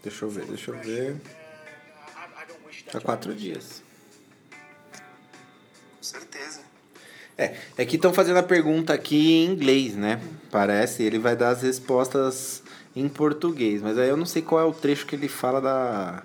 Deixa 0.01 0.23
eu 0.23 0.29
ver, 0.29 0.45
deixa 0.45 0.71
eu 0.71 0.79
ver. 0.79 1.17
Há 2.93 3.01
quatro 3.01 3.35
dias. 3.35 3.83
Com 5.97 6.03
certeza. 6.03 6.61
É, 7.37 7.57
é 7.79 7.85
que 7.85 7.97
estão 7.97 8.13
fazendo 8.13 8.37
a 8.37 8.43
pergunta 8.43 8.93
aqui 8.93 9.43
em 9.43 9.47
inglês, 9.47 9.93
né? 9.93 10.21
Parece, 10.49 11.03
ele 11.03 11.19
vai 11.19 11.35
dar 11.35 11.49
as 11.49 11.63
respostas 11.63 12.63
em 12.95 13.09
português, 13.09 13.81
mas 13.81 13.97
aí 13.97 14.07
eu 14.07 14.15
não 14.15 14.25
sei 14.25 14.41
qual 14.41 14.61
é 14.61 14.63
o 14.63 14.73
trecho 14.73 15.05
que 15.05 15.17
ele 15.17 15.27
fala 15.27 15.59
da. 15.59 16.23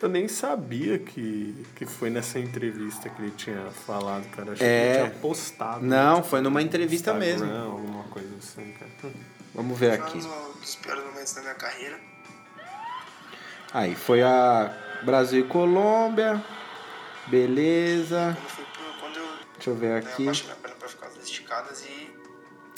Eu 0.00 0.08
nem 0.08 0.28
sabia 0.28 0.98
que, 0.98 1.66
que 1.74 1.84
foi 1.84 2.08
nessa 2.08 2.38
entrevista 2.38 3.08
que 3.08 3.20
ele 3.20 3.32
tinha 3.32 3.66
falado, 3.86 4.24
cara. 4.30 4.52
Achei 4.52 4.66
É. 4.66 4.92
que 4.92 4.98
ele 5.00 5.08
tinha 5.10 5.20
postado. 5.20 5.84
Não, 5.84 6.22
foi 6.22 6.40
numa 6.40 6.62
entrevista 6.62 7.10
Instagram, 7.10 7.26
mesmo. 7.48 7.72
alguma 7.72 8.04
coisa 8.04 8.28
assim, 8.38 8.72
cara. 8.78 9.12
Vamos 9.54 9.76
ver 9.78 9.92
aqui. 9.92 10.18
um 10.18 10.60
dos 10.60 10.76
piores 10.76 11.04
momentos 11.04 11.32
da 11.34 11.40
minha 11.42 11.54
carreira. 11.54 11.98
Aí 13.72 13.94
foi 13.94 14.22
a 14.22 14.72
Brasil 15.02 15.40
e 15.44 15.48
Colômbia. 15.48 16.42
Beleza. 17.26 18.36
Quando 18.36 18.44
eu 18.44 18.50
fui 18.50 18.64
pro. 18.64 19.00
Quando 19.00 19.16
eu 19.16 19.28
Deixa 19.54 19.70
eu 19.70 19.74
ver 19.74 19.88
né, 19.88 19.98
aqui. 19.98 20.22
abaixei 20.22 20.44
minha 20.46 20.56
perna 20.56 20.76
pra 20.76 20.88
ficar 20.88 21.08
esticadas 21.22 21.84
e. 21.84 22.10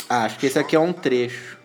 Ah, 0.09 0.25
acho 0.25 0.39
que 0.39 0.47
esse 0.47 0.59
aqui 0.59 0.75
é 0.75 0.81
um 0.81 0.93
trecho. 0.93 1.59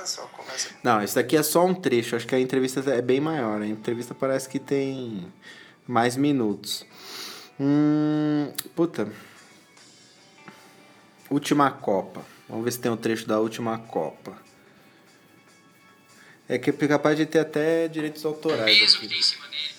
Começa. 0.00 0.70
Não, 0.82 1.02
esse 1.02 1.14
daqui 1.14 1.36
é 1.36 1.42
só 1.42 1.64
um 1.64 1.74
trecho. 1.74 2.16
Acho 2.16 2.26
que 2.26 2.34
a 2.34 2.40
entrevista 2.40 2.80
é 2.90 3.02
bem 3.02 3.20
maior. 3.20 3.60
A 3.60 3.66
entrevista 3.66 4.14
parece 4.14 4.48
que 4.48 4.58
tem 4.58 5.30
mais 5.86 6.16
minutos. 6.16 6.86
Hum, 7.58 8.52
puta. 8.74 9.12
Última 11.28 11.70
Copa. 11.70 12.24
Vamos 12.48 12.64
ver 12.64 12.72
se 12.72 12.80
tem 12.80 12.90
um 12.90 12.96
trecho 12.96 13.26
da 13.26 13.38
última 13.38 13.78
Copa. 13.78 14.36
É 16.48 16.58
que 16.58 16.70
é 16.70 16.88
capaz 16.88 17.16
de 17.16 17.26
ter 17.26 17.38
até 17.38 17.86
direitos 17.86 18.24
autorais 18.24 18.76
peso 18.76 18.98
que 18.98 19.06
aqui. 19.06 19.08
tem 19.08 19.18
em 19.20 19.22
cima 19.22 19.46
dele. 19.46 19.70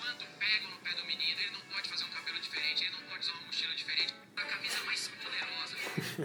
Quando 0.00 0.24
pegam 0.38 0.70
no 0.70 0.78
pé 0.78 0.94
do 0.94 1.06
menino, 1.06 1.38
ele 1.38 1.50
não 1.52 1.60
pode 1.74 1.88
fazer 1.90 2.04
um 2.04 2.08
cabelo 2.08 2.40
diferente, 2.40 2.84
ele 2.84 2.92
não 2.92 3.02
pode 3.10 3.20
usar 3.20 3.32
uma 3.32 3.46
mochila 3.46 3.74
diferente, 3.74 4.14
a 4.34 4.42
camisa 4.42 4.76
mais 4.86 5.08
poderosa. 5.08 5.76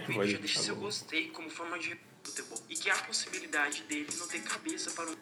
Vai 0.16 0.28
Já 0.28 0.38
deixa 0.38 0.62
se 0.62 0.68
eu 0.70 0.76
gostei 0.76 1.28
como 1.28 1.50
forma 1.50 1.78
de 1.78 1.98
futebol. 2.42 2.58
E 2.68 2.74
que 2.74 2.90
há 2.90 2.94
a 2.94 2.98
possibilidade 2.98 3.84
dele 3.88 4.06
não 4.18 4.26
ter 4.26 4.40
cabeça 4.40 4.90
para 4.90 5.06
um 5.06 5.14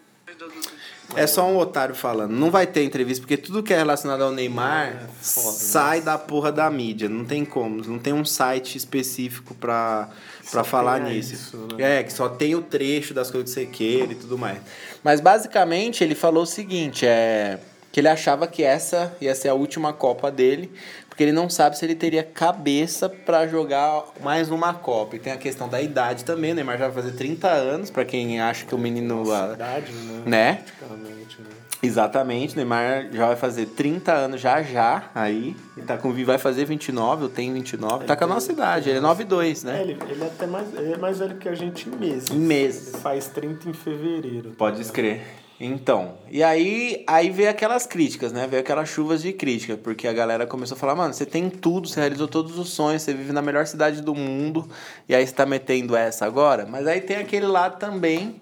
É 1.17 1.27
só 1.27 1.47
um 1.49 1.57
otário 1.57 1.95
falando. 1.95 2.33
Não 2.33 2.51
vai 2.51 2.67
ter 2.67 2.85
entrevista, 2.85 3.23
porque 3.23 3.37
tudo 3.37 3.63
que 3.63 3.73
é 3.73 3.79
relacionado 3.79 4.23
ao 4.23 4.31
Neymar 4.31 4.89
É, 4.89 5.07
foda, 5.23 5.53
sai 5.53 6.01
da 6.03 6.19
porra 6.19 6.53
da 6.53 6.69
mídia. 6.71 7.09
Não 7.09 7.25
tem 7.25 7.45
como. 7.45 7.83
Não 7.85 7.99
tem 7.99 8.13
um 8.13 8.25
site 8.25 8.77
específico 8.77 9.55
pra, 9.55 10.11
pra 10.51 10.63
Só 10.63 10.65
falar 10.65 11.01
nisso. 11.01 11.35
isso, 11.35 11.57
né? 11.77 12.01
É, 12.01 12.03
que 12.03 12.13
só 12.13 12.29
tem 12.29 12.55
o 12.55 12.61
trecho 12.63 13.15
das 13.15 13.31
coisas 13.31 13.55
que 13.55 13.61
você 13.61 13.67
queira 13.67 14.13
e 14.13 14.17
tudo 14.17 14.37
mais. 14.37 14.59
Mas 15.03 15.21
basicamente 15.21 16.05
ele 16.05 16.15
falou 16.15 16.43
o 16.43 16.47
seguinte: 16.47 17.07
é. 17.07 17.59
Que 17.91 18.01
ele 18.01 18.09
achava 18.09 18.47
que 18.47 18.63
essa 18.63 19.17
ia 19.19 19.35
ser 19.35 19.49
a 19.49 19.55
última 19.55 19.95
Copa 19.95 20.31
dele, 20.31 20.71
porque 21.19 21.25
ele 21.25 21.33
não 21.33 21.51
sabe 21.51 21.77
se 21.77 21.85
ele 21.85 21.97
teria 21.97 22.23
cabeça 22.23 23.09
pra 23.09 23.45
jogar 23.49 24.05
mais 24.23 24.53
uma 24.53 24.73
Copa. 24.73 25.17
E 25.17 25.19
tem 25.19 25.33
a 25.33 25.37
questão 25.37 25.69
da 25.69 25.83
idade 25.83 26.25
também, 26.25 26.53
o 26.53 26.55
Neymar 26.55 26.79
já 26.79 26.87
vai 26.87 27.03
fazer 27.03 27.17
30 27.17 27.49
anos, 27.49 27.91
pra 27.91 28.05
quem 28.05 28.41
acha 28.41 28.65
que 28.65 28.73
o 28.73 28.79
menino. 28.79 29.25
ah, 29.33 29.51
Cidade, 29.51 29.91
né? 29.93 30.23
né? 30.25 30.63
Praticamente, 30.79 31.41
né? 31.41 31.49
Exatamente, 31.83 32.55
Neymar 32.55 33.09
já 33.11 33.27
vai 33.27 33.35
fazer 33.35 33.67
30 33.67 34.13
anos 34.13 34.41
já 34.41 34.63
já 34.63 35.11
aí. 35.13 35.57
Ele 35.77 35.85
tá 35.87 35.99
com, 35.99 36.13
vai 36.25 36.39
fazer 36.39 36.65
29, 36.65 37.25
eu 37.25 37.29
tenho 37.29 37.53
29. 37.53 38.05
Tá 38.05 38.15
com 38.15 38.23
a 38.23 38.29
nossa 38.29 38.53
idade, 38.53 38.89
ele 38.89 38.99
é 38.99 39.03
9,2, 39.03 39.65
É, 39.65 39.67
né? 39.73 39.83
ele, 39.83 39.99
ele 40.09 40.23
é 40.23 40.27
até 40.29 40.47
mais, 40.47 40.73
ele 40.73 40.93
é 40.93 40.99
mais 40.99 41.19
velho 41.19 41.35
que 41.35 41.49
a 41.49 41.55
gente 41.57 41.89
em 41.89 41.97
meses. 41.97 42.31
Em 42.31 42.39
meses. 42.39 42.95
Ele 42.95 43.03
faz 43.03 43.27
30 43.27 43.69
em 43.69 43.73
fevereiro. 43.73 44.51
Pode 44.57 44.81
escrever. 44.81 45.27
Então, 45.61 46.15
e 46.31 46.41
aí, 46.41 47.03
aí 47.05 47.31
veio 47.31 47.51
aquelas 47.51 47.85
críticas, 47.85 48.33
né? 48.33 48.47
Veio 48.47 48.63
aquelas 48.63 48.89
chuvas 48.89 49.21
de 49.21 49.33
crítica, 49.33 49.77
porque 49.77 50.07
a 50.07 50.13
galera 50.13 50.47
começou 50.47 50.77
a 50.77 50.79
falar, 50.79 50.95
mano, 50.95 51.13
você 51.13 51.27
tem 51.27 51.51
tudo, 51.51 51.89
você 51.89 51.99
realizou 51.99 52.29
todos 52.29 52.57
os 52.59 52.71
sonhos, 52.71 53.03
você 53.03 53.13
vive 53.13 53.33
na 53.33 53.43
melhor 53.43 53.67
cidade 53.67 54.01
do 54.01 54.15
mundo, 54.15 54.69
e 55.09 55.15
aí 55.15 55.27
você 55.27 55.33
tá 55.33 55.45
metendo 55.45 55.97
essa 55.97 56.25
agora. 56.25 56.65
Mas 56.65 56.87
aí 56.87 57.01
tem 57.01 57.17
aquele 57.17 57.47
lado 57.47 57.77
também 57.79 58.41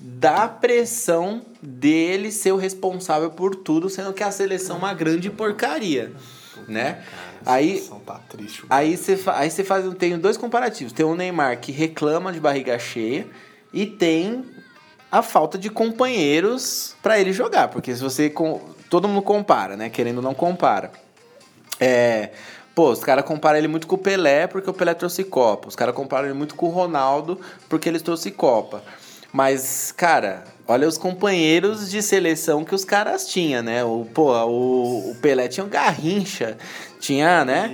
da 0.00 0.48
pressão 0.48 1.42
dele 1.60 2.32
ser 2.32 2.52
o 2.52 2.56
responsável 2.56 3.30
por 3.30 3.54
tudo, 3.54 3.90
sendo 3.90 4.14
que 4.14 4.22
a 4.22 4.30
seleção 4.30 4.76
é 4.76 4.78
uma 4.78 4.94
grande 4.94 5.28
porcaria, 5.28 6.12
né? 6.66 7.04
Aí, 7.44 7.86
tá 8.06 8.18
triste. 8.26 8.64
Aí 8.70 8.96
você 8.96 9.18
aí 9.26 9.50
você 9.50 9.62
faz 9.62 9.84
tem 9.96 10.18
dois 10.18 10.38
comparativos. 10.38 10.94
Tem 10.94 11.04
o 11.04 11.14
Neymar 11.14 11.60
que 11.60 11.70
reclama 11.70 12.32
de 12.32 12.40
barriga 12.40 12.78
cheia 12.78 13.26
e 13.70 13.84
tem 13.84 14.42
a 15.14 15.22
falta 15.22 15.56
de 15.56 15.70
companheiros 15.70 16.96
pra 17.00 17.20
ele 17.20 17.32
jogar, 17.32 17.68
porque 17.68 17.94
se 17.94 18.02
você 18.02 18.34
todo 18.90 19.06
mundo 19.06 19.22
compara, 19.22 19.76
né? 19.76 19.88
Querendo 19.88 20.20
não 20.20 20.34
compara. 20.34 20.90
É, 21.78 22.30
pô, 22.74 22.90
os 22.90 22.98
caras 22.98 23.24
comparam 23.24 23.56
ele 23.56 23.68
muito 23.68 23.86
com 23.86 23.94
o 23.94 23.98
Pelé 23.98 24.48
porque 24.48 24.68
o 24.68 24.74
Pelé 24.74 24.92
trouxe 24.92 25.22
Copa. 25.22 25.68
Os 25.68 25.76
caras 25.76 25.94
comparam 25.94 26.24
ele 26.24 26.34
muito 26.34 26.56
com 26.56 26.66
o 26.66 26.68
Ronaldo 26.68 27.40
porque 27.68 27.88
eles 27.88 28.02
trouxe 28.02 28.32
Copa. 28.32 28.82
Mas, 29.32 29.92
cara, 29.92 30.42
olha 30.66 30.86
os 30.88 30.96
companheiros 30.98 31.90
de 31.90 32.02
seleção 32.02 32.64
que 32.64 32.74
os 32.74 32.84
caras 32.84 33.26
tinham, 33.26 33.62
né? 33.62 33.84
O, 33.84 34.06
pô, 34.12 34.32
o, 34.44 35.10
o 35.10 35.14
Pelé 35.16 35.48
tinha 35.48 35.64
o 35.64 35.68
Garrincha, 35.68 36.56
tinha, 36.98 37.44
né? 37.44 37.68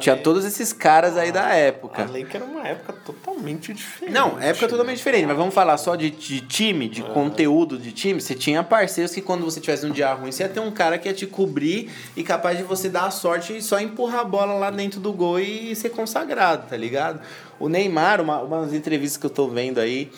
Tinha 0.00 0.14
lei- 0.16 0.24
todos 0.24 0.44
esses 0.44 0.72
caras 0.72 1.16
aí 1.16 1.30
da 1.30 1.54
época. 1.54 2.02
Além 2.02 2.26
que 2.26 2.36
era 2.36 2.44
uma 2.44 2.66
época 2.66 2.92
totalmente 2.92 3.72
diferente. 3.72 4.12
Não, 4.12 4.40
época 4.42 4.66
totalmente 4.68 4.96
diferente, 4.96 5.24
mas 5.26 5.36
vamos 5.36 5.54
falar 5.54 5.76
só 5.78 5.94
de, 5.94 6.10
de 6.10 6.40
time, 6.40 6.88
de 6.88 7.02
conteúdo 7.02 7.78
de 7.78 7.92
time. 7.92 8.20
Você 8.20 8.34
tinha 8.34 8.62
parceiros 8.64 9.14
que 9.14 9.22
quando 9.22 9.44
você 9.44 9.60
tivesse 9.60 9.86
um 9.86 9.90
dia 9.92 10.12
ruim, 10.12 10.32
você 10.32 10.42
ia 10.42 10.48
ter 10.48 10.58
um 10.60 10.72
cara 10.72 10.98
que 10.98 11.08
ia 11.08 11.14
te 11.14 11.26
cobrir 11.26 11.90
e 12.16 12.24
capaz 12.24 12.58
de 12.58 12.64
você 12.64 12.88
dar 12.88 13.06
a 13.06 13.10
sorte 13.12 13.56
e 13.56 13.62
só 13.62 13.78
empurrar 13.78 14.20
a 14.22 14.24
bola 14.24 14.54
lá 14.54 14.70
dentro 14.70 14.98
do 14.98 15.12
gol 15.12 15.38
e 15.38 15.74
ser 15.76 15.90
consagrado, 15.90 16.68
tá 16.68 16.76
ligado? 16.76 17.20
O 17.58 17.68
Neymar, 17.68 18.20
uma, 18.20 18.42
umas 18.42 18.74
entrevistas 18.74 19.16
que 19.16 19.26
eu 19.26 19.30
tô 19.30 19.48
vendo 19.48 19.78
aí, 19.78 20.10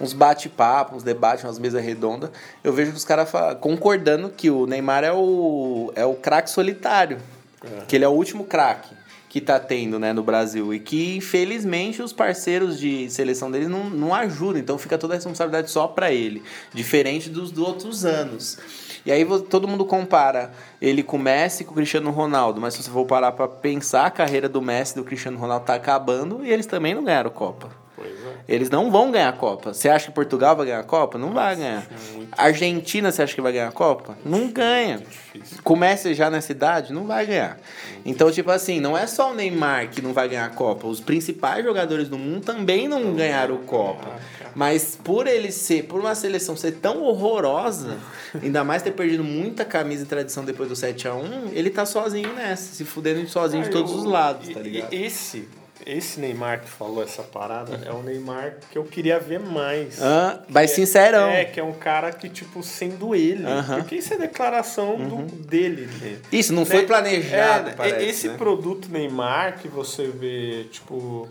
uns 0.00 0.12
bate-papo, 0.12 0.96
uns 0.96 1.02
debates, 1.02 1.44
umas 1.44 1.58
mesas 1.58 1.84
redondas, 1.84 2.30
eu 2.64 2.72
vejo 2.72 2.90
que 2.92 2.96
os 2.96 3.04
caras 3.04 3.30
concordando 3.60 4.30
que 4.30 4.50
o 4.50 4.66
Neymar 4.66 5.04
é 5.04 5.12
o, 5.12 5.92
é 5.94 6.04
o 6.04 6.14
craque 6.14 6.50
solitário, 6.50 7.18
que 7.86 7.96
ele 7.96 8.04
é 8.04 8.08
o 8.08 8.12
último 8.12 8.44
craque 8.44 8.94
que 9.36 9.40
tá 9.42 9.60
tendo, 9.60 9.98
né, 9.98 10.14
no 10.14 10.22
Brasil. 10.22 10.72
E 10.72 10.80
que, 10.80 11.16
infelizmente, 11.16 12.00
os 12.00 12.10
parceiros 12.10 12.78
de 12.80 13.10
seleção 13.10 13.50
dele 13.50 13.68
não, 13.68 13.90
não 13.90 14.14
ajudam. 14.14 14.58
Então 14.58 14.78
fica 14.78 14.96
toda 14.96 15.12
a 15.12 15.16
responsabilidade 15.16 15.70
só 15.70 15.86
para 15.86 16.10
ele. 16.10 16.42
Diferente 16.72 17.28
dos, 17.28 17.50
dos 17.50 17.66
outros 17.66 18.06
anos. 18.06 18.56
E 19.06 19.12
aí 19.12 19.24
todo 19.42 19.68
mundo 19.68 19.84
compara 19.84 20.50
ele 20.82 21.00
com 21.00 21.16
o 21.16 21.20
Messi 21.20 21.62
e 21.62 21.64
com 21.64 21.70
o 21.70 21.76
Cristiano 21.76 22.10
Ronaldo. 22.10 22.60
Mas 22.60 22.74
se 22.74 22.82
você 22.82 22.90
for 22.90 23.06
parar 23.06 23.30
pra 23.30 23.46
pensar, 23.46 24.04
a 24.04 24.10
carreira 24.10 24.48
do 24.48 24.60
Messi 24.60 24.94
e 24.94 24.96
do 24.96 25.04
Cristiano 25.04 25.38
Ronaldo 25.38 25.64
tá 25.64 25.76
acabando 25.76 26.44
e 26.44 26.52
eles 26.52 26.66
também 26.66 26.92
não 26.92 27.04
ganharam 27.04 27.30
Copa. 27.30 27.85
É. 27.98 28.54
Eles 28.54 28.68
não 28.70 28.90
vão 28.90 29.10
ganhar 29.10 29.28
a 29.28 29.32
Copa. 29.32 29.72
Você 29.72 29.88
acha 29.88 30.06
que 30.06 30.12
Portugal 30.12 30.54
vai 30.56 30.66
ganhar 30.66 30.80
a 30.80 30.84
Copa? 30.84 31.16
Não 31.18 31.32
vai 31.32 31.56
ganhar. 31.56 31.86
muito 32.14 32.28
Argentina, 32.36 33.10
você 33.10 33.22
acha 33.22 33.34
que 33.34 33.40
vai 33.40 33.52
ganhar 33.52 33.68
a 33.68 33.72
Copa? 33.72 34.16
Não 34.24 34.48
ganha. 34.48 35.02
Começa 35.64 36.12
já 36.14 36.30
nessa 36.30 36.52
idade, 36.52 36.92
não 36.92 37.06
vai 37.06 37.26
ganhar. 37.26 37.58
Então, 38.04 38.30
tipo 38.30 38.50
assim, 38.50 38.80
não 38.80 38.96
é 38.96 39.06
só 39.06 39.32
o 39.32 39.34
Neymar 39.34 39.88
que 39.90 40.00
não 40.00 40.12
vai 40.12 40.28
ganhar 40.28 40.46
a 40.46 40.50
Copa. 40.50 40.86
Os 40.86 41.00
principais 41.00 41.64
jogadores 41.64 42.08
do 42.08 42.18
mundo 42.18 42.44
também 42.44 42.86
não 42.88 43.14
ganharam 43.14 43.56
a 43.56 43.58
Copa. 43.66 44.08
Mas 44.54 44.98
por 45.02 45.26
ele 45.26 45.52
ser, 45.52 45.84
por 45.84 46.00
uma 46.00 46.14
seleção 46.14 46.56
ser 46.56 46.72
tão 46.72 47.02
horrorosa, 47.02 47.98
ainda 48.42 48.64
mais 48.64 48.82
ter 48.82 48.92
perdido 48.92 49.22
muita 49.22 49.64
camisa 49.64 50.04
e 50.04 50.06
tradição 50.06 50.44
depois 50.44 50.68
do 50.68 50.74
7x1, 50.74 51.50
ele 51.52 51.68
tá 51.70 51.84
sozinho 51.84 52.32
nessa, 52.32 52.74
se 52.74 52.84
fudendo 52.84 53.26
sozinho 53.28 53.62
de 53.64 53.68
Ah, 53.68 53.72
todos 53.72 53.92
eu- 53.92 53.98
os 53.98 54.04
lados, 54.04 54.48
tá 54.48 54.60
ligado? 54.60 54.92
Esse, 54.92 55.46
esse 55.86 56.18
Neymar 56.18 56.60
que 56.62 56.68
falou 56.68 57.02
essa 57.02 57.22
parada 57.22 57.80
é 57.86 57.92
o 57.92 58.02
Neymar 58.02 58.56
que 58.70 58.76
eu 58.76 58.84
queria 58.84 59.18
ver 59.20 59.38
mais. 59.38 60.02
Ah, 60.02 60.40
vai 60.48 60.66
Que 60.66 60.72
é- 60.72 60.74
sincerão. 60.74 61.28
É, 61.30 61.44
que 61.44 61.60
é 61.60 61.64
um 61.64 61.72
cara 61.72 62.12
que, 62.12 62.28
tipo, 62.28 62.62
sendo 62.62 63.14
ele. 63.14 63.46
Aham. 63.46 63.76
Porque 63.78 63.94
isso 63.94 64.12
é 64.12 64.18
declaração 64.18 64.96
do, 64.96 65.22
dele, 65.46 65.88
né? 66.00 66.16
Isso, 66.32 66.52
não 66.52 66.66
foi 66.66 66.80
Né? 66.82 66.86
planejado, 66.86 67.70
É, 67.70 67.72
parece, 67.72 68.04
esse 68.04 68.28
né? 68.28 68.34
produto 68.36 68.88
Neymar 68.90 69.58
que 69.58 69.68
você 69.68 70.08
vê, 70.08 70.64
tipo, 70.72 71.28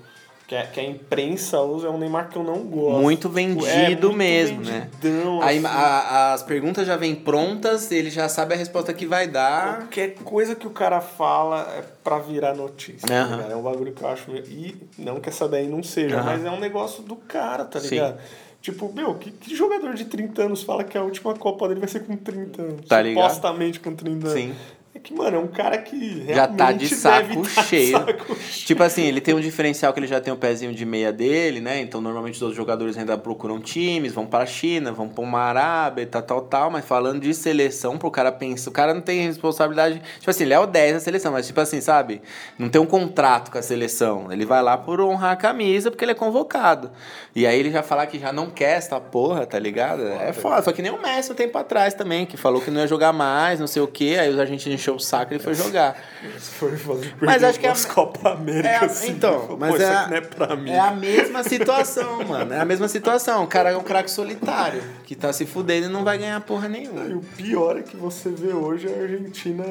que 0.47 0.55
a, 0.55 0.65
que 0.67 0.79
a 0.79 0.83
imprensa 0.83 1.59
usa 1.61 1.87
é 1.87 1.89
um 1.89 1.97
Neymar 1.97 2.29
que 2.29 2.37
eu 2.37 2.43
não 2.43 2.59
gosto. 2.59 3.01
Muito 3.01 3.21
Tipo, 3.29 3.33
vendido 3.33 4.07
muito 4.07 4.13
mesmo, 4.13 4.61
né? 4.61 4.89
vendidão, 5.01 5.41
Aí 5.41 5.57
assim. 5.57 5.65
a- 5.67 6.33
as 6.33 6.43
perguntas 6.43 6.85
já 6.85 6.95
vêm 6.95 7.15
prontas, 7.15 7.91
ele 7.91 8.11
já 8.11 8.29
sabe 8.29 8.53
a 8.53 8.57
resposta 8.57 8.93
que 8.93 9.05
vai 9.07 9.27
dar. 9.27 9.77
Qualquer 9.79 10.13
coisa 10.23 10.53
que 10.55 10.67
o 10.67 10.69
cara 10.69 11.01
fala 11.01 11.61
é 11.77 11.83
pra 12.03 12.19
virar 12.19 12.53
notícia. 12.53 13.07
Aham. 13.11 13.37
ligado? 13.37 13.51
É 13.51 13.55
um 13.55 13.63
bagulho 13.63 13.91
que 13.91 14.03
eu 14.03 14.07
acho. 14.07 14.29
meio- 14.29 14.45
E 14.45 14.75
não 14.99 15.19
que 15.19 15.29
essa 15.29 15.47
daí 15.47 15.67
não 15.67 15.81
seja, 15.81 16.17
Aham. 16.17 16.25
mas 16.25 16.45
é 16.45 16.51
um 16.51 16.59
negócio 16.59 17.01
do 17.01 17.15
cara, 17.15 17.65
tá 17.65 17.79
Sim. 17.79 17.89
ligado? 17.95 18.19
Tipo, 18.61 18.91
meu, 18.93 19.13
que, 19.15 19.29
que 19.31 19.55
jogador 19.55 19.93
de 19.93 20.05
30 20.05 20.43
anos 20.43 20.63
fala 20.63 20.83
que 20.83 20.97
a 20.97 21.01
última 21.03 21.33
Copa 21.35 21.67
dele 21.67 21.79
vai 21.79 21.89
ser 21.89 21.99
com 22.03 22.15
30 22.17 22.61
anos? 22.61 22.87
Tá 22.87 23.01
ligado? 23.01 23.23
Supostamente 23.29 23.79
com 23.79 23.95
30 23.95 24.27
anos. 24.27 24.39
Sim. 24.41 24.55
É 24.95 24.99
que, 24.99 25.13
mano, 25.13 25.35
é 25.35 25.39
um 25.41 25.47
cara 25.47 25.77
que 25.77 26.23
Já 26.33 26.47
tá 26.47 26.71
de 26.71 26.85
realmente 26.85 26.95
saco 26.95 27.41
tá 27.53 27.63
cheio. 27.63 27.91
saco 27.91 28.35
cheio. 28.39 28.65
Tipo 28.65 28.81
assim, 28.81 29.03
ele 29.03 29.19
tem 29.19 29.35
um 29.35 29.41
diferencial 29.41 29.91
que 29.91 29.99
ele 29.99 30.07
já 30.07 30.21
tem 30.21 30.33
o 30.33 30.37
pezinho 30.37 30.73
de 30.73 30.85
meia 30.85 31.11
dele, 31.11 31.59
né? 31.59 31.81
Então 31.81 31.99
normalmente 31.99 32.35
os 32.35 32.41
outros 32.41 32.55
jogadores 32.55 32.97
ainda 32.97 33.17
procuram 33.17 33.59
times, 33.59 34.13
vão 34.13 34.25
pra 34.25 34.45
China, 34.45 34.93
vão 34.93 35.09
pra 35.09 35.21
uma 35.21 35.41
Arábia 35.41 36.03
e 36.03 36.05
tal, 36.05 36.21
tal, 36.21 36.41
tal. 36.43 36.71
Mas 36.71 36.85
falando 36.85 37.19
de 37.19 37.33
seleção, 37.33 37.97
pro 37.97 38.09
cara 38.09 38.31
pensar, 38.31 38.69
o 38.69 38.73
cara 38.73 38.93
não 38.93 39.01
tem 39.01 39.27
responsabilidade. 39.27 40.01
Tipo 40.17 40.29
assim, 40.29 40.45
ele 40.45 40.53
é 40.53 40.59
o 40.59 40.65
10 40.65 40.93
da 40.93 40.99
seleção, 41.01 41.33
mas 41.33 41.45
tipo 41.45 41.59
assim, 41.59 41.81
sabe? 41.81 42.21
Não 42.57 42.69
tem 42.69 42.79
um 42.79 42.85
contrato 42.85 43.51
com 43.51 43.57
a 43.57 43.61
seleção. 43.61 44.31
Ele 44.31 44.45
vai 44.45 44.63
lá 44.63 44.77
por 44.77 45.01
honrar 45.01 45.33
a 45.33 45.35
camisa 45.35 45.91
porque 45.91 46.05
ele 46.05 46.13
é 46.13 46.15
convocado. 46.15 46.89
E 47.35 47.45
aí 47.45 47.59
ele 47.59 47.69
já 47.69 47.83
falar 47.83 48.07
que 48.07 48.17
já 48.17 48.31
não 48.31 48.49
quer 48.49 48.77
essa 48.77 48.97
porra, 49.01 49.45
tá 49.45 49.59
ligado? 49.59 50.07
É 50.07 50.31
foda. 50.31 50.61
Só 50.61 50.71
que 50.71 50.81
nem 50.81 50.91
o 50.93 51.01
Messi 51.01 51.33
um 51.33 51.35
tempo 51.35 51.57
atrás 51.57 51.93
também, 51.93 52.25
que 52.25 52.37
falou 52.37 52.61
que 52.61 52.71
não 52.71 52.79
ia 52.79 52.87
jogar 52.87 53.11
mais, 53.11 53.59
não 53.59 53.67
sei 53.67 53.81
o 53.81 53.87
quê. 53.87 54.15
Aí 54.17 54.29
os 54.29 54.39
argentinos 54.39 54.84
encheu 54.85 54.95
o 54.95 54.99
saco 54.99 55.33
e 55.33 55.39
foi 55.39 55.53
jogar. 55.55 55.95
Fazer 56.39 57.13
Mas 57.21 57.43
acho 57.43 57.59
que 57.59 57.65
é 57.65 57.71
a- 57.71 57.75
Copa 57.93 58.31
América, 58.31 58.67
É, 58.67 58.75
a- 58.77 58.85
assim, 58.85 59.09
então, 59.11 59.55
mas 59.59 59.79
é, 59.79 59.85
a- 59.87 60.09
é 60.11 60.69
é 60.71 60.79
a 60.79 60.91
mesma 60.91 61.43
situação, 61.43 62.23
mano. 62.25 62.53
É 62.53 62.59
a 62.59 62.65
mesma 62.65 62.87
situação. 62.87 63.43
O 63.43 63.47
cara 63.47 63.71
é 63.71 63.77
um 63.77 63.83
craque 63.83 64.09
solitário, 64.11 64.81
que 65.05 65.15
tá 65.15 65.31
se 65.33 65.45
fudendo 65.45 65.87
e 65.87 65.89
não 65.89 66.03
vai 66.03 66.17
ganhar 66.17 66.39
porra 66.41 66.67
E 66.67 66.71
nenhuma. 66.71 67.01
o 67.15 67.21
pior 67.35 67.77
é 67.77 67.81
que 67.81 67.95
você 67.97 68.29
vê 68.29 68.53
hoje 68.53 68.87
a 68.87 69.01
Argentina 69.01 69.63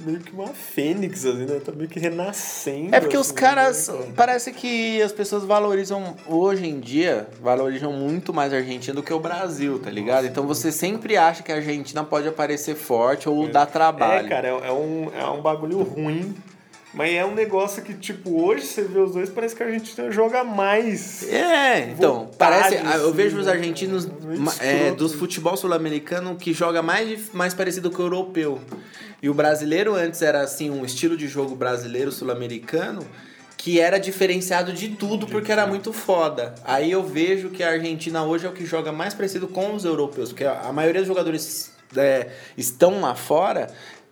meio 0.00 0.18
que 0.20 0.32
uma 0.32 0.48
fênix, 0.48 1.24
assim, 1.24 1.44
né? 1.46 1.60
Tá 1.64 1.72
meio 1.72 1.88
que 1.88 1.98
renascendo. 1.98 2.94
É 2.94 3.00
porque 3.00 3.16
os 3.16 3.26
assim, 3.28 3.34
caras. 3.34 3.88
né? 3.88 4.12
Parece 4.16 4.52
que 4.52 5.00
as 5.02 5.12
pessoas 5.12 5.44
valorizam, 5.44 6.16
hoje 6.26 6.66
em 6.66 6.80
dia, 6.80 7.28
valorizam 7.40 7.92
muito 7.92 8.32
mais 8.32 8.52
a 8.52 8.56
Argentina 8.56 8.94
do 8.94 9.02
que 9.02 9.12
o 9.12 9.20
Brasil, 9.20 9.78
tá 9.78 9.90
ligado? 9.90 10.26
Então 10.26 10.46
você 10.46 10.72
sempre 10.72 11.16
acha 11.16 11.42
que 11.42 11.52
a 11.52 11.56
Argentina 11.56 12.02
pode 12.04 12.28
aparecer 12.28 12.74
forte 12.74 13.28
ou 13.28 13.48
dar 13.48 13.66
trabalho. 13.66 14.26
É, 14.26 14.28
cara, 14.28 14.48
é, 14.48 14.68
é 14.68 14.72
um, 14.72 15.10
é 15.14 15.26
um 15.26 15.40
bagulho 15.40 15.82
ruim. 15.82 16.34
Mas 16.92 17.12
é 17.14 17.24
um 17.24 17.34
negócio 17.34 17.82
que, 17.82 17.94
tipo, 17.94 18.42
hoje 18.42 18.66
você 18.66 18.82
vê 18.82 18.98
os 18.98 19.12
dois, 19.12 19.30
parece 19.30 19.54
que 19.54 19.62
a 19.62 19.66
Argentina 19.66 20.10
joga 20.10 20.42
mais. 20.42 21.22
É, 21.28 21.88
então, 21.90 22.28
parece. 22.36 22.78
ah, 22.78 22.96
Eu 22.96 23.06
assim, 23.06 23.12
vejo 23.12 23.38
os 23.38 23.46
né? 23.46 23.52
argentinos 23.52 24.08
é, 24.58 24.74
escroto. 24.78 24.96
dos 24.96 25.14
futebol 25.14 25.56
sul-americano 25.56 26.34
que 26.34 26.52
joga 26.52 26.82
mais, 26.82 27.32
mais 27.32 27.54
parecido 27.54 27.92
com 27.92 28.02
o 28.02 28.06
europeu. 28.06 28.60
E 29.22 29.28
o 29.28 29.34
brasileiro 29.34 29.94
antes 29.94 30.22
era 30.22 30.40
assim, 30.40 30.70
um 30.70 30.84
estilo 30.84 31.16
de 31.16 31.28
jogo 31.28 31.54
brasileiro 31.54 32.10
sul-americano 32.10 33.06
que 33.56 33.78
era 33.78 33.98
diferenciado 33.98 34.72
de 34.72 34.88
tudo 34.88 35.26
porque 35.26 35.52
era 35.52 35.66
muito 35.66 35.92
foda. 35.92 36.54
Aí 36.64 36.90
eu 36.90 37.02
vejo 37.02 37.50
que 37.50 37.62
a 37.62 37.68
Argentina 37.72 38.24
hoje 38.24 38.46
é 38.46 38.48
o 38.48 38.52
que 38.52 38.64
joga 38.64 38.90
mais 38.90 39.12
parecido 39.12 39.46
com 39.46 39.74
os 39.74 39.84
europeus, 39.84 40.30
porque 40.30 40.44
a 40.46 40.72
maioria 40.72 41.02
dos 41.02 41.08
jogadores 41.08 41.70
é, 41.94 42.28
estão 42.56 43.02
lá 43.02 43.14
fora. 43.14 43.66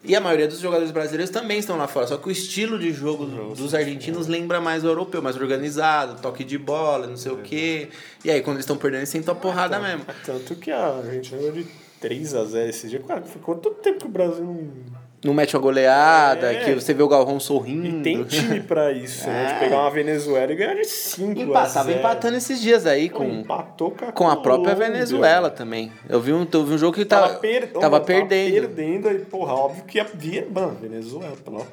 E 0.04 0.14
a 0.14 0.20
maioria 0.20 0.46
dos 0.46 0.60
jogadores 0.60 0.92
brasileiros 0.92 1.30
também 1.30 1.58
estão 1.58 1.76
lá 1.78 1.88
fora. 1.88 2.06
Só 2.06 2.16
que 2.18 2.28
o 2.28 2.30
estilo 2.30 2.78
de 2.78 2.92
jogo 2.92 3.24
do- 3.24 3.54
dos 3.54 3.74
argentinos 3.74 4.26
lembra 4.28 4.60
mais 4.60 4.84
o 4.84 4.86
europeu, 4.86 5.20
mais 5.22 5.34
organizado, 5.36 6.20
toque 6.20 6.44
de 6.44 6.56
bola, 6.58 7.06
não 7.06 7.16
sei 7.16 7.32
o 7.32 7.38
quê. 7.38 7.88
E 8.24 8.30
aí, 8.30 8.40
quando 8.42 8.56
eles 8.56 8.64
estão 8.64 8.76
perdendo, 8.76 9.00
eles 9.00 9.08
sentam 9.08 9.32
a 9.32 9.36
porrada 9.36 9.78
mesmo. 9.80 10.04
Tanto 10.24 10.54
que 10.56 10.70
a 10.70 10.98
Argentina 10.98 11.50
de 11.50 11.66
3x0 12.02 12.68
esse 12.68 12.88
dia. 12.88 13.00
Cara, 13.00 13.22
ficou 13.22 13.54
todo 13.56 13.74
tempo 13.76 13.98
que 14.00 14.06
o 14.06 14.10
Brasil 14.10 14.44
não. 14.44 14.98
Não 15.24 15.34
mete 15.34 15.56
uma 15.56 15.60
goleada, 15.62 16.52
É. 16.52 16.64
que 16.64 16.74
você 16.74 16.94
vê 16.94 17.02
o 17.02 17.08
Galvão 17.08 17.38
E 17.38 17.40
sorrindo. 17.40 18.04
tem 18.04 18.22
time 18.22 18.60
pra 18.60 18.92
isso, 18.92 19.26
né? 19.26 19.46
É. 19.50 19.52
De 19.54 19.58
pegar 19.58 19.80
uma 19.80 19.90
Venezuela 19.90 20.52
e 20.52 20.54
ganhar 20.54 20.74
de 20.74 20.84
5 20.84 21.40
Empa- 21.40 21.62
a 21.62 21.66
Tava 21.68 21.86
0. 21.88 21.98
empatando 21.98 22.36
esses 22.36 22.60
dias 22.60 22.86
aí 22.86 23.08
com, 23.08 23.24
empatou 23.24 23.90
com 23.90 24.04
a, 24.04 24.12
com 24.12 24.28
a 24.28 24.36
própria. 24.36 24.76
Venezuela 24.76 25.50
também. 25.50 25.90
Eu 26.08 26.20
vi 26.20 26.32
um, 26.32 26.46
eu 26.52 26.64
vi 26.64 26.74
um 26.74 26.78
jogo 26.78 26.94
que 26.94 27.04
tava, 27.04 27.26
Tava, 27.30 27.40
per... 27.40 27.72
tava 27.72 27.96
Ô, 27.96 28.00
perdendo. 28.00 28.54
Tava 28.62 28.68
perdendo 28.74 29.08
aí, 29.08 29.18
porra, 29.18 29.54
óbvio 29.54 29.82
que 29.86 29.98
ia 29.98 30.04
vir. 30.04 30.46
Mano, 30.52 30.76
Venezuela, 30.80 31.34
pelo 31.44 31.66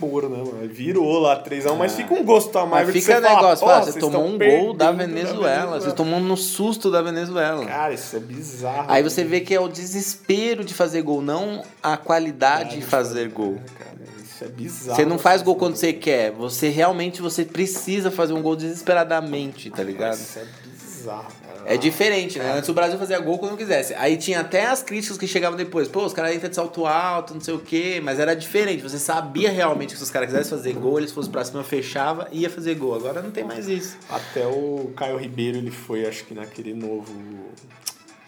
amor, 0.00 0.28
né, 0.28 0.38
mano? 0.38 0.68
Virou 0.68 1.18
lá 1.20 1.42
3x1, 1.42 1.74
mas 1.76 1.94
fica 1.94 2.12
um 2.14 2.24
gosto 2.24 2.56
a 2.58 2.66
mais. 2.66 2.86
Mas 2.86 3.04
fica 3.04 3.20
negócio, 3.20 3.64
"Pô, 3.66 3.72
fala, 3.72 3.84
você 3.84 3.98
tomou 3.98 4.26
um 4.26 4.38
gol 4.38 4.74
da 4.74 4.90
Venezuela, 4.92 5.80
você 5.80 5.92
tomou 5.92 6.20
no 6.20 6.36
susto 6.36 6.90
da 6.90 7.02
Venezuela. 7.02 7.64
Cara, 7.64 7.92
isso 7.94 8.16
é 8.16 8.20
bizarro. 8.20 8.84
Aí 8.88 9.02
você 9.02 9.24
vê 9.24 9.40
que 9.40 9.54
é 9.54 9.60
o 9.60 9.68
desespero 9.68 10.64
de 10.64 10.74
fazer 10.74 11.02
gol, 11.02 11.22
não 11.22 11.62
a 11.82 11.96
qualidade 11.96 12.76
de 12.76 12.82
fazer 12.82 13.28
gol. 13.28 13.60
Cara, 13.78 13.96
isso 14.22 14.44
é 14.44 14.48
bizarro. 14.48 14.96
Você 14.96 15.04
não 15.04 15.18
faz 15.18 15.42
gol 15.42 15.56
quando 15.56 15.76
você 15.76 15.92
quer, 15.92 16.30
você 16.32 16.68
realmente 16.68 17.22
você 17.22 17.44
precisa 17.44 18.10
fazer 18.10 18.32
um 18.32 18.42
gol 18.42 18.56
desesperadamente, 18.56 19.70
tá 19.70 19.82
ligado? 19.82 20.14
Isso 20.14 20.38
é 20.38 20.44
bizarro, 20.64 21.22
cara. 21.24 21.32
É 21.66 21.76
diferente, 21.76 22.38
né? 22.38 22.52
Antes 22.56 22.68
o 22.68 22.74
Brasil 22.74 22.98
fazia 22.98 23.18
gol 23.20 23.38
quando 23.38 23.56
quisesse. 23.56 23.94
Aí 23.94 24.16
tinha 24.16 24.40
até 24.40 24.66
as 24.66 24.82
críticas 24.82 25.16
que 25.18 25.26
chegavam 25.26 25.56
depois. 25.56 25.88
Pô, 25.88 26.04
os 26.04 26.12
caras 26.12 26.34
entram 26.34 26.48
de 26.50 26.56
salto 26.56 26.86
alto, 26.86 27.34
não 27.34 27.40
sei 27.40 27.54
o 27.54 27.58
quê. 27.58 28.00
Mas 28.02 28.18
era 28.18 28.34
diferente. 28.34 28.82
Você 28.82 28.98
sabia 28.98 29.50
realmente 29.50 29.90
que 29.92 29.96
se 29.98 30.02
os 30.04 30.10
caras 30.10 30.28
quisessem 30.30 30.50
fazer 30.56 30.72
gol, 30.74 30.98
eles 30.98 31.12
fossem 31.12 31.30
pra 31.32 31.44
cima, 31.44 31.62
fechava 31.64 32.28
e 32.32 32.40
ia 32.40 32.50
fazer 32.50 32.74
gol. 32.74 32.94
Agora 32.94 33.22
não 33.22 33.30
tem 33.30 33.44
mais 33.44 33.68
isso. 33.68 33.96
Até 34.10 34.46
o 34.46 34.92
Caio 34.96 35.16
Ribeiro, 35.16 35.58
ele 35.58 35.70
foi, 35.70 36.06
acho 36.06 36.24
que 36.24 36.34
naquele 36.34 36.74
novo... 36.74 37.12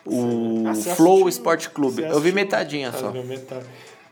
O 0.06 0.64
Ah, 0.68 0.74
Flow 0.74 1.26
assistiu? 1.26 1.28
Sport 1.30 1.68
Clube. 1.70 2.02
Eu 2.02 2.20
vi 2.20 2.30
metadinha 2.30 2.90
Ah, 2.90 2.98
só. 2.98 3.10
metade. 3.10 3.64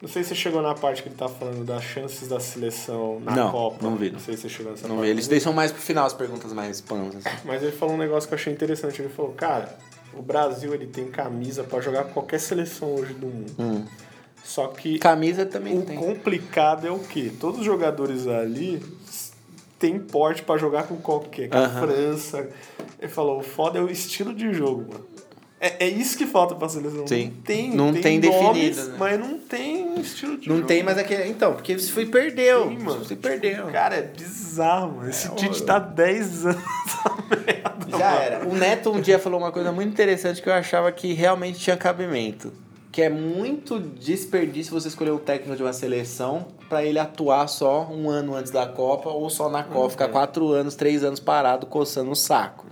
Não 0.03 0.09
sei 0.09 0.25
se 0.25 0.31
você 0.31 0.35
chegou 0.35 0.61
na 0.61 0.75
parte 0.75 1.01
que 1.01 1.09
ele 1.09 1.15
tá 1.15 1.29
falando 1.29 1.65
das 1.65 1.85
chances 1.85 2.27
da 2.27 2.41
seleção 2.41 3.21
na 3.21 3.37
Não, 3.37 3.53
Copa. 3.53 3.77
não 3.81 3.95
vi. 3.95 4.11
Não 4.11 4.19
sei 4.19 4.35
se 4.35 4.43
você 4.43 4.49
chegou 4.49 4.73
nessa 4.73 4.89
Não 4.89 4.97
parte. 4.97 5.07
vi. 5.07 5.11
Eles 5.13 5.29
deixam 5.29 5.53
mais 5.53 5.71
pro 5.71 5.81
final 5.81 6.05
as 6.05 6.13
perguntas 6.13 6.53
mais 6.53 6.81
panas. 6.81 7.15
assim. 7.25 7.37
Mas 7.45 7.63
ele 7.63 7.71
falou 7.71 7.95
um 7.95 7.99
negócio 7.99 8.29
que 8.29 8.35
eu 8.35 8.39
achei 8.39 8.53
interessante. 8.53 9.01
Ele 9.01 9.09
falou, 9.09 9.31
cara, 9.33 9.79
o 10.13 10.21
Brasil 10.21 10.75
ele 10.75 10.89
tem 10.89 11.07
camisa 11.07 11.63
pra 11.63 11.81
jogar 11.81 12.05
qualquer 12.07 12.41
seleção 12.41 12.93
hoje 12.97 13.15
do 13.15 13.29
mundo. 13.29 13.53
Hum. 13.59 13.85
Só 14.43 14.67
que 14.67 14.99
Camisa 14.99 15.47
também 15.47 15.79
o 15.79 15.83
tem. 15.83 15.97
complicado 15.97 16.85
é 16.85 16.91
o 16.91 16.99
quê? 16.99 17.31
Todos 17.39 17.61
os 17.61 17.65
jogadores 17.65 18.27
ali 18.27 18.83
têm 19.79 20.01
porte 20.01 20.43
pra 20.43 20.57
jogar 20.59 20.89
com 20.89 20.97
qualquer. 20.97 21.49
Com 21.49 21.57
a. 21.59 21.69
França. 21.69 22.49
Ele 22.99 23.09
falou, 23.09 23.39
o 23.39 23.43
foda 23.45 23.79
é 23.79 23.83
o 23.83 23.89
estilo 23.89 24.35
de 24.35 24.53
jogo, 24.53 24.85
mano. 24.93 25.12
É, 25.65 25.85
é 25.85 25.89
isso 25.89 26.19
que 26.19 26.27
falta 26.27 26.57
pra 26.57 26.69
seleção. 26.69 27.07
Sim. 27.07 27.27
Não 27.27 27.43
tem, 27.43 27.71
Não 27.73 27.93
tem 27.95 28.19
nomes, 28.21 28.77
definido, 28.77 28.89
né? 28.89 28.97
Mas 28.99 29.21
não 29.21 29.39
tem 29.39 30.01
estilo 30.01 30.37
de 30.37 30.49
Não 30.49 30.57
jogo. 30.57 30.67
tem 30.67 30.83
mais 30.83 30.99
aquele. 30.99 31.29
Então, 31.29 31.55
porque 31.55 31.79
se 31.79 31.93
foi 31.93 32.05
perdeu. 32.07 32.69
Sim, 32.69 32.79
mano. 32.79 33.05
Se 33.05 33.15
perdeu. 33.15 33.67
Cara, 33.67 33.95
é 33.95 34.03
bizarro, 34.03 34.97
mano. 34.97 35.09
Esse 35.09 35.33
Tite 35.37 35.63
tá 35.63 35.79
10 35.79 36.47
anos 36.47 36.63
merda. 37.31 37.97
Já 37.99 38.13
era. 38.15 38.49
O 38.49 38.55
Neto 38.57 38.91
um 38.91 39.01
dia 39.01 39.21
falou 39.21 39.39
uma 39.39 39.53
coisa 39.53 39.71
muito 39.71 39.93
interessante 39.93 40.43
que 40.43 40.49
eu 40.49 40.53
achava 40.53 40.91
que 40.91 41.13
realmente 41.13 41.61
tinha 41.61 41.77
cabimento. 41.77 42.53
Que 42.91 43.03
é 43.03 43.09
muito 43.09 43.79
desperdício 43.79 44.73
você 44.73 44.89
escolher 44.89 45.13
o 45.13 45.19
técnico 45.21 45.57
de 45.57 45.63
uma 45.63 45.73
seleção 45.73 46.49
pra 46.69 46.85
ele 46.85 46.99
atuar 46.99 47.47
só 47.47 47.89
um 47.89 48.11
ano 48.11 48.35
antes 48.35 48.51
da 48.51 48.67
Copa 48.67 49.11
ou 49.11 49.31
só 49.31 49.49
na 49.49 49.63
Copa, 49.63 49.91
ficar 49.91 50.09
quatro 50.09 50.49
anos, 50.49 50.75
três 50.75 51.05
anos 51.05 51.21
parado 51.21 51.67
coçando 51.67 52.11
o 52.11 52.17
saco. 52.17 52.67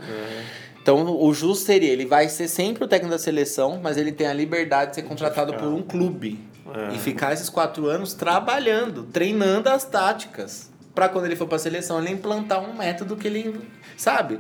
Então 0.83 1.23
o 1.23 1.33
justo 1.35 1.65
seria, 1.65 1.91
ele 1.91 2.07
vai 2.07 2.29
ser 2.29 2.49
sempre 2.49 2.85
o 2.85 2.89
técnico 2.89 3.13
da 3.13 3.19
seleção, 3.19 3.79
mas 3.83 3.97
ele 3.97 4.13
tem 4.13 4.27
a 4.27 4.33
liberdade 4.33 4.91
de 4.91 4.97
ser 4.97 5.03
contratado 5.03 5.55
por 5.55 5.69
um 5.69 5.83
clube. 5.83 6.39
É. 6.73 6.95
E 6.95 6.99
ficar 6.99 7.33
esses 7.33 7.49
quatro 7.49 7.87
anos 7.87 8.15
trabalhando, 8.15 9.03
treinando 9.05 9.69
as 9.69 9.85
táticas. 9.85 10.71
pra 10.95 11.09
quando 11.09 11.25
ele 11.27 11.37
for 11.37 11.47
pra 11.49 11.59
seleção, 11.59 12.01
ele 12.01 12.11
implantar 12.13 12.63
um 12.63 12.73
método 12.75 13.17
que 13.17 13.27
ele. 13.27 13.61
Sabe? 13.97 14.39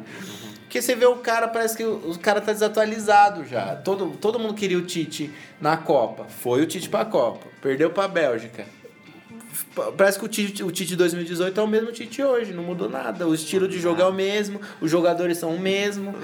Porque 0.60 0.80
você 0.80 0.94
vê 0.94 1.06
o 1.06 1.16
cara, 1.16 1.48
parece 1.48 1.76
que 1.76 1.84
o, 1.84 2.12
o 2.12 2.18
cara 2.18 2.40
tá 2.40 2.52
desatualizado 2.52 3.44
já. 3.44 3.74
Todo, 3.76 4.16
todo 4.20 4.38
mundo 4.38 4.54
queria 4.54 4.78
o 4.78 4.82
Tite 4.82 5.32
na 5.60 5.76
Copa. 5.76 6.26
Foi 6.28 6.62
o 6.62 6.66
Tite 6.66 6.88
pra 6.88 7.04
Copa. 7.04 7.46
Perdeu 7.60 7.90
pra 7.90 8.06
Bélgica. 8.06 8.64
Pa- 9.74 9.92
Parece 9.92 10.18
que 10.18 10.24
o 10.24 10.28
Tite, 10.28 10.62
o 10.64 10.70
Tite 10.70 10.96
2018 10.96 11.58
é 11.58 11.62
o 11.62 11.66
mesmo 11.66 11.92
Tite 11.92 12.22
hoje, 12.22 12.52
não 12.52 12.62
mudou 12.62 12.88
nada. 12.88 13.26
O 13.26 13.34
estilo 13.34 13.66
de 13.68 13.78
jogo 13.78 14.00
é 14.00 14.06
o 14.06 14.12
mesmo, 14.12 14.60
os 14.80 14.90
jogadores 14.90 15.38
são 15.38 15.54
o 15.54 15.58
mesmo, 15.60 16.14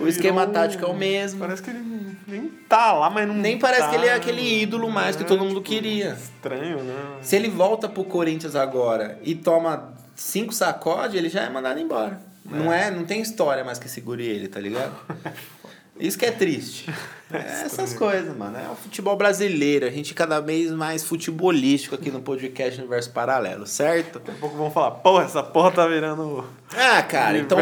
o 0.00 0.08
esquema 0.08 0.40
virou- 0.46 0.52
tático 0.54 0.84
é 0.84 0.88
o 0.88 0.94
mesmo. 0.94 1.40
Parece 1.40 1.62
que 1.62 1.70
ele 1.70 2.16
nem 2.26 2.48
tá 2.68 2.92
lá, 2.92 3.08
mas 3.10 3.26
não 3.28 3.34
Nem 3.34 3.58
parece 3.58 3.82
tá, 3.82 3.90
que 3.90 3.96
ele 3.96 4.06
é 4.06 4.14
aquele 4.14 4.62
ídolo 4.62 4.90
mais 4.90 5.16
que 5.16 5.22
né? 5.22 5.28
todo 5.28 5.40
mundo 5.44 5.60
Tipo, 5.60 5.68
queria. 5.70 6.16
Estranho, 6.20 6.82
né? 6.82 6.94
Se 7.22 7.36
ele 7.36 7.48
volta 7.48 7.88
pro 7.88 8.04
Corinthians 8.04 8.54
agora 8.56 9.18
e 9.22 9.34
toma 9.34 9.94
cinco 10.14 10.52
sacodes, 10.52 11.14
ele 11.16 11.28
já 11.28 11.42
é 11.42 11.50
mandado 11.50 11.78
embora. 11.80 12.20
Não 12.48 12.72
é, 12.72 12.92
não 12.92 13.04
tem 13.04 13.20
história 13.20 13.64
mais 13.64 13.76
que 13.76 13.88
segure 13.88 14.24
ele, 14.24 14.46
tá 14.46 14.60
ligado? 14.60 14.92
Isso 15.98 16.18
que 16.18 16.26
é 16.26 16.30
triste. 16.30 16.92
É 17.32 17.64
essas 17.64 17.92
coisas, 17.92 18.36
mano. 18.36 18.56
É 18.56 18.70
o 18.70 18.76
futebol 18.76 19.16
brasileiro. 19.16 19.84
A 19.84 19.90
gente 19.90 20.14
cada 20.14 20.38
vez 20.38 20.70
mais 20.70 21.02
futebolístico 21.02 21.96
aqui 21.96 22.08
no 22.08 22.20
podcast 22.20 22.78
Universo 22.78 23.10
Paralelo, 23.10 23.66
certo? 23.66 24.20
Daqui 24.20 24.30
a 24.30 24.34
pouco 24.40 24.56
vão 24.56 24.70
falar, 24.70 24.92
porra, 24.92 25.24
essa 25.24 25.42
porra 25.42 25.72
tá 25.72 25.86
virando. 25.88 26.44
Ah, 26.72 27.02
cara, 27.02 27.36
então. 27.36 27.58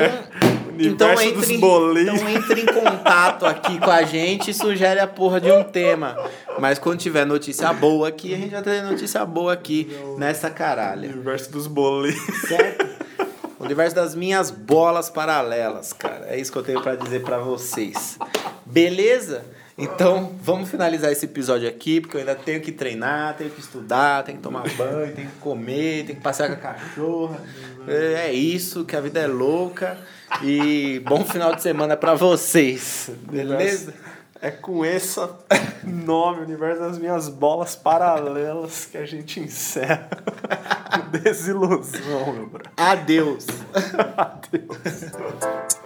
Então 0.79 1.13
entre, 1.13 1.55
então 1.55 2.29
entre 2.29 2.61
em 2.63 2.67
contato 2.67 3.47
aqui 3.47 3.79
com 3.79 3.91
a 3.91 4.03
gente 4.03 4.51
e 4.51 4.55
sugere 4.55 5.01
a 5.01 5.07
porra 5.07 5.41
de 5.41 5.51
um 5.51 5.63
tema. 5.63 6.15
Mas 6.59 6.79
quando 6.79 6.99
tiver 6.99 7.25
notícia 7.25 7.73
boa 7.73 8.09
aqui, 8.09 8.35
a 8.35 8.37
gente 8.37 8.51
vai 8.51 8.63
trazer 8.63 8.83
notícia 8.83 9.25
boa 9.25 9.53
aqui 9.53 9.89
nessa 10.19 10.51
caralha. 10.51 11.09
Universo 11.09 11.51
dos 11.51 11.67
bolinhos. 11.67 12.19
Certo? 12.49 13.04
O 13.59 13.65
universo 13.65 13.95
das 13.95 14.15
minhas 14.15 14.51
bolas 14.51 15.09
paralelas, 15.09 15.93
cara. 15.93 16.27
É 16.29 16.39
isso 16.39 16.51
que 16.51 16.59
eu 16.59 16.63
tenho 16.63 16.83
pra 16.83 16.97
dizer 16.97 17.23
pra 17.23 17.39
vocês. 17.39 18.19
Beleza? 18.67 19.45
Então, 19.77 20.33
vamos 20.41 20.71
finalizar 20.71 21.11
esse 21.11 21.25
episódio 21.25 21.69
aqui, 21.69 22.01
porque 22.01 22.17
eu 22.17 22.21
ainda 22.21 22.35
tenho 22.35 22.61
que 22.61 22.71
treinar, 22.71 23.37
tenho 23.37 23.51
que 23.51 23.61
estudar, 23.61 24.23
tenho 24.23 24.39
que 24.39 24.43
tomar 24.45 24.63
banho, 24.77 25.13
tenho 25.13 25.29
que 25.29 25.39
comer, 25.41 26.05
tenho 26.05 26.17
que 26.17 26.23
passear 26.23 26.49
com 26.49 26.55
a 26.55 26.57
cachorra. 26.57 27.41
É 27.89 28.33
isso, 28.33 28.85
que 28.85 28.95
a 28.95 29.01
vida 29.01 29.21
é 29.21 29.27
louca. 29.27 29.99
E 30.43 31.01
bom 31.01 31.25
final 31.25 31.55
de 31.55 31.63
semana 31.63 31.97
pra 31.97 32.15
vocês. 32.15 33.11
Beleza? 33.31 33.95
É 34.45 34.51
com 34.51 34.85
esse 34.85 35.19
nome, 35.83 36.43
Universo 36.43 36.83
das 36.83 36.99
Minhas 36.99 37.31
Bolas 37.31 37.75
Paralelas, 37.75 38.85
que 38.85 38.99
a 38.99 39.07
gente 39.07 39.41
encerra 39.41 40.11
Desilusão, 41.11 42.31
meu 42.35 42.47
brother. 42.49 42.71
Adeus. 42.77 43.47
Adeus. 44.19 45.81